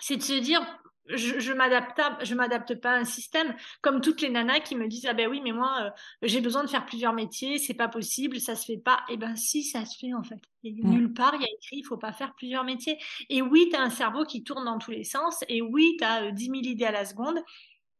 c'est 0.00 0.16
de 0.16 0.22
se 0.22 0.34
dire, 0.34 0.60
je, 1.08 1.38
je 1.38 1.52
m'adapte 1.52 2.00
je 2.22 2.34
m'adapte 2.34 2.74
pas 2.80 2.92
à 2.92 2.96
un 2.96 3.04
système 3.04 3.54
comme 3.80 4.00
toutes 4.00 4.20
les 4.20 4.28
nanas 4.28 4.60
qui 4.60 4.76
me 4.76 4.86
disent 4.86 5.06
ah 5.08 5.14
ben 5.14 5.28
oui 5.28 5.40
mais 5.42 5.52
moi 5.52 5.78
euh, 5.82 5.90
j'ai 6.22 6.40
besoin 6.40 6.62
de 6.64 6.68
faire 6.68 6.86
plusieurs 6.86 7.12
métiers 7.12 7.58
c'est 7.58 7.74
pas 7.74 7.88
possible 7.88 8.40
ça 8.40 8.56
se 8.56 8.64
fait 8.64 8.78
pas. 8.78 9.00
Et 9.08 9.14
eh 9.14 9.16
ben 9.16 9.36
si 9.36 9.64
ça 9.64 9.84
se 9.84 9.98
fait 9.98 10.14
en 10.14 10.22
fait. 10.22 10.40
Mm. 10.64 10.90
nulle 10.90 11.12
part 11.12 11.34
il 11.34 11.42
y 11.42 11.44
a 11.44 11.48
écrit 11.48 11.78
il 11.78 11.84
faut 11.84 11.96
pas 11.96 12.12
faire 12.12 12.34
plusieurs 12.34 12.64
métiers. 12.64 12.98
Et 13.28 13.42
oui 13.42 13.68
tu 13.70 13.76
as 13.76 13.82
un 13.82 13.90
cerveau 13.90 14.24
qui 14.24 14.44
tourne 14.44 14.64
dans 14.64 14.78
tous 14.78 14.90
les 14.90 15.04
sens 15.04 15.44
et 15.48 15.62
oui 15.62 15.96
tu 15.98 16.04
as 16.04 16.30
10 16.30 16.44
000 16.44 16.56
idées 16.62 16.84
à 16.84 16.92
la 16.92 17.04
seconde. 17.04 17.38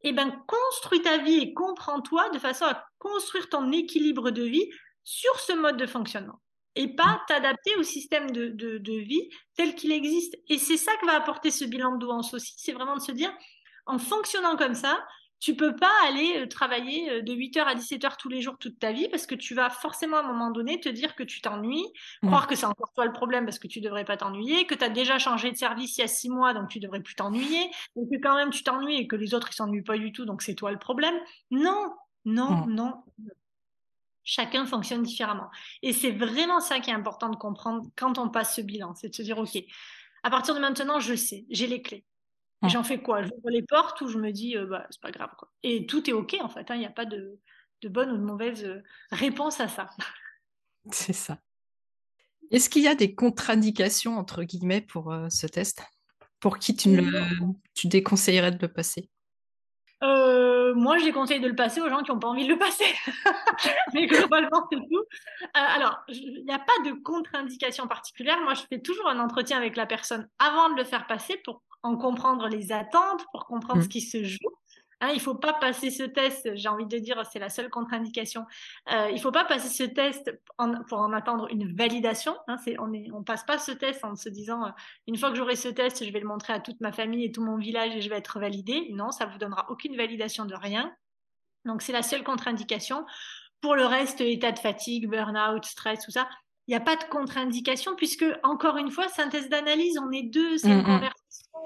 Et 0.03 0.11
eh 0.11 0.13
ben 0.13 0.31
construis 0.47 1.03
ta 1.03 1.19
vie 1.19 1.39
et 1.39 1.55
comprends-toi 1.55 2.31
de 2.31 2.39
façon 2.39 2.67
à 2.67 2.85
construire 2.99 3.49
ton 3.49 3.73
équilibre 3.73 4.31
de 4.31 4.43
vie 4.43 4.71
sur 5.03 5.41
ce 5.41 5.53
mode 5.55 5.77
de 5.77 5.87
fonctionnement 5.87 6.41
et 6.79 6.87
pas 6.95 7.21
t'adapter 7.27 7.75
au 7.77 7.83
système 7.83 8.31
de, 8.31 8.51
de, 8.51 8.93
vie 9.01 9.29
tel 9.57 9.75
qu'il 9.75 9.91
existe. 9.91 10.37
Et 10.49 10.59
c'est 10.59 10.77
ça 10.77 10.93
que 11.01 11.07
va 11.07 11.17
apporter 11.17 11.51
ce 11.51 11.65
bilan 11.65 11.93
de 11.93 11.99
douance 11.99 12.33
aussi, 12.35 12.55
c'est 12.57 12.73
vraiment 12.73 12.95
de 12.95 13.01
se 13.01 13.11
dire, 13.11 13.33
en 13.87 13.99
fonctionnant 13.99 14.57
comme 14.57 14.75
ça, 14.75 15.05
tu 15.41 15.57
peux 15.57 15.75
pas 15.75 15.91
aller 16.07 16.37
euh, 16.37 16.47
travailler 16.47 17.11
euh, 17.11 17.23
de 17.23 17.33
8h 17.33 17.63
à 17.63 17.75
17h 17.75 18.17
tous 18.17 18.29
les 18.29 18.43
jours 18.43 18.59
toute 18.59 18.79
ta 18.79 18.93
vie 18.93 19.09
parce 19.09 19.27
que 19.27 19.35
tu 19.35 19.55
vas 19.55 19.71
forcément 19.71 20.19
à 20.19 20.21
un 20.21 20.27
moment 20.27 20.51
donné 20.53 20.81
te 20.81 20.89
dire 20.89 21.17
que 21.17 21.25
tu 21.25 21.41
t'ennuies, 21.41 21.87
croire 22.23 22.47
que 22.47 22.55
c'est 22.55 22.67
encore 22.67 22.93
toi 22.95 23.05
le 23.05 23.13
problème 23.13 23.45
parce 23.45 23.59
que 23.59 23.69
tu 23.69 23.81
devrais 23.81 24.05
pas 24.05 24.17
t'ennuyer, 24.17 24.67
que 24.67 24.75
tu 24.75 24.85
as 24.85 24.89
déjà 24.89 25.19
changé 25.19 25.51
de 25.51 25.57
service 25.57 25.97
il 25.99 26.03
y 26.03 26.05
a 26.05 26.09
6 26.09 26.29
mois 26.29 26.55
donc 26.55 26.69
tu 26.69 26.79
devrais 26.81 27.01
plus 27.01 27.15
t'ennuyer, 27.15 27.71
et 27.97 28.09
que 28.09 28.21
quand 28.23 28.37
même 28.37 28.51
tu 28.51 28.63
t'ennuies 28.63 28.97
et 28.97 29.07
que 29.07 29.17
les 29.17 29.35
autres 29.35 29.49
ils 29.51 29.55
s'ennuient 29.55 29.83
pas 29.83 29.99
du 29.99 30.13
tout 30.13 30.25
donc 30.25 30.43
c'est 30.43 30.55
toi 30.55 30.71
le 30.73 30.79
problème. 30.79 31.15
Non, 31.51 31.93
non, 32.25 32.67
non. 32.67 32.95
Chacun 34.31 34.67
fonctionne 34.67 35.03
différemment. 35.03 35.49
Et 35.81 35.95
c'est 35.95 36.11
vraiment 36.11 36.61
ça 36.61 36.81
qui 36.81 36.91
est 36.91 36.93
important 36.93 37.31
de 37.31 37.37
comprendre 37.37 37.89
quand 37.97 38.19
on 38.19 38.29
passe 38.29 38.57
ce 38.57 38.61
bilan, 38.61 38.95
c'est 38.95 39.09
de 39.09 39.15
se 39.15 39.23
dire, 39.23 39.39
OK, 39.39 39.57
à 40.23 40.29
partir 40.29 40.55
de 40.55 40.61
maintenant, 40.61 41.01
je 41.01 41.15
sais, 41.15 41.47
j'ai 41.49 41.67
les 41.67 41.81
clés. 41.81 42.05
Mmh. 42.61 42.69
J'en 42.69 42.85
fais 42.85 43.01
quoi? 43.01 43.23
J'ouvre 43.23 43.49
les 43.49 43.63
portes 43.63 44.03
ou 44.03 44.09
je 44.09 44.19
me 44.19 44.31
dis, 44.31 44.55
euh, 44.55 44.67
bah, 44.67 44.87
c'est 44.91 45.01
pas 45.01 45.13
grave. 45.13 45.31
Quoi. 45.39 45.51
Et 45.63 45.87
tout 45.87 46.11
est 46.11 46.13
OK, 46.13 46.37
en 46.43 46.51
fait. 46.51 46.71
Hein. 46.71 46.75
Il 46.75 46.81
n'y 46.81 46.85
a 46.85 46.91
pas 46.91 47.07
de, 47.07 47.41
bonne 47.85 48.11
ou 48.11 48.19
de 48.19 48.23
mauvaise 48.23 48.65
euh, 48.65 48.83
réponse 49.13 49.61
à 49.61 49.69
ça. 49.69 49.89
C'est 50.93 51.15
ça. 51.15 51.39
Est-ce 52.51 52.69
qu'il 52.69 52.83
y 52.83 52.89
a 52.89 52.95
des 52.95 53.15
contre-indications, 53.15 54.19
entre 54.19 54.43
guillemets, 54.43 54.83
pour 54.83 55.11
euh, 55.11 55.31
ce 55.31 55.47
test? 55.47 55.83
Pour 56.39 56.59
qui 56.59 56.77
tu, 56.77 57.01
tu 57.75 57.89
déconseillerais 57.89 58.53
de 58.53 58.59
le 58.61 58.71
passer? 58.71 59.09
Moi, 60.89 60.97
je 60.97 61.05
déconseille 61.05 61.41
de 61.41 61.49
le 61.49 61.55
passer 61.55 61.83
aux 61.83 61.89
gens 61.91 62.03
qui 62.03 62.11
n'ont 62.11 62.19
pas 62.19 62.29
envie 62.29 62.45
de 62.45 62.53
le 62.53 62.59
passer. 62.59 62.87
Mais 63.93 64.07
globalement, 64.07 64.67
c'est 64.73 64.79
tout. 64.79 65.05
alors, 65.53 65.99
il 66.09 66.45
n'y 66.47 66.53
a 66.53 66.59
pas 66.59 66.73
de 66.83 66.93
contre-indication 66.93 67.87
particulière. 67.87 68.41
Moi, 68.41 68.55
je 68.55 68.63
fais 68.71 68.81
toujours 68.81 69.07
un 69.07 69.21
entretien 69.21 69.59
avec 69.59 69.77
la 69.77 69.85
personne 69.85 70.27
avant 70.39 70.71
de 70.71 70.77
le 70.77 70.85
faire 70.85 71.07
passer 71.07 71.37
pour 71.45 71.63
en 71.83 71.97
comprendre 71.97 72.49
les 72.49 72.73
attentes, 72.73 73.27
pour 73.33 73.45
comprendre 73.45 73.81
mmh. 73.81 73.83
ce 73.83 73.89
qui 73.89 74.01
se 74.01 74.25
joue. 74.25 74.51
Hein, 75.01 75.11
il 75.11 75.17
ne 75.17 75.21
faut 75.21 75.37
pas 75.37 75.53
passer 75.53 75.91
ce 75.91 76.03
test, 76.03 76.51
j'ai 76.57 76.69
envie 76.69 76.87
de 76.87 76.99
dire, 76.99 77.23
c'est 77.31 77.39
la 77.39 77.51
seule 77.51 77.71
contre-indication. 77.71 78.45
Euh, 78.93 79.09
il 79.11 79.15
ne 79.15 79.21
faut 79.21 79.31
pas 79.31 79.45
passer 79.45 79.69
ce 79.69 79.85
test 79.85 80.33
pour 80.89 80.99
en 80.99 81.13
attendre 81.13 81.47
une 81.51 81.73
validation. 81.77 82.37
Hein, 82.49 82.57
on 82.79 82.89
ne 82.89 83.25
passe 83.25 83.45
pas 83.45 83.59
ce 83.59 83.71
test 83.71 84.05
en 84.05 84.17
se 84.17 84.29
disant, 84.29 84.65
euh, 84.65 84.71
une 85.07 85.17
fois 85.17 85.31
que 85.31 85.37
j'aurai 85.37 85.55
ce 85.55 85.69
test, 85.69 86.05
je 86.05 86.11
vais 86.11 86.19
le 86.19 86.27
montrer 86.27 86.53
à 86.53 86.59
toute 86.59 86.81
ma 86.81 86.91
famille 86.91 87.25
et 87.25 87.31
tout 87.31 87.45
mon 87.45 87.57
village 87.57 87.95
et 87.95 88.01
je 88.01 88.11
vais 88.11 88.17
être 88.17 88.41
validé. 88.41 88.89
Non, 88.93 89.13
ça 89.13 89.27
ne 89.27 89.33
vous 89.33 89.39
donnera 89.39 89.71
aucune 89.71 89.97
validation 89.97 90.47
de 90.47 90.55
rien. 90.55 90.93
Donc 91.65 91.83
c'est 91.83 91.93
la 91.93 92.03
seule 92.03 92.25
contre-indication. 92.25 93.07
Pour 93.61 93.77
le 93.77 93.87
reste, 93.87 94.21
état 94.21 94.53
de 94.53 94.59
fatigue, 94.59 95.09
burn-out, 95.09 95.65
stress, 95.65 96.05
tout 96.05 96.11
ça, 96.11 96.29
il 96.67 96.73
n'y 96.73 96.77
a 96.77 96.81
pas 96.81 96.97
de 96.97 97.05
contre-indication 97.05 97.97
puisque, 97.97 98.27
encore 98.43 98.77
une 98.77 98.91
fois, 98.91 99.09
synthèse 99.09 99.49
d'analyse, 99.49 99.99
on 99.99 100.11
est 100.13 100.25
deux, 100.25 100.59
c'est 100.59 100.69
une 100.69 100.83
mmh. 100.83 100.85
conversation, 100.85 101.18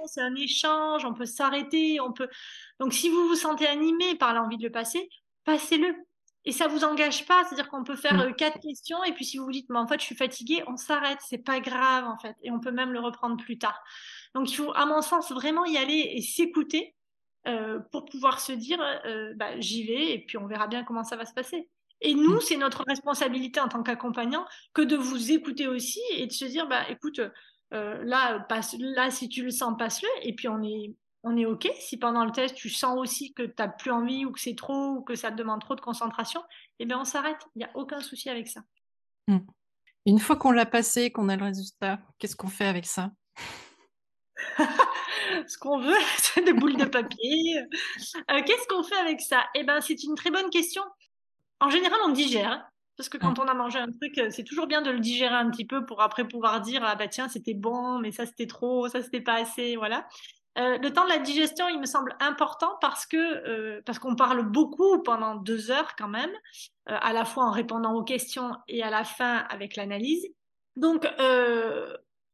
c'est 0.06 0.20
un 0.20 0.34
échange, 0.34 1.04
on 1.04 1.14
peut 1.14 1.26
s'arrêter, 1.26 2.00
on 2.00 2.12
peut. 2.12 2.28
Donc, 2.80 2.92
si 2.92 3.08
vous 3.08 3.28
vous 3.28 3.36
sentez 3.36 3.66
animé 3.66 4.14
par 4.16 4.34
l'envie 4.34 4.56
de 4.56 4.64
le 4.64 4.72
passer, 4.72 5.08
passez-le. 5.44 5.94
Et 6.44 6.50
ça 6.50 6.66
vous 6.66 6.82
engage 6.82 7.24
pas, 7.26 7.44
c'est-à-dire 7.44 7.68
qu'on 7.68 7.84
peut 7.84 7.94
faire 7.94 8.14
mmh. 8.14 8.20
euh, 8.20 8.32
quatre 8.32 8.58
questions 8.58 9.04
et 9.04 9.12
puis 9.12 9.24
si 9.24 9.38
vous 9.38 9.44
vous 9.44 9.52
dites, 9.52 9.68
mais 9.70 9.78
en 9.78 9.86
fait, 9.86 10.00
je 10.00 10.06
suis 10.06 10.16
fatiguée, 10.16 10.64
on 10.66 10.76
s'arrête, 10.76 11.18
c'est 11.20 11.38
pas 11.38 11.60
grave 11.60 12.04
en 12.04 12.18
fait, 12.18 12.34
et 12.42 12.50
on 12.50 12.58
peut 12.58 12.72
même 12.72 12.92
le 12.92 12.98
reprendre 12.98 13.36
plus 13.36 13.58
tard. 13.58 13.80
Donc, 14.34 14.50
il 14.50 14.56
faut, 14.56 14.72
à 14.74 14.84
mon 14.84 15.02
sens, 15.02 15.30
vraiment 15.30 15.64
y 15.64 15.76
aller 15.76 16.10
et 16.14 16.20
s'écouter 16.20 16.96
euh, 17.46 17.78
pour 17.92 18.06
pouvoir 18.06 18.40
se 18.40 18.52
dire, 18.52 18.80
euh, 19.04 19.34
bah, 19.36 19.58
j'y 19.60 19.84
vais 19.84 20.14
et 20.14 20.24
puis 20.24 20.36
on 20.36 20.46
verra 20.46 20.66
bien 20.66 20.82
comment 20.82 21.04
ça 21.04 21.16
va 21.16 21.26
se 21.26 21.34
passer. 21.34 21.68
Et 22.00 22.14
nous, 22.14 22.36
mm. 22.36 22.40
c'est 22.40 22.56
notre 22.56 22.82
responsabilité 22.88 23.60
en 23.60 23.68
tant 23.68 23.84
qu'accompagnant 23.84 24.44
que 24.74 24.82
de 24.82 24.96
vous 24.96 25.30
écouter 25.30 25.68
aussi 25.68 26.00
et 26.16 26.26
de 26.26 26.32
se 26.32 26.44
dire, 26.44 26.66
bah, 26.66 26.88
écoute, 26.88 27.20
euh, 27.72 28.02
là, 28.04 28.40
passe, 28.40 28.76
là, 28.78 29.10
si 29.10 29.28
tu 29.28 29.42
le 29.42 29.50
sens, 29.50 29.74
passe-le. 29.78 30.08
Et 30.22 30.34
puis, 30.34 30.48
on 30.48 30.62
est, 30.62 30.94
on 31.22 31.36
est 31.36 31.46
OK. 31.46 31.68
Si 31.78 31.98
pendant 31.98 32.24
le 32.24 32.32
test, 32.32 32.54
tu 32.54 32.68
sens 32.68 32.98
aussi 32.98 33.32
que 33.32 33.42
tu 33.42 33.54
n'as 33.58 33.68
plus 33.68 33.90
envie 33.90 34.24
ou 34.24 34.32
que 34.32 34.40
c'est 34.40 34.54
trop 34.54 34.96
ou 34.96 35.02
que 35.02 35.14
ça 35.14 35.30
te 35.30 35.36
demande 35.36 35.60
trop 35.60 35.74
de 35.74 35.80
concentration, 35.80 36.42
eh 36.78 36.86
bien, 36.86 37.00
on 37.00 37.04
s'arrête. 37.04 37.38
Il 37.54 37.60
n'y 37.60 37.64
a 37.64 37.70
aucun 37.74 38.00
souci 38.00 38.28
avec 38.28 38.48
ça. 38.48 38.60
Mm. 39.28 39.38
Une 40.06 40.18
fois 40.18 40.36
qu'on 40.36 40.50
l'a 40.50 40.66
passé, 40.66 41.10
qu'on 41.10 41.28
a 41.28 41.36
le 41.36 41.44
résultat, 41.44 42.00
qu'est-ce 42.18 42.36
qu'on 42.36 42.48
fait 42.48 42.66
avec 42.66 42.86
ça? 42.86 43.10
Ce 45.46 45.56
qu'on 45.56 45.78
veut, 45.78 45.96
c'est 46.18 46.44
des 46.44 46.52
boules 46.52 46.76
de 46.76 46.84
papier. 46.84 47.58
Euh, 47.58 48.42
qu'est-ce 48.44 48.66
qu'on 48.68 48.82
fait 48.82 48.96
avec 48.96 49.20
ça? 49.20 49.44
Eh 49.54 49.62
ben, 49.64 49.80
c'est 49.80 50.02
une 50.02 50.14
très 50.14 50.30
bonne 50.30 50.50
question 50.50 50.82
en 51.62 51.70
général, 51.70 51.98
on 52.04 52.10
digère. 52.10 52.68
Parce 52.96 53.08
que 53.08 53.16
quand 53.16 53.38
on 53.38 53.44
a 53.44 53.54
mangé 53.54 53.78
un 53.78 53.90
truc, 53.90 54.18
euh, 54.18 54.28
c'est 54.30 54.44
toujours 54.44 54.66
bien 54.66 54.82
de 54.82 54.90
le 54.90 55.00
digérer 55.00 55.34
un 55.34 55.50
petit 55.50 55.64
peu 55.64 55.86
pour 55.86 56.02
après 56.02 56.28
pouvoir 56.28 56.60
dire 56.60 56.82
ah 56.84 56.94
bah 56.94 57.08
tiens 57.08 57.28
c'était 57.28 57.54
bon, 57.54 57.98
mais 57.98 58.12
ça 58.12 58.26
c'était 58.26 58.46
trop, 58.46 58.88
ça 58.88 59.02
c'était 59.02 59.20
pas 59.20 59.34
assez, 59.34 59.76
voilà. 59.76 60.06
Euh, 60.58 60.76
le 60.76 60.92
temps 60.92 61.04
de 61.04 61.08
la 61.08 61.18
digestion, 61.18 61.66
il 61.68 61.80
me 61.80 61.86
semble 61.86 62.14
important 62.20 62.76
parce 62.82 63.06
que 63.06 63.16
euh, 63.16 63.80
parce 63.86 63.98
qu'on 63.98 64.14
parle 64.14 64.42
beaucoup 64.42 65.02
pendant 65.02 65.36
deux 65.36 65.70
heures 65.70 65.96
quand 65.96 66.08
même, 66.08 66.30
à 66.86 67.12
la 67.14 67.24
fois 67.24 67.44
en 67.44 67.50
répondant 67.50 67.94
aux 67.94 68.04
questions 68.04 68.56
et 68.68 68.82
à 68.82 68.90
la 68.90 69.04
fin 69.04 69.38
avec 69.48 69.76
l'analyse. 69.76 70.26
Donc 70.76 71.06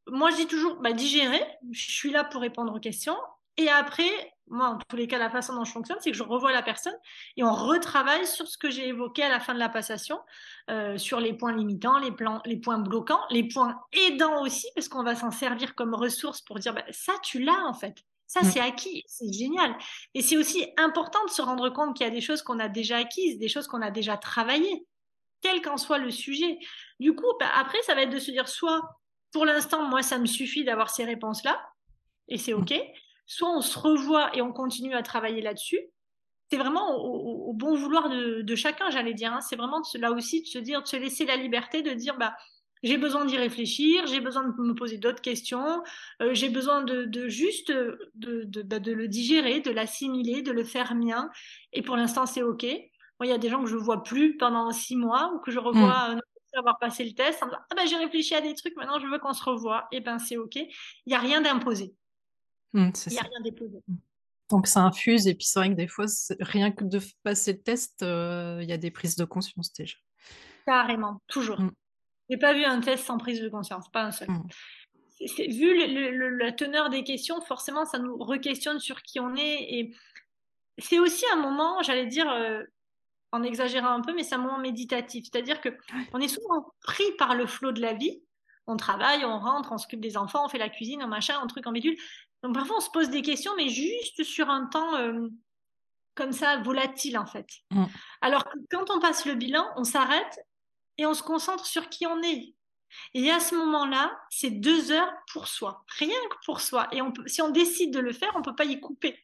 moi 0.07 0.31
je 0.31 0.35
dis 0.35 0.47
toujours 0.47 0.75
bah, 0.81 0.91
digérer. 0.91 1.41
Je 1.71 1.91
suis 1.91 2.11
là 2.11 2.25
pour 2.25 2.41
répondre 2.41 2.75
aux 2.75 2.79
questions 2.79 3.17
et 3.55 3.69
après 3.69 4.09
moi, 4.49 4.67
en 4.69 4.77
tous 4.77 4.95
les 4.95 5.07
cas, 5.07 5.17
la 5.17 5.29
façon 5.29 5.55
dont 5.55 5.63
je 5.63 5.71
fonctionne, 5.71 5.97
c'est 6.01 6.11
que 6.11 6.17
je 6.17 6.23
revois 6.23 6.51
la 6.51 6.61
personne 6.61 6.95
et 7.37 7.43
on 7.43 7.53
retravaille 7.53 8.25
sur 8.25 8.47
ce 8.47 8.57
que 8.57 8.69
j'ai 8.69 8.87
évoqué 8.87 9.23
à 9.23 9.29
la 9.29 9.39
fin 9.39 9.53
de 9.53 9.59
la 9.59 9.69
passation, 9.69 10.19
euh, 10.69 10.97
sur 10.97 11.19
les 11.19 11.33
points 11.33 11.55
limitants, 11.55 11.99
les, 11.99 12.11
plans, 12.11 12.41
les 12.45 12.57
points 12.57 12.79
bloquants, 12.79 13.21
les 13.29 13.47
points 13.47 13.79
aidants 13.91 14.41
aussi, 14.41 14.67
parce 14.75 14.87
qu'on 14.87 15.03
va 15.03 15.15
s'en 15.15 15.31
servir 15.31 15.75
comme 15.75 15.93
ressource 15.93 16.41
pour 16.41 16.59
dire, 16.59 16.73
bah, 16.73 16.83
ça, 16.91 17.13
tu 17.23 17.39
l'as 17.39 17.65
en 17.65 17.73
fait. 17.73 17.95
Ça, 18.27 18.43
c'est 18.43 18.59
acquis, 18.59 19.03
c'est 19.07 19.33
génial. 19.33 19.75
Et 20.13 20.21
c'est 20.21 20.37
aussi 20.37 20.67
important 20.77 21.23
de 21.25 21.31
se 21.31 21.41
rendre 21.41 21.69
compte 21.69 21.95
qu'il 21.95 22.05
y 22.05 22.09
a 22.09 22.13
des 22.13 22.21
choses 22.21 22.43
qu'on 22.43 22.59
a 22.59 22.69
déjà 22.69 22.97
acquises, 22.97 23.39
des 23.39 23.49
choses 23.49 23.65
qu'on 23.65 23.81
a 23.81 23.89
déjà 23.89 24.17
travaillées, 24.17 24.85
quel 25.41 25.63
qu'en 25.63 25.77
soit 25.77 25.97
le 25.97 26.11
sujet. 26.11 26.59
Du 26.99 27.15
coup, 27.15 27.25
bah, 27.39 27.49
après, 27.55 27.81
ça 27.81 27.95
va 27.95 28.03
être 28.03 28.11
de 28.11 28.19
se 28.19 28.29
dire, 28.29 28.47
soit, 28.47 28.81
pour 29.31 29.45
l'instant, 29.45 29.81
moi, 29.81 30.03
ça 30.03 30.19
me 30.19 30.27
suffit 30.27 30.63
d'avoir 30.63 30.91
ces 30.91 31.05
réponses-là, 31.05 31.59
et 32.27 32.37
c'est 32.37 32.53
OK 32.53 32.73
soit 33.29 33.55
on 33.55 33.61
se 33.61 33.77
revoit 33.77 34.35
et 34.35 34.41
on 34.41 34.51
continue 34.51 34.95
à 34.95 35.03
travailler 35.03 35.41
là-dessus. 35.41 35.79
C'est 36.49 36.57
vraiment 36.57 36.97
au, 36.97 37.53
bon 37.53 37.75
vouloir 37.75 38.09
de, 38.09 38.55
chacun, 38.55 38.89
j'allais 38.89 39.13
dire. 39.13 39.31
Hein. 39.31 39.41
C'est 39.41 39.55
vraiment 39.55 39.83
là 39.99 40.11
aussi 40.11 40.41
de 40.41 40.47
se 40.47 40.57
dire, 40.57 40.81
de 40.81 40.87
se 40.87 40.97
laisser 40.97 41.25
la 41.25 41.35
liberté 41.35 41.83
de 41.83 41.91
dire, 41.91 42.17
bah, 42.17 42.35
j'ai 42.81 42.97
besoin 42.97 43.25
d'y 43.25 43.37
réfléchir, 43.37 44.07
j'ai 44.07 44.19
besoin 44.19 44.45
de 44.45 44.53
me 44.59 44.73
poser 44.73 44.97
d'autres 44.97 45.21
questions, 45.21 45.83
euh, 46.23 46.33
j'ai 46.33 46.49
besoin 46.49 46.81
de, 46.81 47.27
juste 47.27 47.71
bah, 48.15 48.79
de, 48.79 48.91
le 48.91 49.07
digérer, 49.07 49.59
de 49.59 49.69
l'assimiler, 49.69 50.41
de 50.41 50.51
le 50.51 50.63
faire 50.63 50.95
mien. 50.95 51.29
Et 51.71 51.83
pour 51.83 51.97
l'instant, 51.97 52.25
c'est 52.25 52.41
OK. 52.41 52.63
Moi, 52.63 53.27
il 53.27 53.29
y 53.29 53.33
a 53.33 53.37
des 53.37 53.49
gens 53.49 53.61
que 53.61 53.69
je 53.69 53.75
ne 53.75 53.81
vois 53.81 54.01
plus 54.01 54.37
pendant 54.37 54.71
six 54.71 54.95
mois 54.95 55.31
ou 55.35 55.39
que 55.39 55.51
je 55.51 55.59
revois 55.59 56.15
mmh. 56.15 56.19
avoir 56.57 56.79
passé 56.79 57.03
le 57.03 57.13
test. 57.13 57.43
ah 57.43 57.75
ben, 57.75 57.85
j'ai 57.85 57.97
réfléchi 57.97 58.33
à 58.33 58.41
des 58.41 58.55
trucs, 58.55 58.75
maintenant 58.75 58.97
je 58.97 59.05
veux 59.05 59.19
qu'on 59.19 59.33
se 59.33 59.43
revoie. 59.43 59.87
Et 59.91 59.99
ben 59.99 60.17
c'est 60.17 60.37
OK. 60.37 60.55
Il 60.55 60.69
n'y 61.05 61.13
a 61.13 61.19
rien 61.19 61.41
d'imposé. 61.41 61.93
Mmh, 62.73 62.89
il 63.07 63.11
n'y 63.11 63.19
a 63.19 63.21
rien 63.21 63.41
déposé. 63.43 63.81
Mmh. 63.87 63.95
Donc 64.49 64.67
ça 64.67 64.81
infuse, 64.81 65.27
et 65.27 65.35
puis 65.35 65.45
c'est 65.45 65.59
vrai 65.59 65.69
que 65.69 65.75
des 65.75 65.87
fois, 65.87 66.05
rien 66.39 66.71
que 66.71 66.83
de 66.83 66.99
passer 67.23 67.53
le 67.53 67.61
test, 67.61 68.01
euh, 68.01 68.59
il 68.61 68.69
y 68.69 68.73
a 68.73 68.77
des 68.77 68.91
prises 68.91 69.15
de 69.15 69.25
conscience 69.25 69.71
déjà. 69.73 69.97
Carrément, 70.65 71.21
toujours. 71.27 71.59
Mmh. 71.59 71.71
Je 72.29 72.35
n'ai 72.35 72.39
pas 72.39 72.53
vu 72.53 72.63
un 72.63 72.79
test 72.79 73.05
sans 73.05 73.17
prise 73.17 73.41
de 73.41 73.49
conscience, 73.49 73.89
pas 73.89 74.03
un 74.03 74.11
seul. 74.11 74.27
vu 75.19 76.37
la 76.37 76.51
teneur 76.51 76.89
des 76.89 77.03
questions, 77.03 77.41
forcément, 77.41 77.85
ça 77.85 77.99
nous 77.99 78.17
re-questionne 78.17 78.79
sur 78.79 79.01
qui 79.01 79.19
on 79.19 79.35
est. 79.35 79.73
Et 79.73 79.95
c'est 80.77 80.99
aussi 80.99 81.25
un 81.33 81.37
moment, 81.37 81.81
j'allais 81.81 82.05
dire, 82.05 82.29
euh, 82.29 82.63
en 83.31 83.43
exagérant 83.43 83.89
un 83.89 84.01
peu, 84.01 84.13
mais 84.13 84.23
c'est 84.23 84.35
un 84.35 84.39
moment 84.39 84.59
méditatif. 84.59 85.25
C'est-à-dire 85.31 85.61
que 85.61 85.69
on 86.13 86.19
est 86.19 86.27
souvent 86.27 86.73
pris 86.81 87.11
par 87.17 87.35
le 87.35 87.45
flot 87.45 87.71
de 87.71 87.81
la 87.81 87.93
vie. 87.93 88.21
On 88.67 88.77
travaille, 88.77 89.25
on 89.25 89.39
rentre, 89.39 89.71
on 89.71 89.77
s'occupe 89.77 90.01
des 90.01 90.17
enfants, 90.17 90.45
on 90.45 90.49
fait 90.49 90.59
la 90.59 90.69
cuisine, 90.69 91.01
un 91.01 91.07
machin, 91.07 91.39
un 91.41 91.47
truc 91.47 91.65
en 91.65 91.71
bidule. 91.71 91.97
Donc 92.43 92.53
parfois 92.53 92.77
on 92.77 92.81
se 92.81 92.89
pose 92.89 93.09
des 93.09 93.21
questions, 93.21 93.51
mais 93.57 93.69
juste 93.69 94.23
sur 94.23 94.49
un 94.49 94.65
temps 94.65 94.95
euh, 94.95 95.27
comme 96.15 96.31
ça, 96.31 96.57
volatile 96.57 97.17
en 97.17 97.25
fait. 97.25 97.47
Mm. 97.71 97.85
Alors 98.21 98.45
que 98.45 98.57
quand 98.71 98.89
on 98.89 98.99
passe 98.99 99.25
le 99.25 99.35
bilan, 99.35 99.65
on 99.75 99.83
s'arrête 99.83 100.39
et 100.97 101.05
on 101.05 101.13
se 101.13 101.23
concentre 101.23 101.65
sur 101.65 101.89
qui 101.89 102.07
on 102.07 102.21
est. 102.21 102.53
Et 103.13 103.29
à 103.29 103.39
ce 103.39 103.55
moment-là, 103.55 104.17
c'est 104.29 104.49
deux 104.49 104.91
heures 104.91 105.11
pour 105.31 105.47
soi, 105.47 105.85
rien 105.97 106.17
que 106.29 106.35
pour 106.45 106.59
soi. 106.61 106.87
Et 106.91 107.01
on 107.01 107.13
si 107.27 107.41
on 107.41 107.49
décide 107.49 107.93
de 107.93 107.99
le 107.99 108.13
faire, 108.13 108.31
on 108.35 108.39
ne 108.39 108.43
peut 108.43 108.55
pas 108.55 108.65
y 108.65 108.79
couper. 108.79 109.17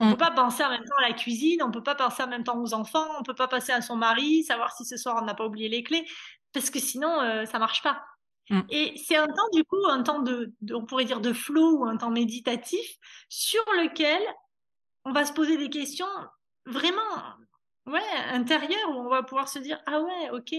On 0.00 0.06
ne 0.06 0.10
mm. 0.10 0.12
peut 0.12 0.24
pas 0.24 0.30
penser 0.30 0.64
en 0.64 0.70
même 0.70 0.84
temps 0.84 0.96
à 0.98 1.08
la 1.08 1.14
cuisine, 1.14 1.62
on 1.62 1.68
ne 1.68 1.72
peut 1.72 1.82
pas 1.82 1.94
penser 1.94 2.22
en 2.22 2.28
même 2.28 2.44
temps 2.44 2.60
aux 2.60 2.74
enfants, 2.74 3.08
on 3.16 3.20
ne 3.20 3.24
peut 3.24 3.34
pas 3.34 3.48
passer 3.48 3.72
à 3.72 3.82
son 3.82 3.96
mari, 3.96 4.44
savoir 4.44 4.72
si 4.76 4.84
ce 4.84 4.96
soir 4.96 5.18
on 5.20 5.24
n'a 5.24 5.34
pas 5.34 5.46
oublié 5.46 5.68
les 5.68 5.82
clés, 5.82 6.04
parce 6.52 6.70
que 6.70 6.78
sinon, 6.78 7.20
euh, 7.20 7.44
ça 7.44 7.58
marche 7.58 7.82
pas. 7.82 8.04
Mm. 8.50 8.60
Et 8.70 8.94
c'est 8.96 9.16
un 9.16 9.26
temps, 9.26 9.48
du 9.52 9.64
coup, 9.64 9.84
un 9.88 10.02
temps 10.02 10.20
de, 10.20 10.52
on 10.72 10.84
pourrait 10.84 11.04
dire 11.04 11.20
de 11.20 11.32
flow 11.32 11.78
ou 11.78 11.84
un 11.84 11.96
temps 11.96 12.10
méditatif 12.10 12.96
sur 13.28 13.62
lequel 13.72 14.22
on 15.04 15.12
va 15.12 15.24
se 15.24 15.32
poser 15.32 15.56
des 15.56 15.70
questions 15.70 16.06
vraiment 16.66 17.00
ouais, 17.86 18.00
intérieures 18.30 18.90
où 18.90 18.94
on 18.94 19.08
va 19.08 19.22
pouvoir 19.22 19.48
se 19.48 19.58
dire 19.58 19.80
Ah 19.86 20.00
ouais, 20.00 20.30
ok, 20.32 20.54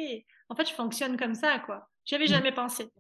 en 0.50 0.56
fait, 0.56 0.68
je 0.68 0.74
fonctionne 0.74 1.18
comme 1.18 1.36
ça, 1.36 1.60
quoi. 1.60 1.90
J'avais 2.06 2.26
mm. 2.26 2.30
jamais 2.30 2.52
pensé. 2.52 2.92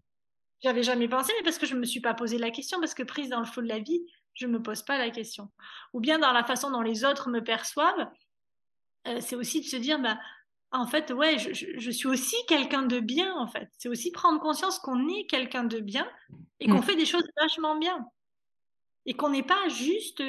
J'avais 0.61 0.83
jamais 0.83 1.07
pensé, 1.07 1.31
mais 1.37 1.43
parce 1.43 1.57
que 1.57 1.65
je 1.65 1.75
ne 1.75 1.79
me 1.79 1.85
suis 1.85 2.01
pas 2.01 2.13
posé 2.13 2.37
la 2.37 2.51
question, 2.51 2.79
parce 2.79 2.93
que 2.93 3.03
prise 3.03 3.29
dans 3.29 3.39
le 3.39 3.45
flot 3.45 3.61
de 3.61 3.67
la 3.67 3.79
vie, 3.79 4.01
je 4.33 4.45
ne 4.45 4.53
me 4.53 4.61
pose 4.61 4.83
pas 4.83 4.97
la 4.97 5.09
question. 5.09 5.49
Ou 5.93 5.99
bien 5.99 6.19
dans 6.19 6.33
la 6.33 6.43
façon 6.43 6.69
dont 6.69 6.81
les 6.81 7.05
autres 7.05 7.29
me 7.29 7.43
perçoivent, 7.43 8.09
euh, 9.07 9.21
c'est 9.21 9.35
aussi 9.35 9.61
de 9.61 9.65
se 9.65 9.77
dire, 9.77 9.99
bah, 9.99 10.19
en 10.71 10.85
fait, 10.85 11.11
ouais, 11.11 11.37
je, 11.39 11.91
suis 11.91 12.07
aussi 12.07 12.35
quelqu'un 12.47 12.83
de 12.83 12.99
bien, 12.99 13.33
en 13.35 13.47
fait. 13.47 13.69
C'est 13.77 13.89
aussi 13.89 14.11
prendre 14.11 14.39
conscience 14.39 14.79
qu'on 14.79 15.07
est 15.07 15.25
quelqu'un 15.25 15.63
de 15.63 15.79
bien 15.79 16.07
et 16.59 16.67
qu'on 16.67 16.79
mm. 16.79 16.83
fait 16.83 16.95
des 16.95 17.05
choses 17.05 17.27
vachement 17.39 17.77
bien. 17.77 18.05
Et 19.05 19.13
qu'on 19.13 19.29
n'est 19.29 19.43
pas 19.43 19.67
juste 19.69 20.21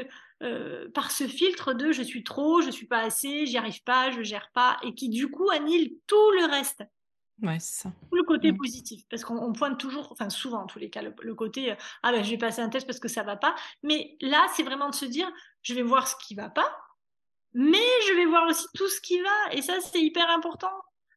euh, 0.42 0.88
par 0.94 1.10
ce 1.10 1.26
filtre 1.26 1.74
de 1.74 1.92
je 1.92 2.02
suis 2.02 2.24
trop, 2.24 2.62
je 2.62 2.70
suis 2.70 2.86
pas 2.86 3.00
assez, 3.00 3.44
j'y 3.44 3.58
arrive 3.58 3.82
pas, 3.82 4.10
je 4.10 4.22
gère 4.22 4.50
pas, 4.54 4.78
et 4.82 4.94
qui 4.94 5.10
du 5.10 5.30
coup 5.30 5.50
annule 5.50 5.90
tout 6.06 6.30
le 6.38 6.50
reste. 6.50 6.82
Ouais, 7.42 7.58
c'est 7.58 7.82
ça. 7.82 7.92
Tout 8.10 8.16
le 8.16 8.22
côté 8.22 8.52
positif, 8.52 9.02
parce 9.10 9.24
qu'on 9.24 9.52
pointe 9.52 9.78
toujours, 9.78 10.12
enfin 10.12 10.28
souvent 10.30 10.62
en 10.62 10.66
tous 10.66 10.78
les 10.78 10.90
cas, 10.90 11.02
le, 11.02 11.34
côté 11.34 11.72
euh, 11.72 11.74
ah 12.02 12.12
ben 12.12 12.22
je 12.22 12.30
vais 12.30 12.38
passer 12.38 12.60
un 12.60 12.68
test 12.68 12.86
parce 12.86 13.00
que 13.00 13.08
ça 13.08 13.22
va 13.22 13.36
pas. 13.36 13.54
Mais 13.82 14.16
là, 14.20 14.46
c'est 14.54 14.62
vraiment 14.62 14.88
de 14.88 14.94
se 14.94 15.06
dire 15.06 15.30
je 15.62 15.74
vais 15.74 15.82
voir 15.82 16.08
ce 16.08 16.14
qui 16.26 16.34
va 16.34 16.48
pas, 16.48 16.70
mais 17.54 17.78
je 18.08 18.14
vais 18.14 18.26
voir 18.26 18.46
aussi 18.48 18.66
tout 18.74 18.88
ce 18.88 19.00
qui 19.00 19.20
va, 19.20 19.52
et 19.52 19.62
ça 19.62 19.80
c'est 19.80 20.00
hyper 20.00 20.28
important. 20.30 20.72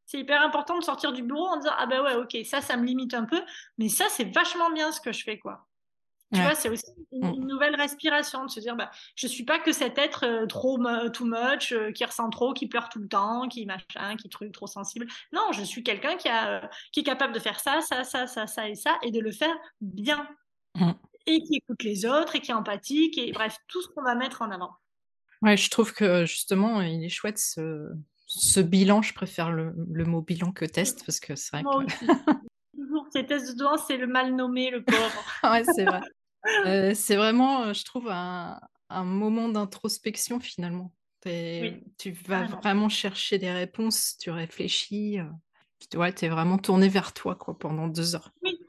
C'est 0.06 0.20
hyper 0.20 0.42
important 0.42 0.78
de 0.78 0.84
sortir 0.84 1.14
du 1.14 1.24
bureau 1.24 1.48
en 1.48 1.58
disant 1.58 1.74
ah 1.78 1.86
ben 1.86 2.04
ouais 2.04 2.16
ok 2.16 2.38
ça 2.46 2.62
ça 2.62 2.78
me 2.78 2.86
limite 2.86 3.14
un 3.14 3.26
peu, 3.26 3.42
mais 3.78 3.90
ça 3.90 4.06
c'est 4.10 4.34
vachement 4.34 4.70
bien 4.72 4.92
ce 4.92 5.02
que 5.02 5.12
je 5.12 5.24
fais 5.24 5.40
quoi. 5.40 5.66
Tu 6.34 6.42
vois, 6.42 6.56
c'est 6.56 6.70
aussi 6.70 6.92
mm. 7.12 7.34
une, 7.34 7.48
nouvelle 7.48 7.76
respiration 7.76 8.46
de 8.46 8.50
se 8.50 8.60
dire, 8.60 8.76
bah, 8.76 8.90
je 9.16 9.28
suis 9.28 9.44
pas 9.44 9.60
que 9.60 9.72
cet 9.72 9.98
être 9.98 10.26
euh, 10.26 10.46
trop 10.48 10.80
too 11.10 11.26
much, 11.26 11.72
euh, 11.72 11.92
qui 11.92 12.04
ressent 12.04 12.30
trop, 12.30 12.54
qui 12.54 12.68
pleure 12.68 12.90
tout 12.90 13.00
le 13.00 13.08
temps, 13.08 13.48
qui 13.48 13.66
machin, 13.66 14.16
qui 14.18 14.30
truc 14.30 14.52
trop 14.52 14.68
sensible. 14.68 15.06
Non, 15.32 15.52
je 15.52 15.64
suis 15.64 15.84
quelqu'un 15.84 16.18
qui 16.18 16.30
a, 16.30 16.50
euh, 16.50 16.68
qui 16.92 17.02
est 17.02 17.04
capable 17.04 17.34
de 17.34 17.40
faire 17.40 17.60
ça, 17.60 17.82
ça, 17.82 18.04
ça, 18.04 18.26
ça, 18.26 18.48
ça 18.48 18.68
et 18.68 18.76
ça, 18.76 18.98
et 19.04 19.12
de 19.12 19.20
le 19.20 19.32
faire 19.32 19.56
bien, 19.82 20.28
mm. 20.76 20.92
et 21.28 21.40
qui 21.44 21.56
écoute 21.58 21.84
les 21.84 22.06
autres, 22.06 22.36
et 22.36 22.42
qui 22.42 22.52
est 22.52 22.56
empathique, 22.56 23.18
et 23.18 23.32
bref, 23.32 23.58
tout 23.68 23.82
ce 23.82 23.90
qu'on 23.90 24.04
va 24.04 24.16
mettre 24.16 24.42
en 24.42 24.50
avant. 24.50 24.72
Ouais, 25.44 25.58
je 25.58 25.70
trouve 25.70 25.94
que 25.94 26.26
justement, 26.26 26.82
il 26.82 27.04
est 27.04 27.10
chouette 27.10 27.38
ce, 27.38 27.90
ce 28.28 28.62
bilan. 28.62 29.02
Je 29.02 29.14
préfère 29.14 29.52
le, 29.52 29.74
le, 29.92 30.06
mot 30.06 30.22
bilan 30.22 30.54
que 30.54 30.64
test 30.64 31.06
parce 31.06 31.20
que 31.20 31.36
c'est 31.36 31.52
vrai 31.52 31.64
Moi 31.64 31.86
que. 31.86 32.06
Toujours, 32.78 33.06
ces 33.12 33.26
tests 33.26 33.54
de 33.54 33.60
doigts, 33.60 33.78
c'est 33.78 33.98
le 33.98 34.08
mal 34.08 34.34
nommé, 34.36 34.72
le 34.72 34.84
pauvre. 34.84 35.24
ouais, 35.44 35.64
c'est 35.76 35.84
vrai. 35.84 36.02
Euh, 36.66 36.94
c'est 36.96 37.16
vraiment, 37.16 37.64
euh, 37.64 37.74
je 37.74 37.84
trouve, 37.84 38.10
un, 38.10 38.60
moment 38.90 39.50
d'introspection 39.50 40.40
finalement. 40.40 40.94
Tu 41.24 42.12
vas 42.26 42.46
vraiment 42.46 42.90
chercher 42.90 43.38
des 43.38 43.52
réponses, 43.52 44.18
tu 44.20 44.30
réfléchis, 44.30 45.20
euh, 45.20 45.98
ouais, 45.98 46.14
tu 46.14 46.26
es 46.26 46.30
vraiment 46.30 46.58
tourné 46.58 46.90
vers 46.90 47.14
toi 47.14 47.36
quoi, 47.36 47.58
pendant 47.58 47.88
deux 47.88 48.16
heures. 48.16 48.32
Oui, 48.44 48.60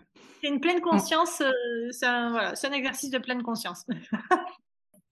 c'est 0.40 0.48
une 0.48 0.60
pleine 0.60 0.80
conscience, 0.80 1.42
c'est 1.90 2.06
un, 2.06 2.54
exercice 2.72 3.10
de 3.10 3.18
pleine 3.18 3.42
conscience. 3.42 3.84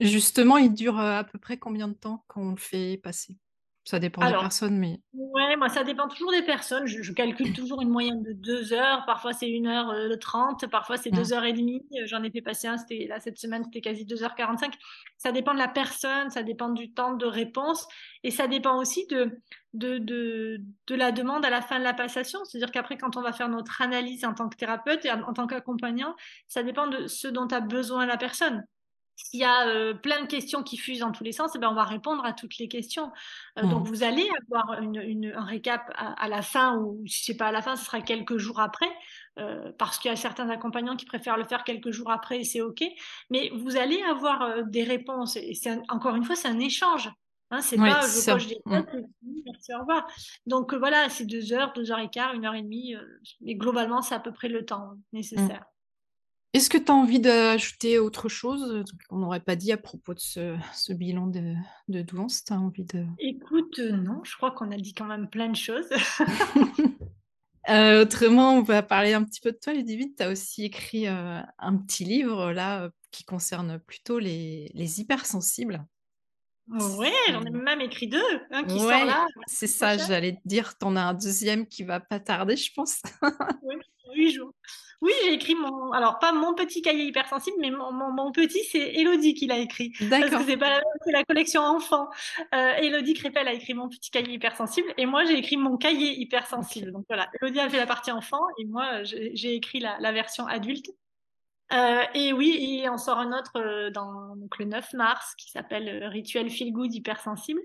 Justement, 0.03 0.57
il 0.57 0.73
dure 0.73 0.99
à 0.99 1.25
peu 1.25 1.39
près 1.39 1.59
combien 1.59 1.89
de 1.89 1.95
temps 1.95 2.25
quand 2.29 2.43
on 2.43 2.51
le 2.51 2.57
fait 2.57 3.01
passer? 3.03 3.39
Ça 3.85 3.99
dépend 3.99 4.25
des 4.25 4.33
personnes, 4.33 4.79
mais. 4.79 5.01
Ouais, 5.13 5.57
moi, 5.57 5.69
ça 5.69 5.83
dépend 5.83 6.07
toujours 6.07 6.31
des 6.31 6.43
personnes. 6.43 6.87
Je, 6.87 7.13
calcule 7.13 7.53
toujours 7.57 7.83
une 7.83 7.89
moyenne 7.89 8.23
de 8.23 8.33
deux 8.33 8.73
heures. 8.73 9.05
Parfois, 9.07 9.33
c'est 9.33 9.51
une 9.51 9.67
heure 9.67 9.91
euh, 9.91 10.17
trente. 10.17 10.69
Parfois, 10.69 10.97
c'est 10.97 11.11
deux 11.11 11.33
heures 11.33 11.45
et 11.45 11.53
demie. 11.53 11.85
Euh, 11.95 12.07
j'en 12.07 12.23
ai 12.23 12.31
fait 12.31 12.43
passer 12.43 12.69
un. 12.69 12.77
C'était 12.77 13.07
là 13.09 13.19
cette 13.19 13.39
semaine, 13.39 13.65
c'était 13.65 13.81
quasi 13.81 14.05
deux 14.05 14.23
heures 14.23 14.37
quarante-cinq. 14.37 14.75
Ça 15.17 15.33
dépend 15.33 15.53
de 15.53 15.59
la 15.59 15.67
personne. 15.67 16.31
Ça 16.31 16.45
dépend 16.45 16.69
du 16.69 16.93
temps 16.93 17.15
de 17.15 17.27
réponse. 17.27 17.89
Et 18.23 18.31
ça 18.31 18.47
dépend 18.47 18.79
aussi 18.79 19.05
de, 19.09 19.37
de, 19.75 19.99
de, 19.99 20.61
de 20.87 20.95
la 20.95 21.11
demande 21.11 21.45
à 21.45 21.51
la 21.51 21.61
fin 21.61 21.81
de 21.81 21.85
la 21.85 21.95
passation. 21.95 22.39
C'est-à-dire 22.45 22.71
qu'après, 22.71 22.97
quand 22.97 23.17
on 23.17 23.23
va 23.23 23.33
faire 23.33 23.49
notre 23.49 23.83
analyse 23.83 24.25
en 24.25 24.35
tant 24.35 24.49
que 24.49 24.57
thérapeute 24.57 25.05
et 25.05 25.11
en 25.11 25.33
tant 25.33 25.49
qu'accompagnant, 25.49 26.15
ça 26.47 26.63
dépend 26.63 26.87
de 26.87 27.09
ce 27.09 27.27
dont 27.27 27.49
a 27.49 27.59
besoin 27.59 28.07
la 28.07 28.17
personne. 28.17 28.65
S'il 29.15 29.41
y 29.41 29.45
a 29.45 29.69
euh, 29.69 29.95
plein 29.95 30.23
de 30.23 30.27
questions 30.27 30.63
qui 30.63 30.77
fusent 30.77 31.01
dans 31.01 31.13
tous 31.13 31.25
les 31.25 31.33
sens, 31.33 31.53
eh 31.55 31.59
ben 31.59 31.69
on 31.69 31.75
va 31.75 31.85
répondre 31.85 32.25
à 32.25 32.33
toutes 32.33 32.57
les 32.59 32.69
questions. 32.69 33.13
Euh, 33.59 33.63
donc, 33.63 33.85
mmh. 33.85 33.89
vous 33.89 34.03
allez 34.03 34.29
avoir 34.43 34.81
une, 34.81 35.33
un 35.35 35.45
récap 35.45 35.93
à, 35.97 36.29
la 36.29 36.43
fin, 36.43 36.79
ou 36.79 37.03
si 37.07 37.25
ce 37.25 37.33
n'est 37.33 37.39
pas 37.39 37.49
à 37.49 37.53
la 37.53 37.61
fin, 37.61 37.77
ce 37.77 37.85
sera 37.85 38.01
quelques 38.01 38.39
jours 38.39 38.61
après, 38.61 38.91
euh, 39.39 39.71
parce 39.79 39.99
qu'il 39.99 40.11
y 40.11 40.13
a 40.13 40.17
certains 40.17 40.49
accompagnants 40.49 40.97
qui 40.97 41.05
préfèrent 41.05 41.37
le 41.37 41.45
faire 41.45 41.65
quelques 41.65 41.91
jours 41.91 42.11
après 42.11 42.41
et 42.41 42.45
c'est 42.45 42.63
OK. 42.63 42.83
Mais 43.31 43.51
vous 43.55 43.77
allez 43.77 44.03
avoir 44.03 44.65
des 44.65 44.85
réponses. 44.85 45.37
Et 45.37 45.55
c'est 45.55 45.79
encore 45.89 46.17
une 46.17 46.25
fois, 46.25 46.35
c'est 46.35 46.49
un 46.49 46.61
échange. 46.61 47.11
Hein, 47.51 47.61
c'est 47.61 47.77
pas 47.77 48.01
je 48.01 48.31
coche 48.31 48.47
des 48.47 48.61
mmh. 48.65 48.81
merci, 49.45 49.75
au 49.75 49.81
revoir. 49.81 50.07
Donc 50.47 50.73
voilà, 50.73 51.11
c'est 51.11 51.27
deux 51.27 51.53
heures, 51.53 51.75
deux 51.75 51.93
heures 51.93 51.99
et 51.99 52.09
quart, 52.09 52.33
une 52.33 52.47
heure 52.47 52.55
et 52.55 52.63
demie. 52.63 52.95
mais 53.43 53.57
globalement, 53.57 54.01
c'est 54.01 54.15
à 54.15 54.21
peu 54.21 54.33
près 54.33 54.49
le 54.49 54.65
temps 54.65 54.95
nécessaire. 55.13 55.65
Est-ce 56.53 56.69
que 56.69 56.77
tu 56.77 56.93
as 56.93 56.95
envie 56.95 57.21
d'ajouter 57.21 57.99
autre 57.99 58.29
chose 58.29 58.63
euh, 58.71 58.85
qu'on 59.09 59.19
n'aurait 59.19 59.41
pas 59.41 59.57
dit 59.57 59.73
à 59.73 59.79
propos 59.79 60.13
de 60.13 60.21
ce, 60.21 60.93
bilan 60.93 61.27
de, 61.27 61.55
de 61.89 62.03
douance? 62.03 62.43
As 62.51 62.55
envie 62.57 62.85
de... 62.85 63.07
Écoute, 63.19 63.79
euh, 63.79 63.93
non, 63.93 64.23
je 64.23 64.37
crois 64.37 64.51
qu'on 64.51 64.71
a 64.71 64.77
dit 64.77 64.93
quand 64.93 65.07
même 65.07 65.29
plein 65.29 65.49
de 65.49 65.57
choses. 65.57 65.89
Euh, 67.69 68.03
autrement, 68.03 68.57
on 68.57 68.63
va 68.63 68.83
parler 68.83 69.13
un 69.13 69.23
petit 69.23 69.41
peu 69.41 69.53
de 69.53 69.57
toi, 69.57 69.73
Ludivine. 69.73 70.13
Tu 70.17 70.25
as 70.25 70.31
aussi 70.31 70.65
écrit 70.65 71.07
un 71.07 71.77
petit 71.87 72.05
livre 72.05 72.51
là 72.51 72.91
qui 73.13 73.23
concerne 73.23 73.79
plutôt 73.79 74.19
les, 74.19 74.69
les 74.75 75.01
hypersensibles. 75.01 75.87
Oui, 76.69 77.11
j'en 77.31 77.45
ai 77.45 77.51
même 77.51 77.81
écrit 77.81 78.09
deux 78.09 78.23
hein, 78.51 78.65
qui 78.65 78.79
sont 78.79 78.89
là. 78.89 79.27
C'est 79.47 79.67
ça, 79.67 79.97
j'allais 79.99 80.33
te 80.33 80.41
dire, 80.45 80.77
tu 80.79 80.87
en 80.87 80.97
as 80.97 81.03
un 81.03 81.15
deuxième 81.15 81.67
qui 81.67 81.83
va 81.83 82.01
pas 82.01 82.21
tarder, 82.21 82.57
je 82.57 82.73
pense. 82.75 83.03
oui, 83.63 83.77
huit 84.15 84.33
jours. 84.33 84.55
Oui, 85.03 85.11
j'ai 85.25 85.33
écrit 85.33 85.57
mon. 85.57 85.91
Alors, 85.91 86.21
pas 86.21 86.31
mon 86.31 86.55
petit 86.55 86.81
cahier 86.81 87.07
hypersensible, 87.07 87.57
mais 87.61 87.73
mon, 87.73 88.31
petit, 88.31 88.63
c'est 88.71 88.95
Elodie 88.95 89.35
qui 89.35 89.49
l'a 89.49 89.59
écrit. 89.59 89.93
D'accord. 90.01 90.31
Parce 90.31 90.45
que 90.45 90.51
c'est, 90.53 90.57
pas 90.57 90.81
c'est 91.05 91.11
la 91.11 91.25
collection 91.25 91.61
enfant. 91.63 92.09
Euh, 92.55 92.75
Elodie 92.75 93.15
Crépel 93.15 93.49
a 93.49 93.53
écrit 93.53 93.75
mon 93.75 93.89
petit 93.89 94.13
cahier 94.13 94.35
hypersensible 94.35 94.95
et 94.97 95.05
moi, 95.05 95.25
j'ai 95.25 95.37
écrit 95.37 95.57
mon 95.57 95.77
cahier 95.77 96.21
hypersensible. 96.21 96.93
Donc 96.93 97.05
voilà, 97.09 97.29
Elodie 97.41 97.59
a 97.59 97.69
fait 97.69 97.79
la 97.79 97.87
partie 97.87 98.13
enfant 98.13 98.43
et 98.59 98.65
moi, 98.65 99.03
j'ai, 99.03 99.57
écrit 99.57 99.81
la, 99.81 100.13
version 100.13 100.47
adulte. 100.47 100.87
Euh, 101.73 102.03
et 102.15 102.33
oui, 102.33 102.57
il 102.61 102.89
en 102.89 102.99
sort 102.99 103.19
un 103.19 103.37
autre 103.37 103.57
euh, 103.57 103.91
dans, 103.91 104.37
donc 104.37 104.57
le 104.59 104.67
9 104.67 104.93
mars 104.93 105.35
qui 105.37 105.51
s'appelle 105.51 106.05
Rituel 106.05 106.49
Feel 106.49 106.73
Good 106.73 106.95
Hypersensible, 106.95 107.63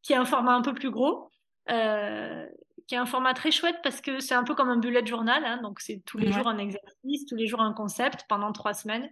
qui 0.00 0.14
est 0.14 0.16
un 0.16 0.24
format 0.24 0.54
un 0.54 0.62
peu 0.62 0.72
plus 0.72 0.90
gros. 0.90 1.30
Euh, 1.70 2.46
qui 2.88 2.94
est 2.94 2.98
un 2.98 3.06
format 3.06 3.34
très 3.34 3.50
chouette 3.50 3.76
parce 3.82 4.00
que 4.00 4.18
c'est 4.18 4.34
un 4.34 4.42
peu 4.42 4.54
comme 4.54 4.70
un 4.70 4.78
bullet 4.78 5.06
journal, 5.06 5.44
hein, 5.44 5.60
donc 5.62 5.78
c'est 5.78 6.02
tous 6.06 6.16
les 6.18 6.32
jours 6.32 6.48
un 6.48 6.58
exercice, 6.58 7.26
tous 7.28 7.36
les 7.36 7.46
jours 7.46 7.60
un 7.60 7.74
concept 7.74 8.24
pendant 8.28 8.50
trois 8.50 8.74
semaines. 8.74 9.08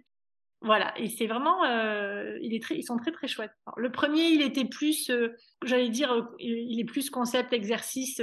Voilà, 0.61 0.91
et 0.97 1.07
c'est 1.07 1.27
vraiment, 1.27 1.63
euh, 1.65 2.35
il 2.41 2.55
est 2.55 2.63
très, 2.63 2.75
ils 2.75 2.83
sont 2.83 2.97
très 2.97 3.11
très 3.11 3.27
chouettes. 3.27 3.51
le 3.75 3.91
premier, 3.91 4.23
il 4.29 4.41
était 4.41 4.65
plus, 4.65 5.11
euh, 5.11 5.35
j'allais 5.63 5.89
dire, 5.89 6.11
euh, 6.11 6.23
il 6.39 6.79
est 6.79 6.83
plus 6.83 7.11
concept 7.11 7.53
exercice 7.53 8.21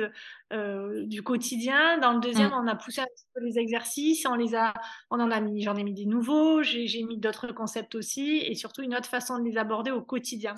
du 0.50 1.22
quotidien. 1.22 1.98
Dans 1.98 2.12
le 2.12 2.20
deuxième, 2.20 2.50
mm. 2.50 2.60
on 2.64 2.66
a 2.66 2.74
poussé 2.74 3.00
un 3.00 3.06
petit 3.06 3.24
peu 3.34 3.44
les 3.44 3.58
exercices, 3.58 4.26
on 4.26 4.34
les 4.34 4.54
a, 4.56 4.74
on 5.10 5.20
en 5.20 5.30
a 5.30 5.40
mis, 5.40 5.62
j'en 5.62 5.76
ai 5.76 5.84
mis 5.84 5.94
des 5.94 6.06
nouveaux, 6.06 6.62
j'ai 6.62 7.02
mis 7.04 7.18
d'autres 7.18 7.52
concepts 7.52 7.94
aussi, 7.94 8.38
et 8.38 8.54
surtout 8.56 8.82
une 8.82 8.96
autre 8.96 9.08
façon 9.08 9.38
de 9.38 9.44
les 9.44 9.56
aborder 9.56 9.92
au 9.92 10.02
quotidien. 10.02 10.54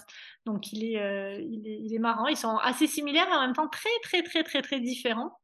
Donc 0.46 0.72
il 0.72 0.82
est, 0.84 1.44
il 1.44 1.66
est, 1.66 1.78
il 1.82 1.94
est 1.94 1.98
marrant. 1.98 2.26
Ils 2.26 2.36
sont 2.38 2.56
assez 2.56 2.86
similaires, 2.86 3.26
mais 3.28 3.36
en 3.36 3.42
même 3.42 3.54
temps 3.54 3.68
très 3.68 3.90
très 4.02 4.22
très 4.22 4.42
très 4.42 4.62
très 4.62 4.80
différents. 4.80 5.38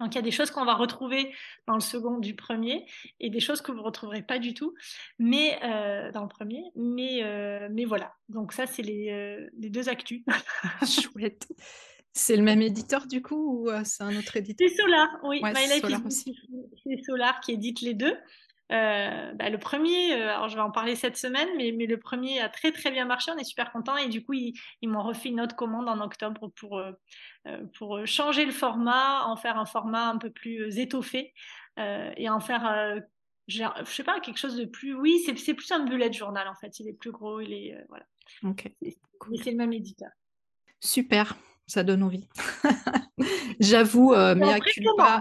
Donc 0.00 0.14
il 0.14 0.16
y 0.16 0.18
a 0.18 0.22
des 0.22 0.30
choses 0.30 0.50
qu'on 0.50 0.64
va 0.64 0.74
retrouver 0.74 1.32
dans 1.66 1.74
le 1.74 1.80
second 1.80 2.18
du 2.18 2.34
premier 2.34 2.86
et 3.20 3.30
des 3.30 3.40
choses 3.40 3.60
que 3.60 3.70
vous 3.70 3.78
ne 3.78 3.82
retrouverez 3.82 4.22
pas 4.22 4.38
du 4.38 4.54
tout 4.54 4.74
mais, 5.18 5.58
euh, 5.62 6.10
dans 6.12 6.22
le 6.22 6.28
premier. 6.28 6.62
Mais, 6.76 7.22
euh, 7.22 7.68
mais 7.72 7.84
voilà, 7.84 8.12
donc 8.28 8.52
ça 8.52 8.66
c'est 8.66 8.82
les, 8.82 9.10
euh, 9.10 9.48
les, 9.58 9.70
deux 9.70 9.88
actus. 9.88 10.22
Chouette. 10.86 11.46
C'est 12.12 12.36
le 12.36 12.42
même 12.42 12.62
éditeur 12.62 13.06
du 13.06 13.22
coup 13.22 13.66
ou 13.66 13.70
c'est 13.84 14.04
un 14.04 14.16
autre 14.16 14.36
éditeur? 14.36 14.68
C'est 14.68 14.76
Solar, 14.76 15.08
oui. 15.24 15.40
C'est 15.52 17.02
Solar 17.04 17.40
qui 17.40 17.52
édite 17.52 17.80
les 17.80 17.94
deux. 17.94 18.16
Euh, 18.74 19.32
bah, 19.34 19.50
le 19.50 19.58
premier, 19.58 20.14
euh, 20.14 20.34
alors 20.34 20.48
je 20.48 20.56
vais 20.56 20.60
en 20.60 20.70
parler 20.72 20.96
cette 20.96 21.16
semaine, 21.16 21.48
mais, 21.56 21.70
mais, 21.70 21.86
le 21.86 21.98
premier 21.98 22.40
a 22.40 22.48
très 22.48 22.72
très 22.72 22.90
bien 22.90 23.04
marché, 23.04 23.30
on 23.30 23.38
est 23.38 23.44
super 23.44 23.70
content 23.70 23.96
et 23.96 24.08
du 24.08 24.24
coup 24.24 24.32
ils, 24.32 24.54
m'ont 24.82 25.02
refait 25.02 25.28
une 25.28 25.40
autre 25.40 25.54
commande 25.54 25.88
en 25.88 26.00
octobre 26.00 26.48
pour, 26.56 26.78
euh, 26.78 26.92
pour 27.78 28.04
changer 28.04 28.44
le 28.44 28.52
format, 28.52 29.26
en 29.26 29.36
faire 29.36 29.58
un 29.58 29.66
format 29.66 30.08
un 30.08 30.18
peu 30.18 30.30
plus 30.30 30.78
étoffé 30.78 31.34
et 31.76 32.28
en 32.28 32.40
faire, 32.40 33.02
je 33.48 33.64
sais 33.84 34.04
pas, 34.04 34.20
quelque 34.20 34.38
chose 34.38 34.56
de 34.56 34.64
plus, 34.64 34.94
oui, 34.94 35.22
c'est 35.24 35.54
plus 35.54 35.70
un 35.70 35.84
bullet 35.84 36.12
journal 36.12 36.48
en 36.48 36.54
fait, 36.54 36.80
il 36.80 36.88
est 36.88 36.94
plus 36.94 37.12
gros, 37.12 37.40
il 37.40 37.52
est, 37.52 37.76
voilà. 37.88 38.06
Ok. 38.42 38.70
c'est 39.42 39.50
le 39.50 39.56
même 39.56 39.72
éditeur. 39.72 40.10
Super, 40.80 41.36
ça 41.66 41.84
donne 41.84 42.02
envie. 42.02 42.28
J'avoue, 43.60 44.10
mais 44.10 44.52
à 44.52 44.60
culpa, 44.60 45.20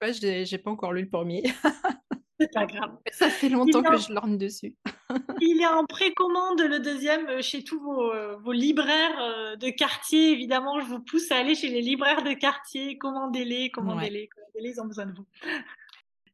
culpa 0.00 0.12
j'ai 0.12 0.58
pas 0.58 0.70
encore 0.70 0.92
lu 0.92 1.02
le 1.02 1.08
premier. 1.08 1.42
C'est 2.38 2.52
pas 2.52 2.66
grave. 2.66 2.96
Ça 3.12 3.30
fait 3.30 3.48
longtemps 3.48 3.82
que 3.82 3.96
je 3.96 4.12
lorne 4.12 4.36
dessus. 4.36 4.74
il 5.40 5.60
est 5.60 5.66
en 5.66 5.84
précommande 5.84 6.60
le 6.60 6.80
deuxième 6.80 7.26
euh, 7.28 7.42
chez 7.42 7.64
tous 7.64 7.80
vos, 7.80 8.12
euh, 8.12 8.36
vos, 8.36 8.52
libraires 8.52 9.18
euh, 9.20 9.56
de 9.56 9.70
quartier. 9.70 10.32
Évidemment, 10.32 10.80
je 10.80 10.86
vous 10.86 11.00
pousse 11.00 11.30
à 11.32 11.36
aller 11.36 11.54
chez 11.54 11.68
les 11.68 11.80
libraires 11.80 12.22
de 12.22 12.32
quartier. 12.32 12.98
Commandez-les, 12.98 13.70
commandez-les, 13.70 14.28
commandez-les, 14.28 14.70
ils 14.70 14.80
ont 14.80 14.86
besoin 14.86 15.06
de 15.06 15.12
vous. 15.12 15.26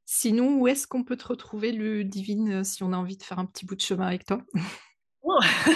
Sinon, 0.05 0.57
où 0.59 0.69
est-ce 0.69 0.87
qu'on 0.87 1.05
peut 1.05 1.17
te 1.17 1.29
retrouver, 1.29 1.73
Ludivine, 1.73 2.65
si 2.65 2.83
on 2.83 2.93
a 2.93 2.97
envie 2.97 3.17
de 3.17 3.23
faire 3.23 3.39
un 3.39 3.47
petit 3.47 3.65
bout 3.65 3.77
de 3.77 3.81
chemin 3.81 4.07
avec 4.07 4.27
toi? 4.27 4.43
Oh. 5.25 5.39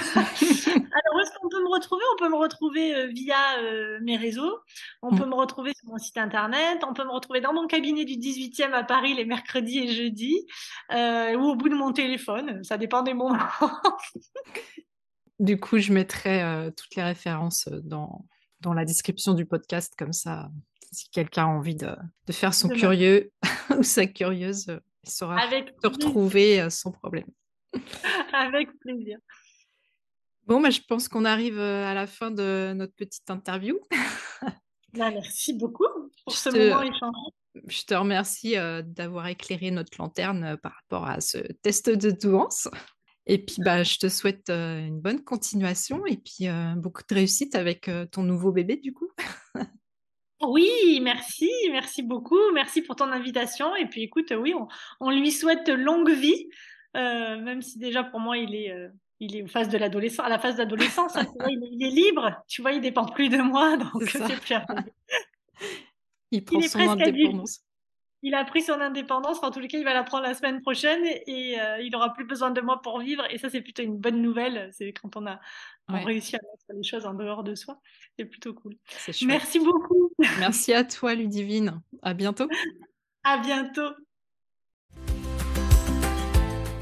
Alors, 0.66 1.14
où 1.14 1.20
est-ce 1.20 1.30
qu'on 1.38 1.49
peut 1.49 1.62
me 1.62 1.72
retrouver? 1.72 2.03
On 2.14 2.18
peut 2.18 2.28
me 2.28 2.36
retrouver 2.36 2.94
euh, 2.94 3.07
via 3.07 3.59
euh, 3.61 3.99
mes 4.03 4.16
réseaux. 4.16 4.59
On 5.03 5.12
mm. 5.12 5.18
peut 5.18 5.26
me 5.26 5.34
retrouver 5.34 5.72
sur 5.72 5.88
mon 5.88 5.99
site 5.99 6.18
internet. 6.18 6.82
On 6.86 6.94
peut 6.94 7.05
me 7.05 7.12
retrouver 7.12 7.40
dans 7.40 7.53
mon 7.53 7.68
cabinet 7.68 8.05
du 8.05 8.14
18e 8.14 8.72
à 8.72 8.82
Paris 8.82 9.14
les 9.14 9.24
mercredis 9.24 9.78
et 9.78 9.94
jeudis. 9.94 10.47
Euh, 10.92 11.36
ou 11.36 11.51
au 11.51 11.55
bout 11.55 11.68
de 11.68 11.76
mon 11.76 11.92
téléphone. 11.92 12.62
Ça 12.64 12.76
dépend 12.76 13.03
des 13.03 13.14
moments. 13.14 13.38
du 15.38 15.61
coup, 15.61 15.78
je 15.78 15.92
mettrai 15.92 16.42
toutes 16.76 16.97
les 16.97 17.05
références 17.05 17.68
dans, 17.68 18.24
dans 18.61 18.74
la 18.74 18.84
description 18.84 19.34
du 19.34 19.47
podcast. 19.47 19.94
Comme 19.97 20.12
ça, 20.12 20.51
si 20.90 21.09
quelqu'un 21.11 21.44
a 21.44 21.49
envie 21.49 21.76
de, 21.76 21.94
de 22.26 22.32
faire 22.32 22.53
son 22.53 22.68
curieux 22.68 23.30
ou 23.78 23.84
sa 23.84 24.07
curieuse, 24.07 24.80
il 25.05 25.11
saura 25.11 25.40
te 25.47 25.86
retrouver 25.86 26.68
sans 26.68 26.90
problème. 26.90 27.26
Avec 28.32 28.78
plaisir. 28.80 29.18
Bon, 30.46 30.60
bah, 30.60 30.70
je 30.70 30.80
pense 30.88 31.08
qu'on 31.08 31.24
arrive 31.24 31.58
euh, 31.58 31.84
à 31.84 31.92
la 31.92 32.06
fin 32.06 32.30
de 32.30 32.72
notre 32.74 32.94
petite 32.94 33.28
interview. 33.30 33.78
Bah, 34.92 35.10
merci 35.10 35.52
beaucoup 35.52 35.84
pour 36.24 36.34
ce 36.34 36.48
moment 36.48 36.80
échangé. 36.80 37.18
Je 37.66 37.82
te 37.82 37.92
remercie 37.92 38.56
euh, 38.56 38.80
d'avoir 38.80 39.26
éclairé 39.26 39.70
notre 39.70 39.98
lanterne 39.98 40.44
euh, 40.44 40.56
par 40.56 40.72
rapport 40.72 41.06
à 41.06 41.20
ce 41.20 41.36
test 41.60 41.90
de 41.90 42.10
douance. 42.10 42.66
Et 43.26 43.44
puis, 43.44 43.56
bah, 43.58 43.82
je 43.82 43.98
te 43.98 44.08
souhaite 44.08 44.48
une 44.48 44.98
bonne 44.98 45.22
continuation 45.22 46.06
et 46.06 46.16
puis 46.16 46.46
beaucoup 46.76 47.02
de 47.06 47.14
réussite 47.14 47.56
avec 47.56 47.90
ton 48.10 48.22
nouveau 48.22 48.52
bébé, 48.52 48.76
du 48.76 48.94
coup. 48.94 49.10
Oui, 50.42 51.00
merci, 51.02 51.50
merci 51.72 52.02
beaucoup, 52.02 52.52
merci 52.52 52.82
pour 52.82 52.94
ton 52.94 53.10
invitation. 53.10 53.74
Et 53.76 53.86
puis 53.86 54.02
écoute, 54.02 54.32
oui, 54.38 54.54
on 55.00 55.10
lui 55.10 55.32
souhaite 55.32 55.68
longue 55.68 56.10
vie, 56.10 56.48
euh, 56.97 57.38
même 57.40 57.62
si 57.62 57.78
déjà 57.78 58.03
pour 58.05 58.20
moi 58.20 58.38
il 58.38 58.55
est, 58.55 58.72
euh, 58.72 58.88
il 59.20 59.36
est 59.36 59.42
de 59.42 59.78
l'adolescence, 59.78 60.26
à 60.26 60.28
la 60.28 60.38
phase 60.38 60.57
d'adolescence, 60.57 61.16
hein, 61.16 61.26
il, 61.49 61.82
est 61.82 61.90
libre, 61.90 62.42
tu 62.49 62.62
vois, 62.62 62.72
il 62.72 62.80
dépend 62.80 63.07
plus 63.07 63.28
de 63.28 63.38
moi, 63.38 63.76
donc 63.92 64.05
c'est 64.05 64.40
plus 64.40 64.55
Il 66.32 66.44
prend 66.44 66.61
son 66.61 66.80
indépendance. 66.80 67.61
Il 68.22 68.34
a 68.34 68.44
pris 68.44 68.62
son 68.62 68.80
indépendance, 68.80 69.42
en 69.42 69.51
tous 69.51 69.61
les 69.61 69.68
cas, 69.68 69.78
il 69.78 69.84
va 69.84 69.94
la 69.94 70.03
prendre 70.03 70.24
la 70.24 70.34
semaine 70.34 70.61
prochaine 70.61 71.05
et 71.26 71.61
euh, 71.61 71.80
il 71.80 71.94
aura 71.94 72.12
plus 72.12 72.24
besoin 72.24 72.51
de 72.51 72.61
moi 72.61 72.80
pour 72.82 72.99
vivre. 72.99 73.22
Et 73.30 73.38
ça, 73.38 73.51
c'est 73.51 73.61
plutôt 73.61 73.82
une 73.82 73.99
bonne 73.99 74.20
nouvelle. 74.20 74.70
C'est 74.72 74.92
quand 74.92 75.16
on 75.16 75.26
a 75.26 75.38
réussi 75.88 76.34
à 76.34 76.40
mettre 76.42 76.64
les 76.76 76.82
choses 76.82 77.07
en 77.07 77.14
dehors 77.14 77.44
de 77.44 77.55
soi. 77.55 77.78
C'est 78.18 78.24
plutôt 78.24 78.55
cool. 78.55 78.74
Merci 79.26 79.61
beaucoup. 79.61 80.12
Merci 80.40 80.72
à 80.72 80.82
toi, 80.82 81.14
Ludivine. 81.14 81.80
À 82.03 82.14
bientôt. 82.14 82.49
À 83.28 83.38
bientôt. 83.38 83.90